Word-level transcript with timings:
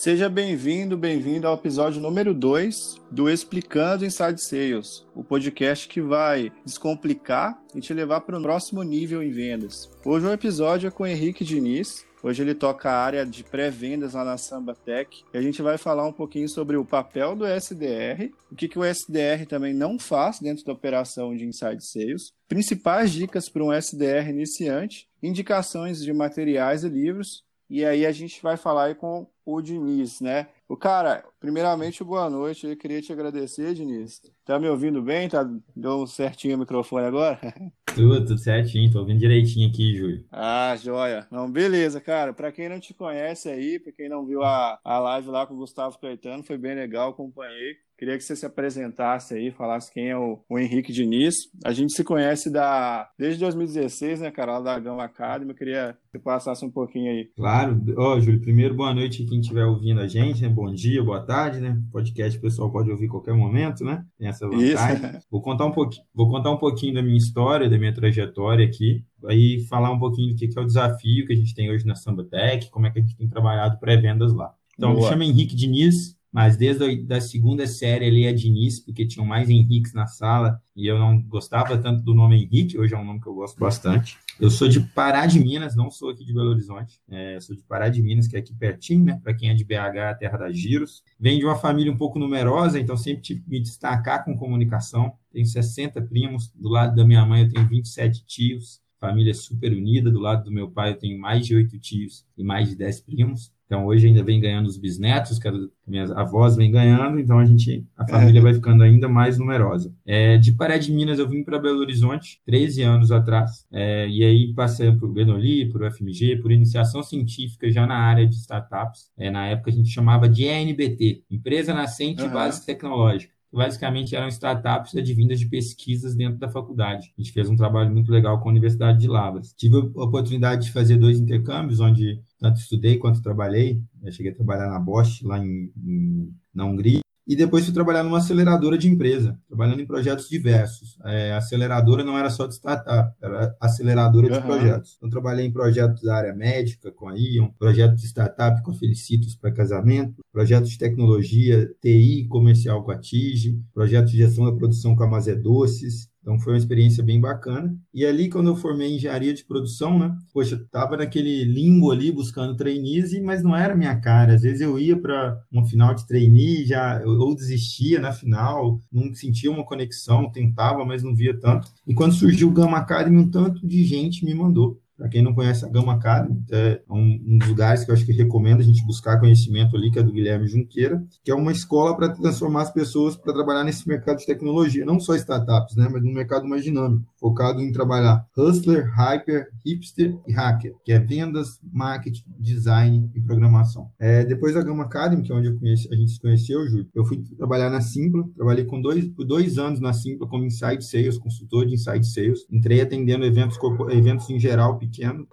Seja 0.00 0.30
bem-vindo, 0.30 0.96
bem-vindo 0.96 1.46
ao 1.46 1.56
episódio 1.56 2.00
número 2.00 2.32
2 2.32 2.94
do 3.10 3.28
Explicando 3.28 4.02
Inside 4.02 4.40
Sales, 4.42 5.06
o 5.14 5.22
podcast 5.22 5.86
que 5.86 6.00
vai 6.00 6.50
descomplicar 6.64 7.62
e 7.74 7.82
te 7.82 7.92
levar 7.92 8.22
para 8.22 8.38
o 8.38 8.40
próximo 8.40 8.82
nível 8.82 9.22
em 9.22 9.30
vendas. 9.30 9.90
Hoje 10.02 10.24
o 10.24 10.32
episódio 10.32 10.88
é 10.88 10.90
com 10.90 11.02
o 11.02 11.06
Henrique 11.06 11.44
Diniz. 11.44 12.06
Hoje 12.22 12.42
ele 12.42 12.54
toca 12.54 12.90
a 12.90 13.04
área 13.04 13.26
de 13.26 13.44
pré-vendas 13.44 14.14
lá 14.14 14.24
na 14.24 14.38
Samba 14.38 14.74
Tech 14.74 15.22
e 15.34 15.36
a 15.36 15.42
gente 15.42 15.60
vai 15.60 15.76
falar 15.76 16.06
um 16.06 16.14
pouquinho 16.14 16.48
sobre 16.48 16.78
o 16.78 16.84
papel 16.84 17.36
do 17.36 17.46
SDR, 17.46 18.32
o 18.50 18.54
que, 18.54 18.68
que 18.68 18.78
o 18.78 18.84
SDR 18.84 19.44
também 19.46 19.74
não 19.74 19.98
faz 19.98 20.40
dentro 20.40 20.64
da 20.64 20.72
operação 20.72 21.36
de 21.36 21.44
Inside 21.44 21.84
Sales, 21.84 22.32
principais 22.48 23.12
dicas 23.12 23.50
para 23.50 23.62
um 23.62 23.70
SDR 23.70 24.30
iniciante, 24.30 25.06
indicações 25.22 26.02
de 26.02 26.10
materiais 26.10 26.84
e 26.84 26.88
livros 26.88 27.44
e 27.70 27.84
aí 27.84 28.04
a 28.04 28.10
gente 28.10 28.42
vai 28.42 28.56
falar 28.56 28.96
com 28.96 29.28
o 29.44 29.60
Diniz, 29.60 30.20
né? 30.20 30.48
O 30.68 30.76
cara, 30.76 31.24
primeiramente, 31.40 32.04
boa 32.04 32.30
noite. 32.30 32.66
Eu 32.66 32.76
queria 32.76 33.02
te 33.02 33.12
agradecer, 33.12 33.74
Diniz. 33.74 34.20
Tá 34.44 34.58
me 34.58 34.68
ouvindo 34.68 35.02
bem? 35.02 35.28
Tá 35.28 35.48
deu 35.74 36.06
certinho 36.06 36.56
o 36.56 36.58
microfone 36.60 37.06
agora? 37.06 37.40
Tudo, 37.94 38.24
tudo 38.24 38.38
certinho. 38.38 38.90
Tô 38.90 39.00
ouvindo 39.00 39.18
direitinho 39.18 39.68
aqui, 39.68 39.96
Júlio. 39.96 40.24
Ah, 40.30 40.76
joia. 40.76 41.26
Não, 41.28 41.50
beleza, 41.50 42.00
cara. 42.00 42.32
Para 42.32 42.52
quem 42.52 42.68
não 42.68 42.78
te 42.78 42.94
conhece 42.94 43.48
aí, 43.48 43.80
para 43.80 43.90
quem 43.90 44.08
não 44.08 44.24
viu 44.24 44.44
a, 44.44 44.78
a 44.84 44.98
live 45.00 45.28
lá 45.28 45.44
com 45.44 45.54
o 45.54 45.56
Gustavo 45.56 45.98
Caetano, 45.98 46.44
foi 46.44 46.56
bem 46.56 46.76
legal, 46.76 47.10
acompanhei. 47.10 47.78
Queria 48.00 48.16
que 48.16 48.24
você 48.24 48.34
se 48.34 48.46
apresentasse 48.46 49.34
aí, 49.34 49.50
falasse 49.50 49.92
quem 49.92 50.08
é 50.08 50.16
o, 50.16 50.42
o, 50.48 50.58
Henrique 50.58 50.90
Diniz. 50.90 51.34
A 51.62 51.70
gente 51.70 51.92
se 51.92 52.02
conhece 52.02 52.48
da, 52.48 53.10
desde 53.18 53.40
2016, 53.40 54.20
né, 54.20 54.30
cara, 54.30 54.52
lá 54.52 54.60
da 54.60 54.78
Gama 54.78 55.04
Academy. 55.04 55.50
Eu 55.50 55.56
queria 55.56 55.98
que 56.10 56.12
você 56.12 56.18
passasse 56.18 56.64
um 56.64 56.70
pouquinho 56.70 57.10
aí. 57.10 57.30
Claro. 57.36 57.78
Ó, 57.98 58.14
oh, 58.14 58.20
Júlio, 58.20 58.40
primeiro, 58.40 58.74
boa 58.74 58.94
noite 58.94 59.22
a 59.22 59.26
quem 59.40 59.42
estiver 59.42 59.64
ouvindo 59.64 60.00
a 60.00 60.06
gente, 60.06 60.42
né? 60.42 60.48
Bom 60.48 60.70
dia, 60.72 61.02
boa 61.02 61.20
tarde, 61.20 61.60
né? 61.60 61.80
Podcast 61.90 62.38
o 62.38 62.42
pessoal 62.42 62.70
pode 62.70 62.90
ouvir 62.90 63.06
a 63.06 63.10
qualquer 63.10 63.34
momento, 63.34 63.82
né? 63.82 64.04
Tem 64.18 64.28
essa 64.28 64.46
vantagem. 64.46 65.06
Isso. 65.06 65.26
Vou 65.30 65.40
contar 65.40 65.64
um 65.64 65.72
pouquinho, 65.72 66.04
vou 66.14 66.28
contar 66.28 66.50
um 66.50 66.58
pouquinho 66.58 66.94
da 66.94 67.02
minha 67.02 67.16
história, 67.16 67.68
da 67.68 67.78
minha 67.78 67.92
trajetória 67.92 68.66
aqui. 68.66 69.02
Aí 69.24 69.64
falar 69.66 69.90
um 69.90 69.98
pouquinho 69.98 70.34
do 70.34 70.36
que 70.36 70.46
é 70.56 70.60
o 70.60 70.66
desafio 70.66 71.26
que 71.26 71.32
a 71.32 71.36
gente 71.36 71.54
tem 71.54 71.70
hoje 71.70 71.86
na 71.86 71.94
Samba 71.94 72.22
Tech, 72.24 72.70
como 72.70 72.86
é 72.86 72.90
que 72.90 72.98
a 72.98 73.02
gente 73.02 73.16
tem 73.16 73.28
trabalhado 73.28 73.78
pré-vendas 73.78 74.34
lá. 74.34 74.52
Então, 74.74 74.92
Boa. 74.92 75.04
me 75.04 75.08
chamo 75.08 75.22
Henrique 75.22 75.56
Diniz, 75.56 76.16
mas 76.32 76.56
desde 76.56 76.84
a 76.84 77.06
da 77.06 77.20
segunda 77.20 77.66
série 77.66 78.06
ali 78.06 78.24
é 78.24 78.32
Diniz, 78.32 78.78
porque 78.80 79.06
tinham 79.06 79.26
mais 79.26 79.50
Henriques 79.50 79.92
na 79.92 80.06
sala 80.06 80.60
e 80.76 80.86
eu 80.86 80.98
não 80.98 81.20
gostava 81.20 81.76
tanto 81.76 82.02
do 82.02 82.14
nome 82.14 82.42
Henrique, 82.44 82.78
hoje 82.78 82.94
é 82.94 82.98
um 82.98 83.04
nome 83.04 83.20
que 83.20 83.26
eu 83.26 83.34
gosto 83.34 83.58
bastante. 83.58 84.16
Eu 84.40 84.50
sou 84.50 84.68
de 84.68 84.80
Pará 84.80 85.26
de 85.26 85.38
Minas, 85.38 85.76
não 85.76 85.90
sou 85.90 86.10
aqui 86.10 86.24
de 86.24 86.32
Belo 86.32 86.50
Horizonte, 86.50 87.00
é, 87.08 87.38
sou 87.40 87.54
de 87.54 87.62
Pará 87.62 87.88
de 87.88 88.00
Minas, 88.00 88.26
que 88.26 88.36
é 88.36 88.38
aqui 88.38 88.54
pertinho, 88.54 89.04
né? 89.04 89.20
Para 89.22 89.34
quem 89.34 89.50
é 89.50 89.54
de 89.54 89.64
BH, 89.64 89.98
a 90.10 90.14
terra 90.14 90.38
da 90.38 90.52
giros. 90.52 91.02
Venho 91.18 91.40
de 91.40 91.44
uma 91.44 91.56
família 91.56 91.92
um 91.92 91.96
pouco 91.96 92.18
numerosa, 92.18 92.80
então 92.80 92.96
sempre 92.96 93.22
tive 93.22 93.42
que 93.42 93.50
me 93.50 93.60
destacar 93.60 94.24
com 94.24 94.36
comunicação. 94.36 95.12
Tenho 95.32 95.44
60 95.44 96.00
primos, 96.02 96.50
do 96.54 96.68
lado 96.68 96.94
da 96.94 97.04
minha 97.04 97.24
mãe 97.26 97.42
eu 97.42 97.48
tenho 97.50 97.68
27 97.68 98.24
tios, 98.24 98.80
família 98.98 99.34
super 99.34 99.72
unida, 99.72 100.10
do 100.10 100.20
lado 100.20 100.44
do 100.44 100.52
meu 100.52 100.70
pai 100.70 100.92
eu 100.92 100.98
tenho 100.98 101.18
mais 101.18 101.46
de 101.46 101.54
oito 101.56 101.78
tios 101.78 102.24
e 102.36 102.44
mais 102.44 102.68
de 102.68 102.76
10 102.76 103.00
primos. 103.00 103.52
Então, 103.70 103.86
hoje 103.86 104.08
ainda 104.08 104.24
vem 104.24 104.40
ganhando 104.40 104.66
os 104.66 104.76
bisnetos, 104.76 105.38
que 105.38 105.48
minhas 105.86 106.10
avós 106.10 106.56
vêm 106.56 106.72
ganhando, 106.72 107.20
então 107.20 107.38
a 107.38 107.44
gente, 107.44 107.86
a 107.96 108.04
família 108.04 108.40
é. 108.40 108.42
vai 108.42 108.52
ficando 108.52 108.82
ainda 108.82 109.08
mais 109.08 109.38
numerosa. 109.38 109.94
É, 110.04 110.36
de 110.38 110.50
Paré 110.50 110.76
de 110.76 110.90
Minas, 110.90 111.20
eu 111.20 111.28
vim 111.28 111.44
para 111.44 111.56
Belo 111.56 111.78
Horizonte 111.78 112.42
13 112.44 112.82
anos 112.82 113.12
atrás, 113.12 113.64
é, 113.70 114.08
e 114.08 114.24
aí 114.24 114.52
passei 114.54 114.90
por 114.90 115.12
Benoli, 115.12 115.70
por 115.70 115.84
UFMG, 115.84 116.38
por 116.42 116.50
iniciação 116.50 117.00
científica 117.00 117.70
já 117.70 117.86
na 117.86 117.94
área 117.94 118.26
de 118.26 118.34
startups. 118.34 119.12
É, 119.16 119.30
na 119.30 119.46
época 119.46 119.70
a 119.70 119.72
gente 119.72 119.88
chamava 119.88 120.28
de 120.28 120.46
ENBT, 120.46 121.22
Empresa 121.30 121.72
Nascente 121.72 122.24
uhum. 122.24 122.30
Base 122.30 122.66
Tecnológica 122.66 123.39
basicamente 123.52 124.14
eram 124.14 124.28
startups 124.28 124.94
advindas 124.94 125.38
de 125.38 125.48
pesquisas 125.48 126.14
dentro 126.14 126.38
da 126.38 126.48
faculdade. 126.48 127.12
A 127.16 127.20
gente 127.20 127.32
fez 127.32 127.48
um 127.48 127.56
trabalho 127.56 127.90
muito 127.92 128.12
legal 128.12 128.40
com 128.40 128.48
a 128.48 128.52
Universidade 128.52 128.98
de 128.98 129.08
Lavras. 129.08 129.52
Tive 129.54 129.76
a 129.76 130.04
oportunidade 130.04 130.66
de 130.66 130.72
fazer 130.72 130.96
dois 130.96 131.18
intercâmbios, 131.18 131.80
onde 131.80 132.20
tanto 132.38 132.60
estudei 132.60 132.98
quanto 132.98 133.22
trabalhei. 133.22 133.82
Eu 134.02 134.12
cheguei 134.12 134.32
a 134.32 134.34
trabalhar 134.34 134.68
na 134.68 134.78
Bosch, 134.78 135.22
lá 135.22 135.38
em, 135.38 135.72
em 135.76 136.34
na 136.54 136.64
Hungria, 136.64 137.00
e 137.30 137.36
depois 137.36 137.64
fui 137.64 137.72
trabalhar 137.72 138.02
numa 138.02 138.18
aceleradora 138.18 138.76
de 138.76 138.88
empresa, 138.88 139.38
trabalhando 139.46 139.80
em 139.80 139.86
projetos 139.86 140.28
diversos. 140.28 140.98
É, 141.04 141.30
a 141.30 141.36
aceleradora 141.36 142.02
não 142.02 142.18
era 142.18 142.28
só 142.28 142.44
de 142.44 142.54
startup, 142.54 143.14
era 143.22 143.54
aceleradora 143.60 144.28
de 144.28 144.34
uhum. 144.34 144.42
projetos. 144.42 144.96
Então, 144.96 145.08
trabalhei 145.08 145.46
em 145.46 145.52
projetos 145.52 146.02
da 146.02 146.16
área 146.16 146.34
médica 146.34 146.90
com 146.90 147.08
a 147.08 147.14
Ion, 147.16 147.50
projeto 147.56 147.94
de 147.94 148.04
startup 148.04 148.60
com 148.64 148.72
a 148.72 148.74
Felicitos 148.74 149.36
para 149.36 149.52
casamento, 149.52 150.24
projetos 150.32 150.70
de 150.70 150.78
tecnologia, 150.78 151.70
TI 151.80 152.26
comercial 152.28 152.82
com 152.82 152.90
a 152.90 152.98
TIGE, 152.98 153.62
projeto 153.72 154.08
de 154.08 154.16
gestão 154.16 154.46
da 154.46 154.52
produção 154.52 154.96
com 154.96 155.04
a 155.04 155.08
Mazé 155.08 155.36
Doces, 155.36 156.09
então 156.20 156.38
foi 156.38 156.52
uma 156.52 156.58
experiência 156.58 157.02
bem 157.02 157.20
bacana. 157.20 157.74
E 157.92 158.04
ali, 158.04 158.28
quando 158.28 158.48
eu 158.48 158.56
formei 158.56 158.94
engenharia 158.94 159.32
de 159.32 159.44
produção, 159.44 159.98
né? 159.98 160.16
Poxa, 160.32 160.62
tava 160.70 160.96
naquele 160.96 161.44
limbo 161.44 161.90
ali 161.90 162.12
buscando 162.12 162.56
trainees, 162.56 163.18
mas 163.22 163.42
não 163.42 163.56
era 163.56 163.74
minha 163.74 163.98
cara. 163.98 164.34
Às 164.34 164.42
vezes 164.42 164.60
eu 164.60 164.78
ia 164.78 164.98
para 164.98 165.40
um 165.52 165.64
final 165.64 165.94
de 165.94 166.06
trainee, 166.06 166.66
já 166.66 167.02
ou 167.04 167.34
desistia 167.34 168.00
na 168.00 168.12
final, 168.12 168.78
não 168.92 169.14
sentia 169.14 169.50
uma 169.50 169.64
conexão, 169.64 170.30
tentava, 170.30 170.84
mas 170.84 171.02
não 171.02 171.14
via 171.14 171.38
tanto. 171.38 171.68
E 171.86 171.94
quando 171.94 172.14
surgiu 172.14 172.48
o 172.48 172.52
Gama 172.52 172.78
Academy, 172.78 173.16
um 173.18 173.30
tanto 173.30 173.66
de 173.66 173.82
gente 173.84 174.24
me 174.24 174.34
mandou. 174.34 174.78
Para 175.00 175.08
quem 175.08 175.22
não 175.22 175.32
conhece 175.32 175.64
a 175.64 175.68
Gama 175.68 175.94
Academy, 175.94 176.44
é 176.52 176.82
um, 176.90 177.18
um, 177.26 177.38
dos 177.38 177.48
lugares 177.48 177.84
que 177.84 177.90
eu 177.90 177.94
acho 177.94 178.04
que 178.04 178.12
recomendo 178.12 178.60
a 178.60 178.62
gente 178.62 178.84
buscar 178.84 179.18
conhecimento 179.18 179.74
ali, 179.74 179.90
que 179.90 179.98
é 179.98 180.02
do 180.02 180.12
Guilherme 180.12 180.46
Junqueira, 180.46 181.02
que 181.24 181.30
é 181.30 181.34
uma 181.34 181.52
escola 181.52 181.96
para 181.96 182.10
transformar 182.10 182.62
as 182.62 182.70
pessoas 182.70 183.16
para 183.16 183.32
trabalhar 183.32 183.64
nesse 183.64 183.88
mercado 183.88 184.18
de 184.18 184.26
tecnologia, 184.26 184.84
não 184.84 185.00
só 185.00 185.14
startups, 185.14 185.74
né, 185.74 185.88
mas 185.90 186.02
no 186.02 186.12
mercado 186.12 186.46
mais 186.46 186.62
dinâmico, 186.62 187.06
focado 187.18 187.62
em 187.62 187.72
trabalhar 187.72 188.26
hustler, 188.36 188.90
hyper, 188.94 189.48
hipster 189.64 190.18
e 190.28 190.32
hacker, 190.34 190.74
que 190.84 190.92
é 190.92 190.98
vendas, 190.98 191.58
marketing, 191.72 192.24
design 192.38 193.10
e 193.14 193.22
programação. 193.22 193.88
É, 193.98 194.22
depois 194.22 194.52
da 194.52 194.62
Gama 194.62 194.82
Academy, 194.82 195.22
que 195.22 195.32
é 195.32 195.34
onde 195.34 195.50
conheci, 195.54 195.88
a 195.90 195.96
gente 195.96 196.10
se 196.10 196.20
conheceu, 196.20 196.68
Júlio, 196.68 196.86
eu 196.94 197.06
fui 197.06 197.24
trabalhar 197.38 197.70
na 197.70 197.80
Simpla, 197.80 198.22
trabalhei 198.36 198.66
com 198.66 198.82
dois, 198.82 199.08
por 199.08 199.24
dois 199.24 199.56
anos 199.56 199.80
na 199.80 199.94
Simpla 199.94 200.28
como 200.28 200.44
Inside 200.44 200.84
Sales, 200.84 201.16
consultor 201.16 201.64
de 201.64 201.72
Inside 201.72 202.06
Sales, 202.06 202.40
entrei 202.52 202.82
atendendo 202.82 203.24
eventos, 203.24 203.56
eventos 203.90 204.28
em 204.28 204.38
geral, 204.38 204.78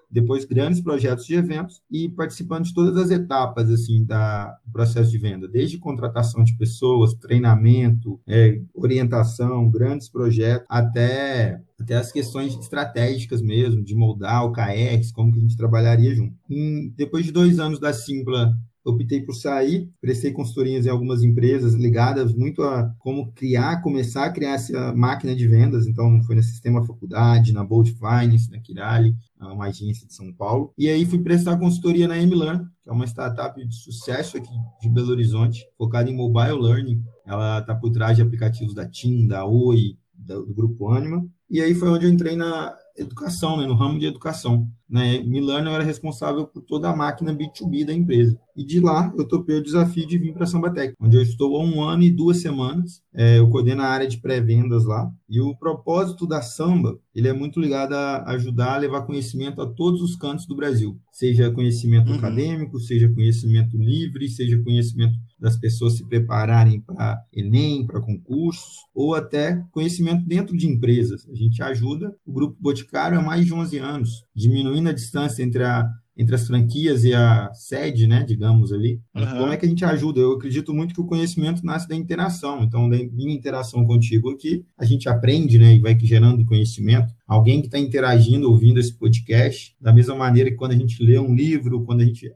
depois 0.10 0.46
grandes 0.46 0.82
projetos 0.82 1.26
de 1.26 1.36
eventos 1.36 1.82
e 1.92 2.10
participando 2.10 2.66
de 2.66 2.74
todas 2.74 2.98
as 2.98 3.12
etapas 3.12 3.70
assim 3.70 4.06
da, 4.06 4.58
do 4.66 4.72
processo 4.72 5.12
de 5.12 5.18
venda, 5.18 5.48
desde 5.48 5.78
contratação 5.78 6.44
de 6.44 6.56
pessoas, 6.58 7.14
treinamento, 7.14 8.20
é, 8.28 8.60
orientação, 8.74 9.70
grandes 9.70 10.10
projetos, 10.10 10.66
até 10.70 11.62
até 11.80 11.96
as 11.96 12.12
questões 12.12 12.58
estratégicas 12.58 13.40
mesmo, 13.40 13.84
de 13.84 13.96
moldar 13.96 14.44
o 14.44 14.52
KRs, 14.52 15.12
como 15.12 15.32
que 15.32 15.38
a 15.38 15.42
gente 15.42 15.56
trabalharia 15.56 16.16
junto. 16.16 16.36
Em, 16.50 16.92
depois 16.98 17.24
de 17.24 17.32
dois 17.32 17.60
anos 17.60 17.80
da 17.80 17.94
Simpla 17.94 18.58
optei 18.88 19.22
por 19.22 19.34
sair, 19.34 19.90
prestei 20.00 20.32
consultorias 20.32 20.86
em 20.86 20.90
algumas 20.90 21.24
empresas 21.24 21.74
ligadas 21.74 22.34
muito 22.34 22.64
a 22.64 22.94
como 23.00 23.32
criar, 23.34 23.82
começar 23.82 24.26
a 24.26 24.32
criar 24.32 24.54
essa 24.54 24.94
máquina 24.94 25.36
de 25.36 25.48
vendas. 25.48 25.88
Então, 25.88 26.22
foi 26.24 26.36
na 26.36 26.44
Sistema 26.44 26.86
Faculdade, 26.86 27.54
na 27.54 27.64
Bold 27.64 27.92
Finance, 27.94 28.50
na 28.50 28.60
Kirali, 28.60 29.16
uma 29.40 29.66
agência 29.66 30.08
de 30.08 30.14
São 30.14 30.32
Paulo. 30.34 30.74
E 30.78 30.90
aí 30.90 31.06
fui 31.06 31.20
prestar 31.20 31.58
consultoria 31.58 32.08
na 32.08 32.16
MLearn, 32.16 32.66
que 32.82 32.90
é 32.90 32.94
uma 32.94 33.06
startup 33.06 33.64
de 33.64 33.76
sucesso 33.76 34.38
aqui 34.38 34.50
de 34.82 34.90
Belo 34.90 35.12
Horizonte, 35.12 35.66
focada 35.78 36.10
em 36.10 36.16
mobile 36.16 36.60
learning. 36.60 37.04
Ela 37.26 37.60
está 37.60 37.76
por 37.76 37.92
trás 37.92 38.16
de 38.16 38.24
aplicativos 38.24 38.74
da 38.74 38.88
TIM, 38.88 39.28
da 39.28 39.46
Oi, 39.46 39.98
do, 40.14 40.46
Grupo 40.54 40.90
Anima. 40.90 41.26
E 41.50 41.62
aí 41.62 41.74
foi 41.74 41.90
onde 41.90 42.06
eu 42.06 42.10
entrei 42.10 42.36
na 42.36 42.76
educação, 42.98 43.58
né, 43.58 43.66
no 43.66 43.76
ramo 43.76 44.00
de 44.00 44.06
educação. 44.06 44.68
Né? 44.90 45.20
Milano 45.20 45.70
era 45.70 45.84
responsável 45.84 46.48
por 46.48 46.62
toda 46.62 46.90
a 46.90 46.96
máquina 46.96 47.34
B2B 47.34 47.86
da 47.86 47.94
empresa. 47.94 48.40
E 48.56 48.66
de 48.66 48.80
lá 48.80 49.14
eu 49.18 49.28
topei 49.28 49.58
o 49.58 49.64
desafio 49.64 50.08
de 50.08 50.18
vir 50.18 50.34
para 50.34 50.46
a 50.46 50.48
Sambatec, 50.48 50.96
onde 51.00 51.16
eu 51.16 51.22
estou 51.22 51.58
há 51.58 51.64
um 51.64 51.84
ano 51.84 52.04
e 52.04 52.10
duas 52.10 52.42
semanas. 52.42 53.02
É, 53.14 53.38
eu 53.38 53.50
coordeno 53.50 53.82
a 53.82 53.88
área 53.88 54.08
de 54.08 54.18
pré-vendas 54.18 54.86
lá. 54.86 55.12
E 55.30 55.42
o 55.42 55.56
propósito 55.56 56.26
da 56.26 56.42
Samba, 56.42 56.98
ele 57.14 57.28
é 57.28 57.34
muito 57.34 57.60
ligado 57.60 57.94
a 57.94 58.24
ajudar 58.32 58.76
a 58.76 58.78
levar 58.78 59.02
conhecimento 59.02 59.62
a 59.62 59.68
todos 59.68 60.02
os 60.02 60.16
cantos 60.16 60.48
do 60.48 60.56
Brasil. 60.56 60.98
Seja 61.12 61.52
conhecimento 61.52 62.10
uhum. 62.10 62.18
acadêmico, 62.18 62.80
seja 62.80 63.10
conhecimento 63.10 63.78
livre, 63.78 64.30
seja 64.30 64.58
conhecimento 64.64 65.14
das 65.40 65.58
pessoas 65.58 65.98
se 65.98 66.08
prepararem 66.08 66.80
para 66.80 67.20
Enem, 67.34 67.86
para 67.86 68.02
concursos, 68.02 68.78
ou 68.94 69.14
até 69.14 69.64
conhecimento 69.72 70.26
dentro 70.26 70.58
de 70.58 70.68
empresas. 70.68 71.28
A 71.30 71.36
gente 71.36 71.62
ajuda 71.62 72.16
o 72.26 72.32
Grupo 72.32 72.58
Boticário 72.60 72.87
há 73.18 73.22
mais 73.22 73.46
de 73.46 73.54
11 73.54 73.78
anos, 73.78 74.24
diminuindo 74.36 74.68
diminuindo 74.68 74.90
a 74.90 74.94
distância 74.94 75.44
entre 75.44 75.64
a 75.64 75.90
entre 76.20 76.34
as 76.34 76.48
franquias 76.48 77.04
e 77.04 77.14
a 77.14 77.54
sede, 77.54 78.08
né, 78.08 78.24
digamos 78.24 78.74
ali. 78.74 79.00
Uhum. 79.16 79.38
Como 79.38 79.52
é 79.54 79.58
que 79.58 79.68
a 79.68 79.70
gente 79.70 79.86
ajuda? 79.86 80.20
Eu 80.20 80.32
acredito 80.34 80.74
muito 80.74 80.96
que 80.96 81.00
o 81.00 81.06
conhecimento 81.06 81.64
nasce 81.64 81.88
da 81.88 81.96
interação. 81.96 82.64
Então, 82.64 82.90
da 82.90 82.98
minha 82.98 83.36
interação 83.36 83.86
contigo 83.86 84.32
aqui, 84.32 84.66
a 84.76 84.84
gente 84.84 85.08
aprende, 85.08 85.60
né, 85.60 85.76
e 85.76 85.80
vai 85.80 85.96
gerando 86.08 86.44
conhecimento. 86.44 87.14
Alguém 87.28 87.60
que 87.60 87.68
está 87.68 87.78
interagindo, 87.78 88.50
ouvindo 88.50 88.80
esse 88.80 88.94
podcast, 88.98 89.76
da 89.80 89.92
mesma 89.92 90.16
maneira 90.16 90.50
que 90.50 90.56
quando 90.56 90.72
a 90.72 90.78
gente 90.78 91.04
lê 91.04 91.20
um 91.20 91.36
livro, 91.36 91.84
quando 91.84 92.02
a 92.02 92.06
gente 92.06 92.32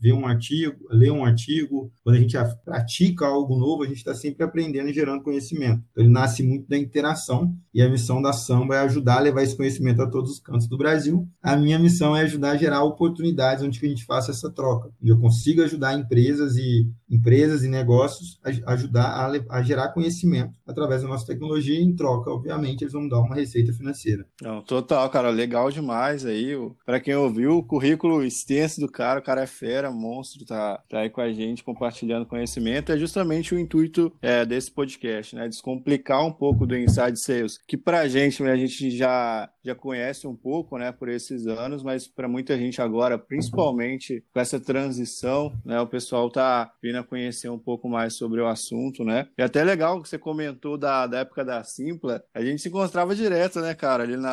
vê 0.00 0.12
um 0.12 0.26
artigo, 0.26 0.76
lê 0.90 1.10
um 1.10 1.24
artigo, 1.24 1.92
quando 2.04 2.16
a 2.16 2.20
gente 2.20 2.36
pratica 2.64 3.26
algo 3.26 3.58
novo, 3.58 3.82
a 3.82 3.86
gente 3.86 3.96
está 3.96 4.14
sempre 4.14 4.44
aprendendo 4.44 4.88
e 4.88 4.92
gerando 4.92 5.22
conhecimento. 5.22 5.82
Então, 5.90 6.04
ele 6.04 6.12
nasce 6.12 6.42
muito 6.42 6.68
da 6.68 6.78
interação 6.78 7.52
e 7.74 7.82
a 7.82 7.88
missão 7.88 8.22
da 8.22 8.32
Samba 8.32 8.76
é 8.76 8.78
ajudar 8.80 9.16
a 9.16 9.20
levar 9.20 9.42
esse 9.42 9.56
conhecimento 9.56 10.00
a 10.00 10.08
todos 10.08 10.30
os 10.30 10.40
cantos 10.40 10.68
do 10.68 10.78
Brasil. 10.78 11.28
A 11.42 11.56
minha 11.56 11.78
missão 11.78 12.16
é 12.16 12.22
ajudar 12.22 12.52
a 12.52 12.56
gerar 12.56 12.84
oportunidades 12.84 13.64
onde 13.64 13.84
a 13.84 13.88
gente 13.88 14.04
faça 14.04 14.30
essa 14.30 14.50
troca, 14.50 14.90
onde 15.02 15.10
eu 15.10 15.18
consiga 15.18 15.64
ajudar 15.64 15.98
empresas 15.98 16.56
e 16.56 16.88
empresas 17.10 17.64
e 17.64 17.68
negócios 17.68 18.38
a 18.44 18.72
ajudar 18.72 19.04
a, 19.04 19.56
a 19.56 19.62
gerar 19.62 19.88
conhecimento 19.88 20.54
através 20.66 21.02
da 21.02 21.08
nossa 21.08 21.26
tecnologia 21.26 21.78
e 21.78 21.82
em 21.82 21.94
troca, 21.94 22.30
obviamente, 22.30 22.82
eles 22.82 22.92
vão 22.92 23.08
dar 23.08 23.20
uma 23.20 23.34
receita 23.34 23.72
financeira. 23.72 24.27
Não, 24.40 24.62
total, 24.62 25.08
cara, 25.10 25.30
legal 25.30 25.70
demais 25.70 26.24
aí. 26.24 26.54
Para 26.86 27.00
quem 27.00 27.14
ouviu, 27.14 27.58
o 27.58 27.62
currículo 27.62 28.24
extenso 28.24 28.80
do 28.80 28.90
cara, 28.90 29.18
o 29.18 29.22
cara 29.22 29.42
é 29.42 29.46
fera, 29.46 29.90
monstro, 29.90 30.44
tá, 30.46 30.82
tá 30.88 31.00
aí 31.00 31.10
com 31.10 31.20
a 31.20 31.32
gente 31.32 31.64
compartilhando 31.64 32.26
conhecimento. 32.26 32.92
É 32.92 32.96
justamente 32.96 33.54
o 33.54 33.58
intuito 33.58 34.12
é, 34.22 34.46
desse 34.46 34.70
podcast, 34.70 35.34
né? 35.34 35.48
Descomplicar 35.48 36.24
um 36.24 36.32
pouco 36.32 36.66
do 36.66 36.76
Inside 36.76 37.18
Sales, 37.18 37.58
que 37.66 37.76
pra 37.76 38.06
gente, 38.06 38.42
a 38.44 38.56
gente 38.56 38.90
já, 38.90 39.50
já 39.64 39.74
conhece 39.74 40.26
um 40.26 40.36
pouco, 40.36 40.78
né, 40.78 40.92
por 40.92 41.08
esses 41.08 41.46
anos, 41.46 41.82
mas 41.82 42.06
para 42.06 42.28
muita 42.28 42.56
gente 42.56 42.80
agora, 42.80 43.18
principalmente 43.18 44.24
com 44.32 44.40
essa 44.40 44.60
transição, 44.60 45.52
né, 45.64 45.80
o 45.80 45.86
pessoal 45.86 46.30
tá 46.30 46.72
vindo 46.82 46.98
a 46.98 47.04
conhecer 47.04 47.48
um 47.48 47.58
pouco 47.58 47.88
mais 47.88 48.14
sobre 48.14 48.40
o 48.40 48.46
assunto, 48.46 49.04
né? 49.04 49.26
E 49.36 49.42
até 49.42 49.64
legal 49.64 50.00
que 50.00 50.08
você 50.08 50.18
comentou 50.18 50.78
da, 50.78 51.06
da 51.06 51.20
época 51.20 51.44
da 51.44 51.64
Simpla, 51.64 52.22
a 52.32 52.42
gente 52.42 52.62
se 52.62 52.68
encontrava 52.68 53.14
direto, 53.14 53.60
né, 53.60 53.74
cara? 53.74 54.04
Ali 54.04 54.16
na. 54.16 54.27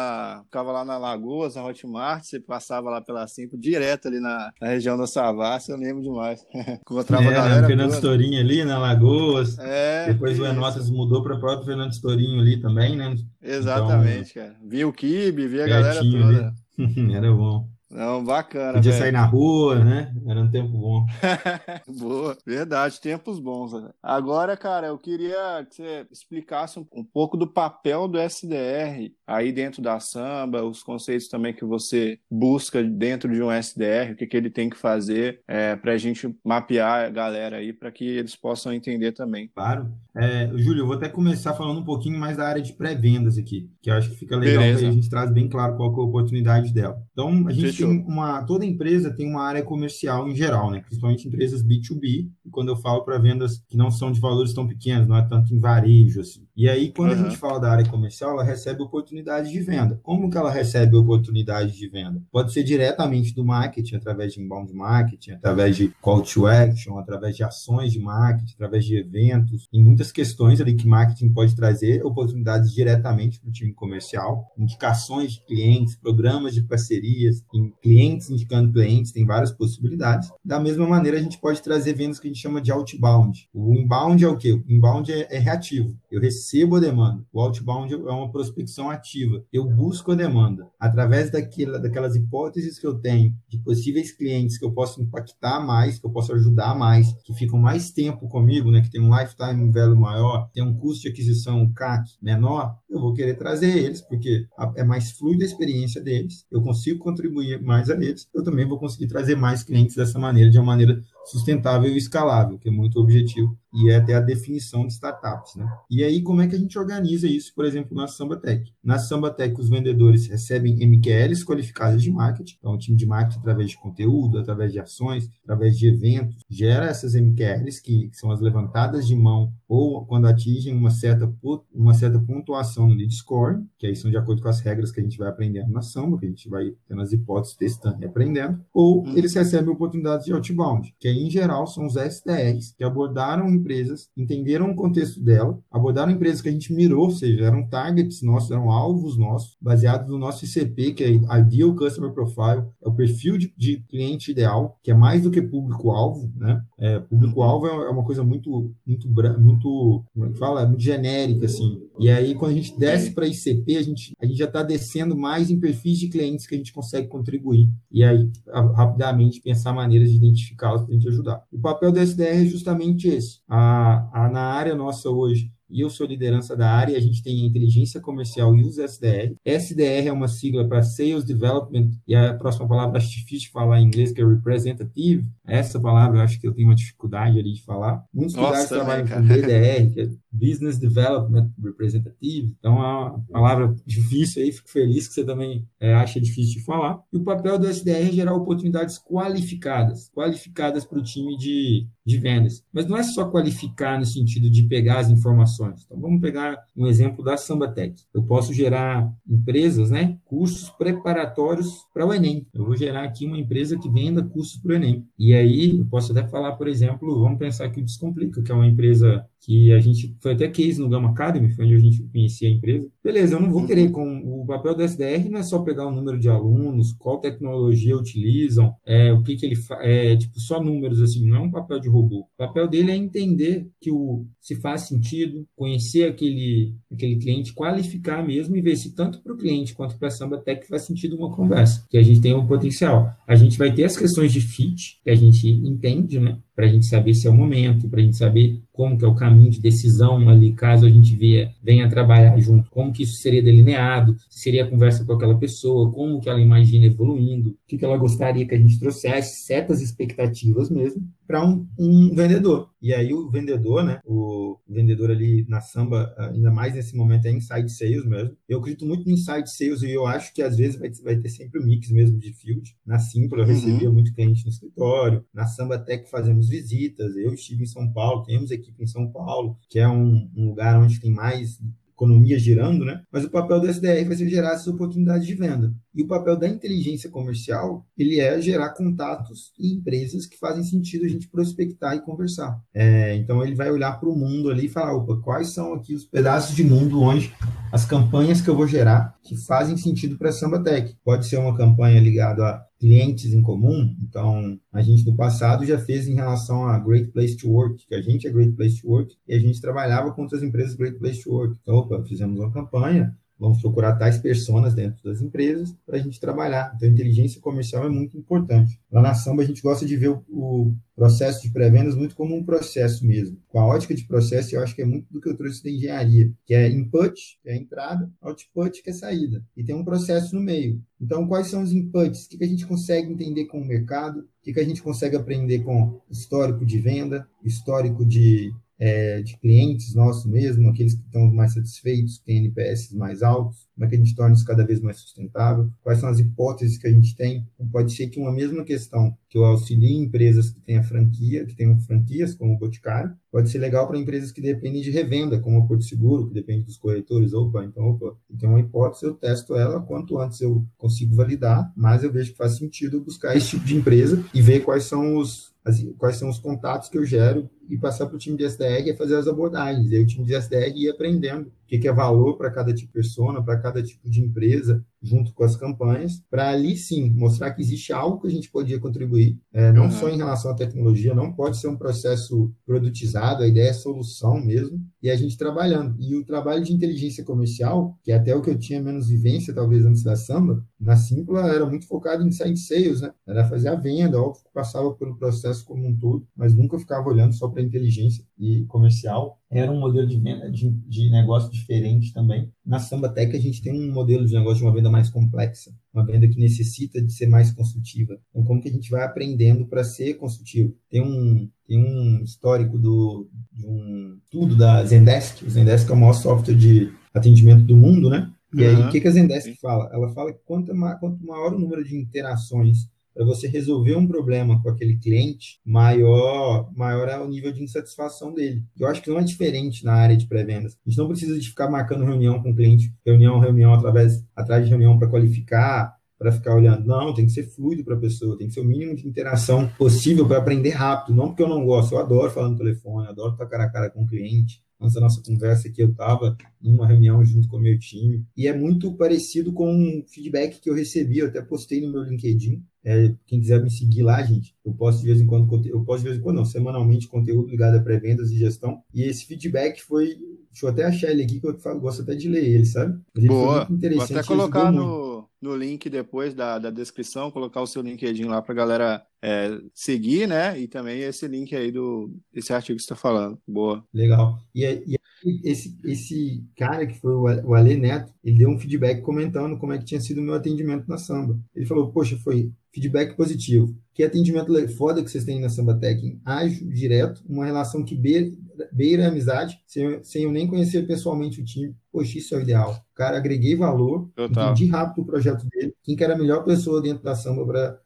Ficava 0.46 0.72
lá 0.72 0.86
na 0.86 0.98
Lagoas, 0.98 1.56
na 1.56 1.64
Hotmart, 1.66 2.24
você 2.24 2.40
passava 2.40 2.90
lá 2.90 3.02
pela 3.02 3.28
Simpla, 3.28 3.58
direto 3.60 4.08
ali 4.08 4.20
na, 4.20 4.52
na 4.62 4.68
região 4.68 4.98
da 4.98 5.08
Savassi 5.08 5.72
eu 5.72 5.78
lembro 5.78 6.02
demais. 6.02 6.46
Encontrava 6.82 7.24
é, 7.24 7.28
a 7.28 7.32
galera. 7.32 7.68
Fernando 7.68 7.90
toda. 7.90 8.00
Storinho 8.00 8.40
ali, 8.40 8.64
na 8.64 8.78
Lagoas. 8.78 9.58
É, 9.60 10.08
Depois 10.08 10.40
o 10.40 10.46
Enotas 10.46 10.90
mudou 10.90 11.24
para 11.24 11.36
o 11.36 11.40
próprio 11.40 11.66
Fernando 11.66 11.94
Storinho 11.94 12.40
ali 12.40 12.60
também, 12.60 12.96
né? 12.96 13.16
Exatamente, 13.42 14.32
então, 14.32 14.44
cara. 14.44 14.56
Vi 14.64 14.86
o 14.86 14.94
Kibe, 14.94 15.48
vi 15.48 15.62
a 15.62 15.68
galera 15.68 16.00
toda. 16.00 16.54
Era 17.16 17.32
bom. 17.32 17.75
Não, 17.96 18.22
bacana. 18.22 18.74
Podia 18.74 18.92
véio. 18.92 19.04
sair 19.04 19.12
na 19.14 19.26
rua, 19.26 19.84
né? 19.84 20.14
Era 20.28 20.42
um 20.42 20.52
tempo 20.52 20.78
bom. 20.78 21.06
Boa, 21.88 22.38
verdade, 22.46 23.00
tempos 23.00 23.40
bons. 23.40 23.72
Né? 23.72 23.90
Agora, 24.04 24.58
cara, 24.58 24.88
eu 24.88 24.98
queria 24.98 25.66
que 25.70 25.78
você 25.78 26.06
explicasse 26.12 26.78
um, 26.78 26.86
um, 26.94 27.04
pouco 27.06 27.38
do 27.38 27.48
papel 27.48 28.08
do 28.08 28.20
SDR 28.20 29.14
aí 29.26 29.52
dentro 29.54 29.82
da 29.82 29.98
samba, 30.02 30.64
os 30.64 30.84
conceitos 30.84 31.30
também 31.30 31.54
que 31.54 31.64
você 31.64 32.20
busca 32.30 32.84
dentro 32.84 33.32
de 33.32 33.42
um 33.42 33.50
SDR, 33.50 34.12
o 34.12 34.16
que, 34.16 34.28
que 34.28 34.36
ele 34.36 34.50
tem 34.50 34.70
que 34.70 34.78
fazer 34.78 35.40
é, 35.48 35.78
para 35.78 35.94
a 35.94 35.98
gente 35.98 36.36
mapear 36.44 37.06
a 37.06 37.10
galera 37.10 37.58
aí, 37.58 37.72
para 37.72 37.92
que 37.92 38.06
eles 38.06 38.36
possam 38.36 38.74
entender 38.74 39.14
também. 39.14 39.50
Claro. 39.56 39.90
É, 40.14 40.50
Júlio, 40.58 40.82
eu 40.82 40.88
vou 40.88 40.96
até 40.98 41.08
começar 41.08 41.54
falando 41.54 41.80
um 41.80 41.86
pouquinho 41.86 42.20
mais 42.20 42.36
da 42.36 42.46
área 42.46 42.62
de 42.62 42.74
pré-vendas 42.74 43.38
aqui, 43.38 43.70
que 43.82 43.90
eu 43.90 43.94
acho 43.94 44.10
que 44.10 44.18
fica 44.18 44.36
legal, 44.36 44.64
que 44.64 44.86
a 44.86 44.92
gente 44.92 45.10
traz 45.10 45.32
bem 45.32 45.48
claro 45.48 45.78
qual 45.78 45.92
é 45.92 45.96
a 45.96 46.04
oportunidade 46.04 46.74
dela. 46.74 47.02
Então, 47.14 47.48
a 47.48 47.52
gente 47.52 47.68
Fechou. 47.68 47.85
Uma, 47.86 48.44
toda 48.44 48.66
empresa 48.66 49.14
tem 49.14 49.28
uma 49.28 49.44
área 49.44 49.64
comercial 49.64 50.28
em 50.28 50.36
geral, 50.36 50.72
né? 50.72 50.82
principalmente 50.82 51.28
empresas 51.28 51.64
B2B, 51.64 52.30
e 52.46 52.50
quando 52.50 52.70
eu 52.70 52.76
falo 52.76 53.04
para 53.04 53.18
vendas 53.18 53.64
que 53.68 53.78
não 53.78 53.92
são 53.92 54.12
de 54.12 54.20
valores 54.20 54.54
tão 54.54 54.68
pequenos, 54.68 55.08
não 55.08 55.18
é 55.18 55.28
tanto 55.28 55.54
em 55.54 55.60
varejo, 55.60 56.22
assim. 56.22 56.46
E 56.56 56.70
aí, 56.70 56.92
quando 56.92 57.12
uhum. 57.12 57.20
a 57.20 57.24
gente 57.24 57.38
fala 57.38 57.60
da 57.60 57.70
área 57.70 57.90
comercial, 57.90 58.32
ela 58.32 58.44
recebe 58.44 58.82
oportunidade 58.82 59.52
de 59.52 59.60
venda. 59.60 60.00
Como 60.02 60.30
que 60.30 60.38
ela 60.38 60.50
recebe 60.50 60.96
oportunidade 60.96 61.78
de 61.78 61.90
venda? 61.90 62.22
Pode 62.32 62.54
ser 62.54 62.64
diretamente 62.64 63.36
do 63.36 63.44
marketing, 63.44 63.96
através 63.96 64.34
de 64.34 64.42
inbound 64.42 64.74
marketing, 64.74 65.32
através 65.32 65.76
de 65.76 65.90
call 66.02 66.22
to 66.22 66.48
action, 66.48 66.98
através 66.98 67.36
de 67.36 67.44
ações 67.44 67.92
de 67.92 68.00
marketing, 68.00 68.54
através 68.54 68.86
de 68.86 68.98
eventos. 68.98 69.68
Tem 69.70 69.84
muitas 69.84 70.12
questões 70.12 70.62
ali 70.62 70.76
que 70.76 70.88
marketing 70.88 71.34
pode 71.34 71.56
trazer 71.56 72.06
oportunidades 72.06 72.74
diretamente 72.74 73.40
para 73.40 73.50
o 73.50 73.52
time 73.52 73.74
comercial, 73.74 74.46
indicações 74.58 75.34
de 75.34 75.46
clientes, 75.46 75.98
programas 75.98 76.54
de 76.54 76.64
parcerias, 76.64 77.44
clientes 77.82 78.30
indicando 78.30 78.72
clientes, 78.72 79.12
tem 79.12 79.26
várias 79.26 79.52
possibilidades. 79.52 80.30
Da 80.44 80.60
mesma 80.60 80.88
maneira, 80.88 81.18
a 81.18 81.22
gente 81.22 81.40
pode 81.40 81.62
trazer 81.62 81.94
vendas 81.94 82.20
que 82.20 82.28
a 82.28 82.32
gente 82.32 82.42
chama 82.42 82.62
de 82.62 82.72
outbound. 82.72 83.48
O 83.54 83.74
inbound 83.74 84.24
é 84.24 84.28
o 84.28 84.38
quê? 84.38 84.54
O 84.54 84.64
inbound 84.68 85.12
é, 85.12 85.28
é 85.30 85.40
reativo. 85.40 85.96
Eu 86.12 86.22
recebo 86.22 86.78
a 86.78 86.80
demanda. 86.80 87.24
O 87.32 87.42
outbound 87.42 87.94
é 87.94 87.98
uma 87.98 88.32
prospecção 88.32 88.90
ativa. 88.90 89.44
Eu 89.52 89.66
busco 89.66 90.12
a 90.12 90.16
demanda. 90.16 90.68
Através 90.80 91.30
daquela, 91.30 91.80
daquelas 91.80 92.16
hipóteses 92.16 92.80
que 92.80 92.88
eu 92.88 92.96
tenho 92.96 93.34
de 93.48 93.58
possíveis 93.60 94.12
clientes 94.12 94.58
que 94.58 94.66
eu 94.66 94.72
posso 94.72 95.02
impactar 95.02 95.60
mais, 95.60 96.00
que 96.00 96.06
eu 96.06 96.12
posso 96.12 96.34
ajudar 96.34 96.76
mais, 96.76 97.14
que 97.24 97.34
ficam 97.34 97.60
mais 97.60 97.92
tempo 97.92 98.28
comigo, 98.28 98.72
né, 98.72 98.82
que 98.82 98.90
tem 98.90 99.02
um 99.02 99.16
lifetime 99.16 99.72
value 99.72 99.96
maior, 99.96 100.50
tem 100.54 100.64
um 100.64 100.74
custo 100.74 101.04
de 101.04 101.10
aquisição, 101.10 101.62
um 101.62 101.74
CAC 101.74 102.12
menor, 102.22 102.78
eu 102.90 103.00
vou 103.00 103.14
querer 103.14 103.36
trazer 103.36 103.78
eles, 103.78 104.02
porque 104.02 104.48
é 104.76 104.84
mais 104.84 105.12
fluida 105.12 105.44
a 105.44 105.48
experiência 105.48 106.02
deles, 106.02 106.46
eu 106.52 106.62
consigo 106.62 107.00
contribuir 107.00 107.62
mais 107.66 107.90
a 107.90 107.96
eles, 107.96 108.28
eu 108.34 108.44
também 108.44 108.66
vou 108.66 108.80
conseguir 108.80 109.08
trazer 109.08 109.36
mais 109.36 109.64
clientes 109.64 109.96
dessa 109.96 110.20
maneira, 110.20 110.50
de 110.50 110.58
uma 110.58 110.66
maneira 110.66 111.02
sustentável 111.26 111.92
e 111.92 111.98
escalável, 111.98 112.58
que 112.58 112.70
é 112.70 112.72
muito 112.72 113.00
objetivo 113.00 113.58
e 113.74 113.90
é 113.90 113.98
até 113.98 114.14
a 114.14 114.22
definição 114.22 114.88
de 114.88 114.94
startups, 114.94 115.56
né? 115.56 115.70
E 115.90 116.02
aí, 116.02 116.22
como 116.22 116.42
é 116.42 116.48
que 116.48 116.56
a 116.56 116.58
gente 116.58 116.80
organiza 116.80 117.28
isso, 117.28 117.54
por 117.54 117.66
exemplo, 117.66 117.96
na 117.96 118.08
Sambatec? 118.08 118.72
Na 118.82 118.98
Sambatec, 118.98 119.60
os 119.60 119.70
vendedores 119.70 120.28
recebem 120.28 120.78
MQLs 120.80 121.46
qualificadas 121.46 122.02
de 122.02 122.10
marketing, 122.10 122.56
então 122.58 122.74
o 122.74 122.78
time 122.78 122.96
de 122.96 123.06
marketing, 123.06 123.40
através 123.40 123.70
de 123.72 123.78
conteúdo, 123.78 124.40
através 124.40 124.72
de 124.72 124.80
ações, 124.80 125.30
através 125.44 125.78
de 125.78 125.90
eventos, 125.90 126.38
gera 126.50 126.86
essas 126.86 127.16
MQLs, 127.16 127.82
que 127.82 128.10
são 128.14 128.32
as 128.32 128.40
levantadas 128.40 129.06
de 129.06 129.16
mão 129.16 129.54
ou 129.68 130.06
quando 130.06 130.28
atingem 130.28 130.74
uma 130.74 130.92
certa, 130.92 131.32
uma 131.74 131.94
certa 131.94 132.20
pontuação 132.20 132.88
no 132.88 132.96
lead 132.96 133.14
score, 133.14 133.64
que 133.78 133.88
aí 133.88 133.96
são 133.96 134.10
de 134.10 134.18
acordo 134.18 134.42
com 134.42 134.48
as 134.48 134.60
regras 134.62 134.92
que 134.92 135.00
a 135.00 135.04
gente 135.04 135.18
vai 135.18 135.28
aprendendo 135.28 135.72
na 135.72 135.82
Samba, 135.82 136.18
que 136.18 136.26
a 136.26 136.30
gente 136.30 136.48
vai 136.48 136.72
tendo 136.88 137.02
as 137.02 137.12
hipóteses, 137.12 137.58
testando 137.58 138.02
e 138.02 138.06
aprendendo, 138.06 138.64
ou 138.74 139.04
hum. 139.04 139.14
eles 139.18 139.34
recebem 139.34 139.70
oportunidades 139.70 140.26
de 140.26 140.34
outbound, 140.34 140.94
que 141.00 141.08
aí, 141.08 141.15
em 141.24 141.30
geral, 141.30 141.68
são 141.68 141.86
os 141.86 141.96
SDRs, 141.96 142.74
que 142.78 142.84
abordaram 142.84 143.50
empresas, 143.50 144.10
entenderam 144.18 144.72
o 144.72 144.76
contexto 144.76 145.22
dela, 145.22 145.60
abordaram 145.72 146.12
empresas 146.12 146.42
que 146.42 146.50
a 146.50 146.52
gente 146.52 146.74
mirou, 146.74 147.06
ou 147.06 147.12
seja, 147.12 147.46
eram 147.46 147.68
targets 147.68 148.22
nossos, 148.22 148.52
eram 148.52 148.72
alvos 148.72 149.18
nossos, 149.18 149.58
baseados 149.62 150.10
no 150.10 150.18
nosso 150.18 150.46
ICP, 150.46 150.94
que 150.94 151.04
é 151.04 151.40
Ideal 151.40 151.76
Customer 151.76 152.12
Profile, 152.12 152.64
é 152.84 152.88
o 152.88 152.94
perfil 152.94 153.38
de, 153.38 153.54
de 153.58 153.78
cliente 153.88 154.32
ideal, 154.32 154.78
que 154.84 154.92
é 154.92 154.94
mais 154.94 155.24
do 155.24 155.32
que 155.32 155.42
público-alvo, 155.42 156.32
né? 156.36 156.62
É, 156.78 157.00
público-alvo 157.00 157.68
é 157.68 157.90
uma 157.90 158.04
coisa 158.04 158.24
muito, 158.24 158.74
muito, 158.86 159.08
muito, 159.40 160.04
como 160.14 160.26
é 160.26 160.30
que 160.30 160.38
fala? 160.38 160.66
Muito 160.66 160.82
genérica, 160.82 161.46
assim. 161.46 161.82
E 162.00 162.10
aí, 162.10 162.36
quando 162.36 162.52
a 162.52 162.56
gente 162.56 162.78
desce 162.78 163.12
para 163.12 163.28
ICP, 163.28 163.78
a 163.78 163.82
gente, 163.82 164.14
a 164.22 164.26
gente 164.26 164.38
já 164.38 164.46
está 164.46 164.62
descendo 164.62 165.16
mais 165.16 165.50
em 165.50 165.60
perfis 165.60 165.98
de 166.00 166.10
clientes 166.10 166.46
que 166.46 166.56
a 166.56 166.58
gente 166.58 166.74
consegue 166.74 167.08
contribuir. 167.08 167.70
E 167.92 168.04
aí, 168.04 168.30
a, 168.50 168.62
rapidamente, 168.62 169.42
pensar 169.42 169.74
maneiras 169.74 170.10
de 170.10 170.18
identificá-los 170.18 170.84
para 170.84 170.94
ajudar. 171.10 171.44
O 171.52 171.60
papel 171.60 171.92
do 171.92 172.00
SDR 172.00 172.42
é 172.42 172.46
justamente 172.46 173.08
esse. 173.08 173.40
A, 173.48 174.26
a, 174.26 174.30
na 174.30 174.42
área 174.42 174.76
nossa 174.76 175.10
hoje, 175.10 175.52
e 175.70 175.82
eu 175.82 175.90
sou 175.90 176.06
liderança 176.06 176.56
da 176.56 176.70
área, 176.70 176.98
a 176.98 177.02
gente 177.02 177.24
tem 177.24 177.42
a 177.42 177.46
inteligência 177.46 178.00
comercial 178.00 178.56
e 178.56 178.64
os 178.64 178.78
SDR. 178.78 179.36
SDR 179.44 180.08
é 180.08 180.12
uma 180.12 180.28
sigla 180.28 180.68
para 180.68 180.84
Sales 180.84 181.24
Development, 181.24 181.92
e 182.08 182.16
a 182.16 182.34
próxima 182.34 182.68
palavra 182.68 182.98
acho 182.98 183.10
difícil 183.10 183.48
de 183.48 183.52
falar 183.52 183.80
em 183.80 183.86
inglês, 183.86 184.12
que 184.12 184.22
é 184.22 184.26
Representative. 184.26 185.26
Essa 185.46 185.80
palavra 185.80 186.20
eu 186.20 186.24
acho 186.24 186.40
que 186.40 186.48
eu 186.48 186.54
tenho 186.54 186.70
uma 186.70 186.76
dificuldade 186.76 187.40
ali 187.40 187.54
de 187.54 187.64
falar. 187.64 188.04
Muitos 188.14 188.36
Nossa, 188.36 188.48
lugares 188.48 188.70
trabalham 188.70 189.08
com 189.08 189.22
BDR, 189.22 189.94
que 189.94 190.02
é 190.02 190.10
Business 190.32 190.78
Development 190.78 191.50
Representative. 191.62 192.56
Então 192.60 192.74
é 192.74 192.88
uma 192.88 193.26
palavra 193.32 193.76
difícil 193.86 194.44
aí, 194.44 194.52
fico 194.52 194.70
feliz 194.70 195.08
que 195.08 195.14
você 195.14 195.24
também 195.24 195.68
é, 195.80 195.94
acha 195.94 196.20
difícil 196.20 196.60
de 196.60 196.66
falar. 196.66 197.00
E 197.12 197.18
o 197.18 197.24
papel 197.24 197.58
do 197.58 197.68
SDR 197.68 198.10
é 198.10 198.12
gerar 198.12 198.34
oportunidades 198.34 199.00
qualificadas, 199.00 200.10
qualificadas 200.10 200.86
para 200.86 201.00
o 201.00 201.04
time 201.04 201.38
de, 201.38 201.88
de 202.06 202.18
vendas. 202.18 202.64
Mas 202.72 202.86
não 202.88 202.98
é 202.98 203.04
só 203.04 203.26
qualificar 203.26 203.98
no 203.98 204.06
sentido 204.06 204.50
de 204.50 204.64
pegar 204.64 205.00
as 205.00 205.10
informações. 205.10 205.84
Então 205.86 206.00
vamos 206.00 206.22
pegar 206.22 206.58
um 206.76 206.86
exemplo 206.86 207.24
da 207.24 207.36
Sambatec. 207.36 208.04
Eu 208.14 208.24
posso 208.24 208.54
gerar 208.54 209.12
empresas, 209.28 209.90
né, 209.90 210.18
cursos 210.26 210.70
preparatórios 210.70 211.86
para 211.94 212.06
o 212.06 212.14
Enem. 212.14 212.46
Eu 212.54 212.66
vou 212.66 212.76
gerar 212.76 213.04
aqui 213.04 213.26
uma 213.26 213.38
empresa 213.38 213.78
que 213.78 213.90
venda 213.90 214.24
cursos 214.24 214.58
para 214.58 214.74
o 214.74 214.76
Enem. 214.76 215.06
E 215.18 215.34
aí 215.34 215.80
eu 215.80 215.86
posso 215.86 216.12
até 216.12 216.28
falar, 216.28 216.54
por 216.54 216.68
exemplo, 216.68 217.20
vamos 217.20 217.40
pensar 217.40 217.70
que 217.70 217.80
o 217.80 217.84
Descomplica, 217.84 218.42
que 218.42 218.52
é 218.52 218.56
uma 218.56 218.68
empresa 218.68 219.26
que 219.42 219.72
a 219.72 219.80
gente 219.80 220.16
foi 220.20 220.34
até 220.34 220.48
case 220.48 220.80
no 220.80 220.90
Gama 220.90 221.10
Academy, 221.12 221.50
foi 221.50 221.66
onde 221.66 221.76
a 221.76 221.80
gente 221.80 222.04
conhecia 222.04 222.50
a 222.50 222.52
empresa. 222.52 222.90
Beleza, 223.06 223.36
eu 223.36 223.40
não 223.40 223.52
vou 223.52 223.68
querer 223.68 223.92
com 223.92 224.18
o 224.18 224.48
papel 224.48 224.74
do 224.74 224.82
SDR 224.82 225.30
não 225.30 225.38
é 225.38 225.44
só 225.44 225.60
pegar 225.60 225.86
o 225.86 225.92
número 225.92 226.20
de 226.20 226.28
alunos, 226.28 226.92
qual 226.94 227.20
tecnologia 227.20 227.96
utilizam, 227.96 228.74
é, 228.84 229.14
o 229.14 229.22
que 229.22 229.36
que 229.36 229.46
ele 229.46 229.56
faz, 229.56 229.80
é, 229.84 230.18
tipo, 230.18 230.40
só 230.40 230.60
números 230.60 231.00
assim, 231.00 231.24
não 231.24 231.36
é 231.36 231.40
um 231.40 231.52
papel 231.52 231.80
de 231.80 231.88
robô. 231.88 232.22
O 232.22 232.28
papel 232.36 232.68
dele 232.68 232.90
é 232.90 232.96
entender 232.96 233.70
que 233.80 233.92
o 233.92 234.26
se 234.42 234.56
faz 234.56 234.88
sentido, 234.88 235.48
conhecer 235.56 236.10
aquele, 236.10 236.74
aquele 236.92 237.18
cliente, 237.18 237.54
qualificar 237.54 238.26
mesmo 238.26 238.56
e 238.56 238.62
ver 238.62 238.76
se 238.76 238.96
tanto 238.96 239.22
para 239.22 239.34
o 239.34 239.38
cliente 239.38 239.76
quanto 239.76 240.00
para 240.00 240.08
a 240.08 240.12
Samba 240.12 240.40
Tech 240.40 240.68
faz 240.68 240.82
sentido 240.82 241.16
uma 241.16 241.30
conversa, 241.30 241.86
que 241.88 242.00
a 242.00 242.04
gente 242.04 242.22
tem 242.22 242.34
um 242.34 242.48
potencial. 242.48 243.16
A 243.28 243.36
gente 243.36 243.56
vai 243.56 243.72
ter 243.72 243.84
as 243.84 243.96
questões 243.96 244.34
de 244.34 244.42
fit, 244.42 245.00
que 245.04 245.12
a 245.12 245.16
gente 245.16 245.48
entende, 245.48 246.20
né? 246.20 246.40
Para 246.56 246.66
a 246.66 246.70
gente 246.70 246.86
saber 246.86 247.14
se 247.14 247.28
é 247.28 247.30
o 247.30 247.34
momento, 247.34 247.90
para 247.90 248.00
a 248.00 248.04
gente 248.04 248.16
saber 248.16 248.62
como 248.72 248.98
que 248.98 249.04
é 249.04 249.08
o 249.08 249.16
caminho 249.16 249.52
de 249.52 249.60
decisão 249.60 250.30
ali, 250.30 250.54
caso 250.54 250.86
a 250.86 250.90
gente 250.90 251.16
venha, 251.16 251.52
venha 251.62 251.90
trabalhar 251.90 252.40
junto, 252.40 252.70
como 252.70 252.94
que 252.94 253.04
isso 253.04 253.18
seria 253.18 253.44
delineado, 253.44 254.16
se 254.30 254.40
seria 254.40 254.64
a 254.64 254.68
conversa 254.68 255.04
com 255.04 255.14
aquela 255.14 255.38
pessoa, 255.38 255.92
como 255.92 256.22
que 256.22 256.30
ela 256.30 256.40
imagina 256.40 256.86
evoluindo, 256.86 257.50
o 257.50 257.58
que, 257.68 257.78
que 257.78 257.84
ela 257.84 257.98
gostaria 257.98 258.46
que 258.46 258.56
a 258.56 258.58
gente 258.58 258.80
trouxesse, 258.80 259.46
certas 259.46 259.82
expectativas 259.82 260.70
mesmo, 260.70 261.04
para 261.28 261.46
um, 261.46 261.68
um, 261.78 262.14
vendedor. 262.14 262.70
E 262.82 262.94
aí 262.94 263.14
o 263.14 263.30
vendedor, 263.30 263.84
né, 263.84 264.00
o 264.06 264.58
vendedor 264.68 265.12
ali 265.12 265.46
na 265.48 265.60
samba, 265.60 266.14
ainda 266.18 266.52
mais 266.52 266.74
nesse 266.74 266.96
momento 266.96 267.26
é 267.26 267.32
inside 267.32 267.70
sales 267.70 268.06
mesmo. 268.06 268.36
Eu 268.48 268.60
acredito 268.60 268.86
muito 268.86 269.06
no 269.06 269.12
inside 269.12 269.50
sales 269.50 269.82
e 269.82 269.92
eu 269.92 270.06
acho 270.06 270.34
que 270.34 270.42
às 270.42 270.56
vezes 270.56 270.80
vai, 270.80 270.90
vai 271.04 271.18
ter 271.18 271.30
sempre 271.30 271.60
o 271.60 271.64
um 271.64 271.66
mix 271.66 271.90
mesmo 271.90 272.20
de 272.20 272.34
field. 272.34 272.76
Na 272.86 273.00
Simpla 273.00 273.40
eu 273.40 273.48
uhum. 273.48 273.54
recebia 273.54 273.92
muito 273.92 274.14
cliente 274.14 274.44
no 274.44 274.52
escritório, 274.52 275.26
na 275.34 275.48
Samba 275.48 275.80
Tech 275.80 276.10
fazemos 276.10 276.50
visitas, 276.50 277.16
eu 277.16 277.34
estive 277.34 277.64
em 277.64 277.68
São 277.68 277.92
Paulo, 277.92 278.24
temos 278.24 278.52
equipe 278.52 278.84
em 278.84 278.88
São 278.88 279.12
Paulo, 279.12 279.58
que 279.70 279.80
é 279.80 279.88
um, 279.88 280.30
um 280.36 280.50
lugar 280.50 280.80
onde 280.80 281.00
tem 281.00 281.12
mais 281.12 281.60
economia 281.96 282.38
girando, 282.38 282.84
né? 282.84 283.02
Mas 283.12 283.24
o 283.24 283.30
papel 283.32 283.60
do 283.60 283.68
SDR 283.68 284.06
vai 284.06 284.16
ser 284.16 284.28
gerar 284.28 284.54
essas 284.54 284.68
oportunidades 284.68 285.26
de 285.26 285.34
venda. 285.34 285.74
E 285.96 286.04
o 286.04 286.08
papel 286.08 286.38
da 286.38 286.48
inteligência 286.48 287.10
comercial, 287.10 287.86
ele 287.98 288.20
é 288.20 288.40
gerar 288.42 288.72
contatos 288.72 289.54
e 289.58 289.74
empresas 289.74 290.26
que 290.26 290.38
fazem 290.38 290.64
sentido 290.64 291.06
a 291.06 291.08
gente 291.08 291.30
prospectar 291.30 291.96
e 291.96 292.02
conversar. 292.02 292.60
É, 292.74 293.16
então 293.16 293.42
ele 293.44 293.56
vai 293.56 293.72
olhar 293.72 293.98
para 293.98 294.10
o 294.10 294.16
mundo 294.16 294.52
ali 294.52 294.66
e 294.66 294.70
falar, 294.70 294.94
opa, 294.94 295.16
quais 295.22 295.54
são 295.54 295.74
aqui 295.74 295.96
os 295.96 296.04
pedaços 296.06 296.54
de 296.54 296.64
mundo 296.64 297.02
onde 297.02 297.34
as 297.72 297.86
campanhas 297.86 298.42
que 298.42 298.50
eu 298.50 298.56
vou 298.56 298.68
gerar 298.68 299.16
que 299.24 299.36
fazem 299.36 299.78
sentido 299.78 300.18
para 300.18 300.30
a 300.30 300.34
Samba 300.34 300.62
Tech. 300.62 300.96
Pode 301.04 301.26
ser 301.26 301.38
uma 301.38 301.56
campanha 301.56 302.00
ligada 302.00 302.46
a 302.46 302.66
clientes 302.80 303.34
em 303.34 303.42
comum. 303.42 303.96
Então, 304.02 304.60
a 304.72 304.82
gente 304.82 305.06
no 305.06 305.16
passado 305.16 305.66
já 305.66 305.78
fez 305.78 306.08
em 306.08 306.16
relação 306.16 306.66
a 306.66 306.78
Great 306.80 307.12
Place 307.12 307.38
to 307.38 307.50
Work, 307.50 307.88
que 307.88 307.96
a 307.96 308.02
gente 308.02 308.28
é 308.28 308.32
Great 308.32 308.54
Place 308.54 308.82
to 308.82 308.90
Work, 308.90 309.16
e 309.28 309.34
a 309.34 309.40
gente 309.40 309.62
trabalhava 309.62 310.12
com 310.12 310.24
outras 310.24 310.44
empresas 310.44 310.76
Great 310.76 310.98
Place 311.00 311.24
to 311.24 311.32
Work. 311.32 311.58
Então, 311.62 311.76
opa, 311.76 312.04
fizemos 312.04 312.40
uma 312.40 312.52
campanha, 312.52 313.16
vamos 313.40 313.62
procurar 313.62 313.96
tais 313.96 314.18
pessoas 314.18 314.74
dentro 314.74 315.04
das 315.04 315.22
empresas 315.22 315.76
para 315.86 315.98
a 315.98 316.00
gente 316.00 316.20
trabalhar. 316.20 316.74
Então, 316.76 316.88
inteligência 316.88 317.42
comercial 317.42 317.86
é 317.86 317.90
muito 317.90 318.18
importante. 318.18 318.80
Lá 318.92 319.02
na 319.02 319.14
Samba, 319.14 319.44
a 319.44 319.46
gente 319.46 319.62
gosta 319.62 319.86
de 319.86 319.96
ver 319.98 320.10
o, 320.10 320.24
o 320.30 320.76
processo 320.96 321.42
de 321.42 321.52
pré-vendas 321.52 321.96
muito 321.96 322.16
como 322.16 322.36
um 322.36 322.44
processo 322.44 323.06
mesmo. 323.06 323.38
Com 323.48 323.60
a 323.60 323.66
ótica 323.66 323.94
de 323.94 324.06
processo, 324.06 324.56
eu 324.56 324.64
acho 324.64 324.74
que 324.74 324.82
é 324.82 324.86
muito 324.86 325.12
do 325.12 325.20
que 325.20 325.30
eu 325.30 325.36
trouxe 325.36 325.64
da 325.64 325.70
engenharia, 325.70 326.32
que 326.46 326.54
é 326.54 326.70
input, 326.70 327.40
que 327.44 327.50
é 327.50 327.56
entrada, 327.56 328.10
output, 328.22 328.82
que 328.82 328.90
é 328.90 328.94
saída. 328.94 329.44
E 329.56 329.64
tem 329.64 329.76
um 329.76 329.84
processo 329.84 330.34
no 330.34 330.42
meio. 330.42 330.82
Então, 331.00 331.28
quais 331.28 331.48
são 331.48 331.62
os 331.62 331.74
inputs? 331.74 332.26
O 332.26 332.30
que 332.30 332.44
a 332.44 332.48
gente 332.48 332.66
consegue 332.66 333.12
entender 333.12 333.46
com 333.46 333.60
o 333.60 333.66
mercado? 333.66 334.20
O 334.20 334.54
que 334.54 334.60
a 334.60 334.64
gente 334.64 334.82
consegue 334.82 335.16
aprender 335.16 335.60
com 335.60 336.00
histórico 336.10 336.66
de 336.66 336.80
venda, 336.80 337.28
histórico 337.44 338.06
de 338.06 338.54
é, 338.78 339.22
de 339.22 339.38
clientes 339.38 339.94
nossos 339.94 340.26
mesmo, 340.26 340.70
aqueles 340.70 340.96
que 340.96 341.02
estão 341.02 341.32
mais 341.32 341.54
satisfeitos, 341.54 342.18
que 342.18 342.26
têm 342.26 342.38
NPS 342.38 342.92
mais 342.94 343.24
altos, 343.24 343.68
como 343.74 343.86
é 343.86 343.90
que 343.90 343.96
a 343.96 343.98
gente 343.98 344.16
torna 344.16 344.34
isso 344.34 344.46
cada 344.46 344.66
vez 344.66 344.80
mais 344.80 344.98
sustentável, 344.98 345.70
quais 345.84 346.00
são 346.00 346.10
as 346.10 346.20
hipóteses 346.20 346.78
que 346.78 346.88
a 346.88 346.92
gente 346.92 347.16
tem. 347.16 347.46
Então, 347.56 347.68
pode 347.68 347.94
ser 347.94 348.08
que 348.08 348.20
uma 348.20 348.32
mesma 348.32 348.64
questão 348.64 349.16
que 349.30 349.38
eu 349.38 349.44
auxilie 349.44 349.98
empresas 349.98 350.50
que 350.50 350.62
tenham 350.62 350.84
franquia, 350.84 351.46
que 351.46 351.56
tenham 351.56 351.78
franquias, 351.80 352.34
como 352.34 352.54
o 352.54 352.58
Boticário, 352.58 353.14
pode 353.32 353.50
ser 353.50 353.58
legal 353.58 353.88
para 353.88 353.98
empresas 353.98 354.32
que 354.32 354.42
dependem 354.42 354.82
de 354.82 354.92
revenda, 354.92 355.40
como 355.40 355.60
o 355.60 355.68
Porto 355.68 355.84
Seguro, 355.84 356.28
que 356.28 356.34
depende 356.34 356.66
dos 356.66 356.78
corretores. 356.78 357.34
Opa, 357.34 357.66
então, 357.66 357.90
opa, 357.90 358.16
tem 358.40 358.48
uma 358.48 358.60
hipótese, 358.60 359.06
eu 359.06 359.14
testo 359.14 359.56
ela, 359.56 359.82
quanto 359.82 360.18
antes 360.20 360.40
eu 360.40 360.66
consigo 360.78 361.16
validar, 361.16 361.72
mas 361.76 362.04
eu 362.04 362.12
vejo 362.12 362.32
que 362.32 362.38
faz 362.38 362.58
sentido 362.58 363.02
buscar 363.02 363.36
esse 363.36 363.52
tipo 363.52 363.66
de 363.66 363.76
empresa 363.76 364.24
e 364.34 364.42
ver 364.42 364.62
quais 364.62 364.86
são 364.86 365.18
os 365.18 365.54
as, 365.66 365.84
quais 365.98 366.18
são 366.18 366.30
os 366.30 366.38
contatos 366.38 366.90
que 366.90 366.98
eu 366.98 367.04
gero 367.04 367.50
e 367.70 367.78
passar 367.78 368.06
para 368.06 368.16
o 368.16 368.20
time 368.20 368.38
de 368.38 368.44
SDR 368.44 368.88
e 368.88 368.96
fazer 368.96 369.16
as 369.16 369.28
abordagens. 369.28 369.90
E 369.92 369.96
aí 369.96 370.04
o 370.04 370.08
time 370.08 370.26
de 370.26 370.36
SDR 370.36 370.76
ia 370.76 370.92
aprendendo 370.92 371.48
o 371.48 371.68
que, 371.68 371.80
que 371.80 371.88
é 371.88 371.94
valor 371.94 372.38
para 372.38 372.52
cada 372.52 372.74
tipo 372.74 372.88
de 372.88 372.94
persona, 372.94 373.44
para 373.44 373.58
cada 373.60 373.82
tipo 373.82 374.08
de 374.08 374.22
empresa, 374.22 374.86
junto 375.02 375.34
com 375.34 375.44
as 375.44 375.56
campanhas, 375.56 376.22
para 376.30 376.50
ali 376.50 376.78
sim 376.78 377.10
mostrar 377.12 377.52
que 377.52 377.62
existe 377.62 377.92
algo 377.92 378.20
que 378.20 378.28
a 378.28 378.32
gente 378.32 378.52
podia 378.52 378.80
contribuir, 378.80 379.38
é, 379.54 379.72
não 379.72 379.86
uhum. 379.86 379.92
só 379.92 380.10
em 380.10 380.18
relação 380.18 380.52
à 380.52 380.56
tecnologia, 380.56 381.14
não 381.14 381.32
pode 381.32 381.58
ser 381.58 381.68
um 381.68 381.78
processo 381.78 382.52
produtizado, 382.66 383.44
a 383.44 383.48
ideia 383.48 383.70
é 383.70 383.74
solução 383.74 384.40
mesmo, 384.44 384.80
e 385.02 385.10
a 385.10 385.16
gente 385.16 385.38
trabalhando. 385.38 385.96
E 386.00 386.16
o 386.16 386.26
trabalho 386.26 386.64
de 386.64 386.74
inteligência 386.74 387.24
comercial, 387.24 387.98
que 388.04 388.12
é 388.12 388.16
até 388.16 388.36
o 388.36 388.42
que 388.42 388.50
eu 388.50 388.58
tinha 388.58 388.82
menos 388.82 389.08
vivência, 389.08 389.54
talvez 389.54 389.86
antes 389.86 390.04
da 390.04 390.16
Samba, 390.16 390.64
na 390.80 390.96
Simpla 390.96 391.52
era 391.52 391.66
muito 391.66 391.88
focado 391.88 392.26
em 392.26 392.32
site 392.32 392.60
sales, 392.60 393.02
né? 393.02 393.12
Era 393.28 393.48
fazer 393.48 393.70
a 393.70 393.76
venda, 393.76 394.20
óbvio 394.20 394.44
que 394.44 394.54
passava 394.54 394.92
pelo 394.94 395.16
processo 395.18 395.64
como 395.66 395.88
um 395.88 395.96
todo, 395.96 396.28
mas 396.36 396.56
nunca 396.56 396.80
ficava 396.80 397.08
olhando 397.08 397.34
só 397.34 397.48
para 397.56 397.64
inteligência 397.64 398.24
e 398.38 398.66
comercial. 398.66 399.40
Era 399.50 399.72
um 399.72 399.80
modelo 399.80 400.06
de 400.06 400.20
venda 400.20 400.52
de, 400.52 400.70
de 400.70 401.10
negócio 401.10 401.50
diferente 401.50 402.14
também. 402.14 402.52
Na 402.66 402.80
Samba 402.80 403.08
Tech 403.08 403.36
a 403.36 403.40
gente 403.40 403.62
tem 403.62 403.74
um 403.74 403.94
modelo 403.94 404.26
de 404.26 404.34
negócio 404.34 404.58
de 404.58 404.64
uma 404.66 404.74
venda 404.74 404.92
mais 404.92 405.10
complexa, 405.10 405.72
uma 405.94 406.06
venda 406.06 406.28
que 406.28 406.38
necessita 406.38 407.02
de 407.02 407.12
ser 407.14 407.28
mais 407.28 407.52
consultiva. 407.52 408.20
Então, 408.30 408.44
como 408.44 408.62
que 408.62 408.68
a 408.68 408.72
gente 408.72 408.92
vai 408.92 409.04
aprendendo 409.04 409.66
para 409.66 409.84
ser 409.84 410.16
consultivo? 410.16 410.76
Tem 410.90 411.02
um, 411.02 411.50
tem 411.66 411.80
um 411.80 412.22
histórico 412.22 412.78
do, 412.78 413.30
de 413.54 413.66
um 413.66 414.18
estudo 414.22 414.58
da 414.58 414.84
Zendesk. 414.84 415.44
O 415.46 415.50
Zendesk 415.50 415.90
é 415.90 415.94
o 415.94 415.98
maior 415.98 416.14
software 416.14 416.56
de 416.56 416.92
atendimento 417.14 417.64
do 417.64 417.78
mundo, 417.78 418.10
né? 418.10 418.30
E 418.54 418.64
aí, 418.64 418.76
o 418.76 418.90
que, 418.90 419.02
que 419.02 419.08
a 419.08 419.12
Zendesk 419.12 419.54
fala? 419.62 419.90
Ela 419.94 420.10
fala 420.14 420.32
que 420.32 420.40
quanto, 420.46 420.72
quanto 421.00 421.26
maior 421.26 421.54
o 421.54 421.60
número 421.60 421.84
de 421.84 421.96
interações 421.96 422.90
para 423.16 423.26
você 423.26 423.48
resolver 423.48 423.96
um 423.96 424.06
problema 424.06 424.62
com 424.62 424.70
aquele 424.70 424.98
cliente, 424.98 425.62
maior, 425.66 426.70
maior 426.76 427.08
é 427.08 427.18
o 427.18 427.30
nível 427.30 427.54
de 427.54 427.64
insatisfação 427.64 428.34
dele. 428.34 428.62
Eu 428.78 428.88
acho 428.88 429.02
que 429.02 429.10
não 429.10 429.18
é 429.18 429.24
diferente 429.24 429.86
na 429.86 429.94
área 429.94 430.18
de 430.18 430.28
pré-vendas. 430.28 430.74
A 430.74 430.90
gente 430.90 430.98
não 430.98 431.08
precisa 431.08 431.40
de 431.40 431.48
ficar 431.48 431.70
marcando 431.70 432.04
reunião 432.04 432.44
com 432.44 432.52
o 432.52 432.56
cliente, 432.56 432.94
reunião, 433.06 433.40
reunião 433.40 433.74
através, 433.74 434.22
atrás 434.36 434.66
de 434.66 434.70
reunião 434.70 435.00
para 435.00 435.08
qualificar, 435.08 435.96
para 436.20 436.32
ficar 436.34 436.56
olhando. 436.56 436.86
Não, 436.86 437.14
tem 437.14 437.26
que 437.26 437.32
ser 437.32 437.44
fluido 437.44 437.86
para 437.86 437.96
a 437.96 438.00
pessoa, 438.00 438.38
tem 438.38 438.48
que 438.48 438.54
ser 438.54 438.60
o 438.60 438.66
mínimo 438.66 438.94
de 438.94 439.08
interação 439.08 439.70
possível 439.78 440.28
para 440.28 440.38
aprender 440.38 440.72
rápido. 440.72 441.16
Não 441.16 441.28
porque 441.30 441.44
eu 441.44 441.50
não 441.50 441.66
gosto, 441.66 441.96
eu 441.96 442.00
adoro 442.00 442.30
falar 442.30 442.50
no 442.50 442.58
telefone, 442.58 443.08
adoro 443.08 443.32
estar 443.32 443.46
cara 443.46 443.64
a 443.64 443.70
cara 443.70 443.90
com 443.90 444.04
o 444.04 444.08
cliente. 444.08 444.62
Da 444.94 445.02
nossa 445.02 445.20
conversa 445.24 445.68
aqui, 445.68 445.82
eu 445.82 445.90
estava 445.90 446.38
numa 446.62 446.86
reunião 446.86 447.24
junto 447.26 447.48
com 447.48 447.58
o 447.58 447.62
meu 447.62 447.80
time, 447.80 448.24
e 448.38 448.48
é 448.48 448.56
muito 448.56 448.94
parecido 448.94 449.52
com 449.52 449.74
um 449.74 450.04
feedback 450.08 450.60
que 450.62 450.70
eu 450.70 450.76
recebi, 450.76 451.20
eu 451.20 451.28
até 451.28 451.42
postei 451.42 451.82
no 451.82 451.92
meu 451.92 452.04
LinkedIn, 452.04 452.62
é, 452.86 453.12
quem 453.26 453.40
quiser 453.40 453.64
me 453.64 453.72
seguir 453.72 454.04
lá, 454.04 454.22
gente, 454.22 454.56
eu 454.64 454.72
posto 454.72 455.00
de 455.02 455.08
vez 455.08 455.20
em 455.20 455.26
quando, 455.26 455.66
eu 455.66 455.84
posto 455.84 456.04
de 456.04 456.10
vez 456.10 456.20
em 456.20 456.22
quando, 456.22 456.36
não, 456.38 456.46
semanalmente, 456.46 457.08
conteúdo 457.08 457.50
ligado 457.50 457.76
a 457.76 457.82
pré-vendas 457.82 458.30
e 458.30 458.38
gestão. 458.38 458.80
E 458.94 459.04
esse 459.04 459.26
feedback 459.26 459.82
foi. 459.82 460.16
Deixa 460.52 460.68
eu 460.68 460.70
até 460.70 460.86
achar 460.86 461.10
ele 461.10 461.24
aqui, 461.24 461.40
que 461.40 461.48
eu 461.48 461.80
gosto 461.80 462.04
até 462.04 462.14
de 462.14 462.30
ler 462.30 462.46
ele, 462.46 462.66
sabe? 462.66 462.98
Ele 463.18 463.28
Boa. 463.28 463.68
Vou 463.68 464.02
até 464.04 464.24
colocar 464.24 464.72
no, 464.72 465.28
no 465.46 465.56
link 465.56 465.90
depois 465.90 466.34
da, 466.34 466.58
da 466.58 466.70
descrição, 466.70 467.32
colocar 467.32 467.62
o 467.62 467.68
seu 467.68 467.82
LinkedIn 467.82 468.26
lá 468.26 468.42
para 468.42 468.54
a 468.54 468.56
galera 468.56 469.06
é, 469.22 469.58
seguir, 469.74 470.28
né? 470.28 470.60
E 470.60 470.68
também 470.68 471.02
esse 471.02 471.28
link 471.28 471.56
aí 471.56 471.72
do 471.72 472.12
esse 472.34 472.52
artigo 472.52 472.76
que 472.78 472.82
você 472.82 472.94
está 472.94 472.96
falando. 472.96 473.40
Boa. 473.48 473.84
Legal. 473.94 474.40
E, 474.54 474.66
e 474.66 474.96
esse, 475.44 475.78
esse 475.84 476.44
cara 476.56 476.86
que 476.86 477.00
foi 477.00 477.14
o 477.14 477.54
Ale 477.54 477.78
Neto, 477.78 478.14
ele 478.24 478.38
deu 478.38 478.50
um 478.50 478.60
feedback 478.60 479.02
comentando 479.02 479.58
como 479.58 479.74
é 479.74 479.78
que 479.78 479.86
tinha 479.86 480.02
sido 480.02 480.20
o 480.20 480.24
meu 480.24 480.34
atendimento 480.34 480.88
na 480.88 480.98
samba. 480.98 481.40
Ele 481.56 481.66
falou, 481.66 481.92
poxa, 481.92 482.18
foi 482.18 482.52
feedback 482.74 483.16
positivo. 483.16 483.76
Que 483.94 484.04
atendimento 484.04 484.54
foda 484.76 485.02
que 485.02 485.10
vocês 485.10 485.24
têm 485.24 485.40
na 485.40 485.48
Samba 485.48 485.74
Tech, 485.76 486.20
ágil, 486.26 486.68
direto, 486.68 487.24
uma 487.28 487.46
relação 487.46 487.84
que 487.84 487.96
beira, 487.96 488.30
beira 488.72 489.06
a 489.06 489.08
amizade, 489.08 489.58
sem, 489.66 490.04
sem 490.04 490.24
eu 490.24 490.32
nem 490.32 490.46
conhecer 490.46 490.86
pessoalmente 490.86 491.40
o 491.40 491.46
time. 491.46 491.74
Poxa, 491.96 492.18
isso 492.18 492.36
é 492.36 492.40
o 492.40 492.42
ideal. 492.42 492.86
Cara, 492.94 493.16
agreguei 493.16 493.56
valor, 493.56 494.10
Total. 494.14 494.52
entendi 494.52 494.70
rápido 494.70 495.02
o 495.02 495.06
projeto 495.06 495.48
dele, 495.48 495.74
quem 495.82 495.96
que 495.96 496.04
era 496.04 496.14
a 496.14 496.18
melhor 496.18 496.44
pessoa 496.44 496.82
dentro 496.82 497.02
da 497.02 497.16
samba 497.16 497.46
para 497.46 497.80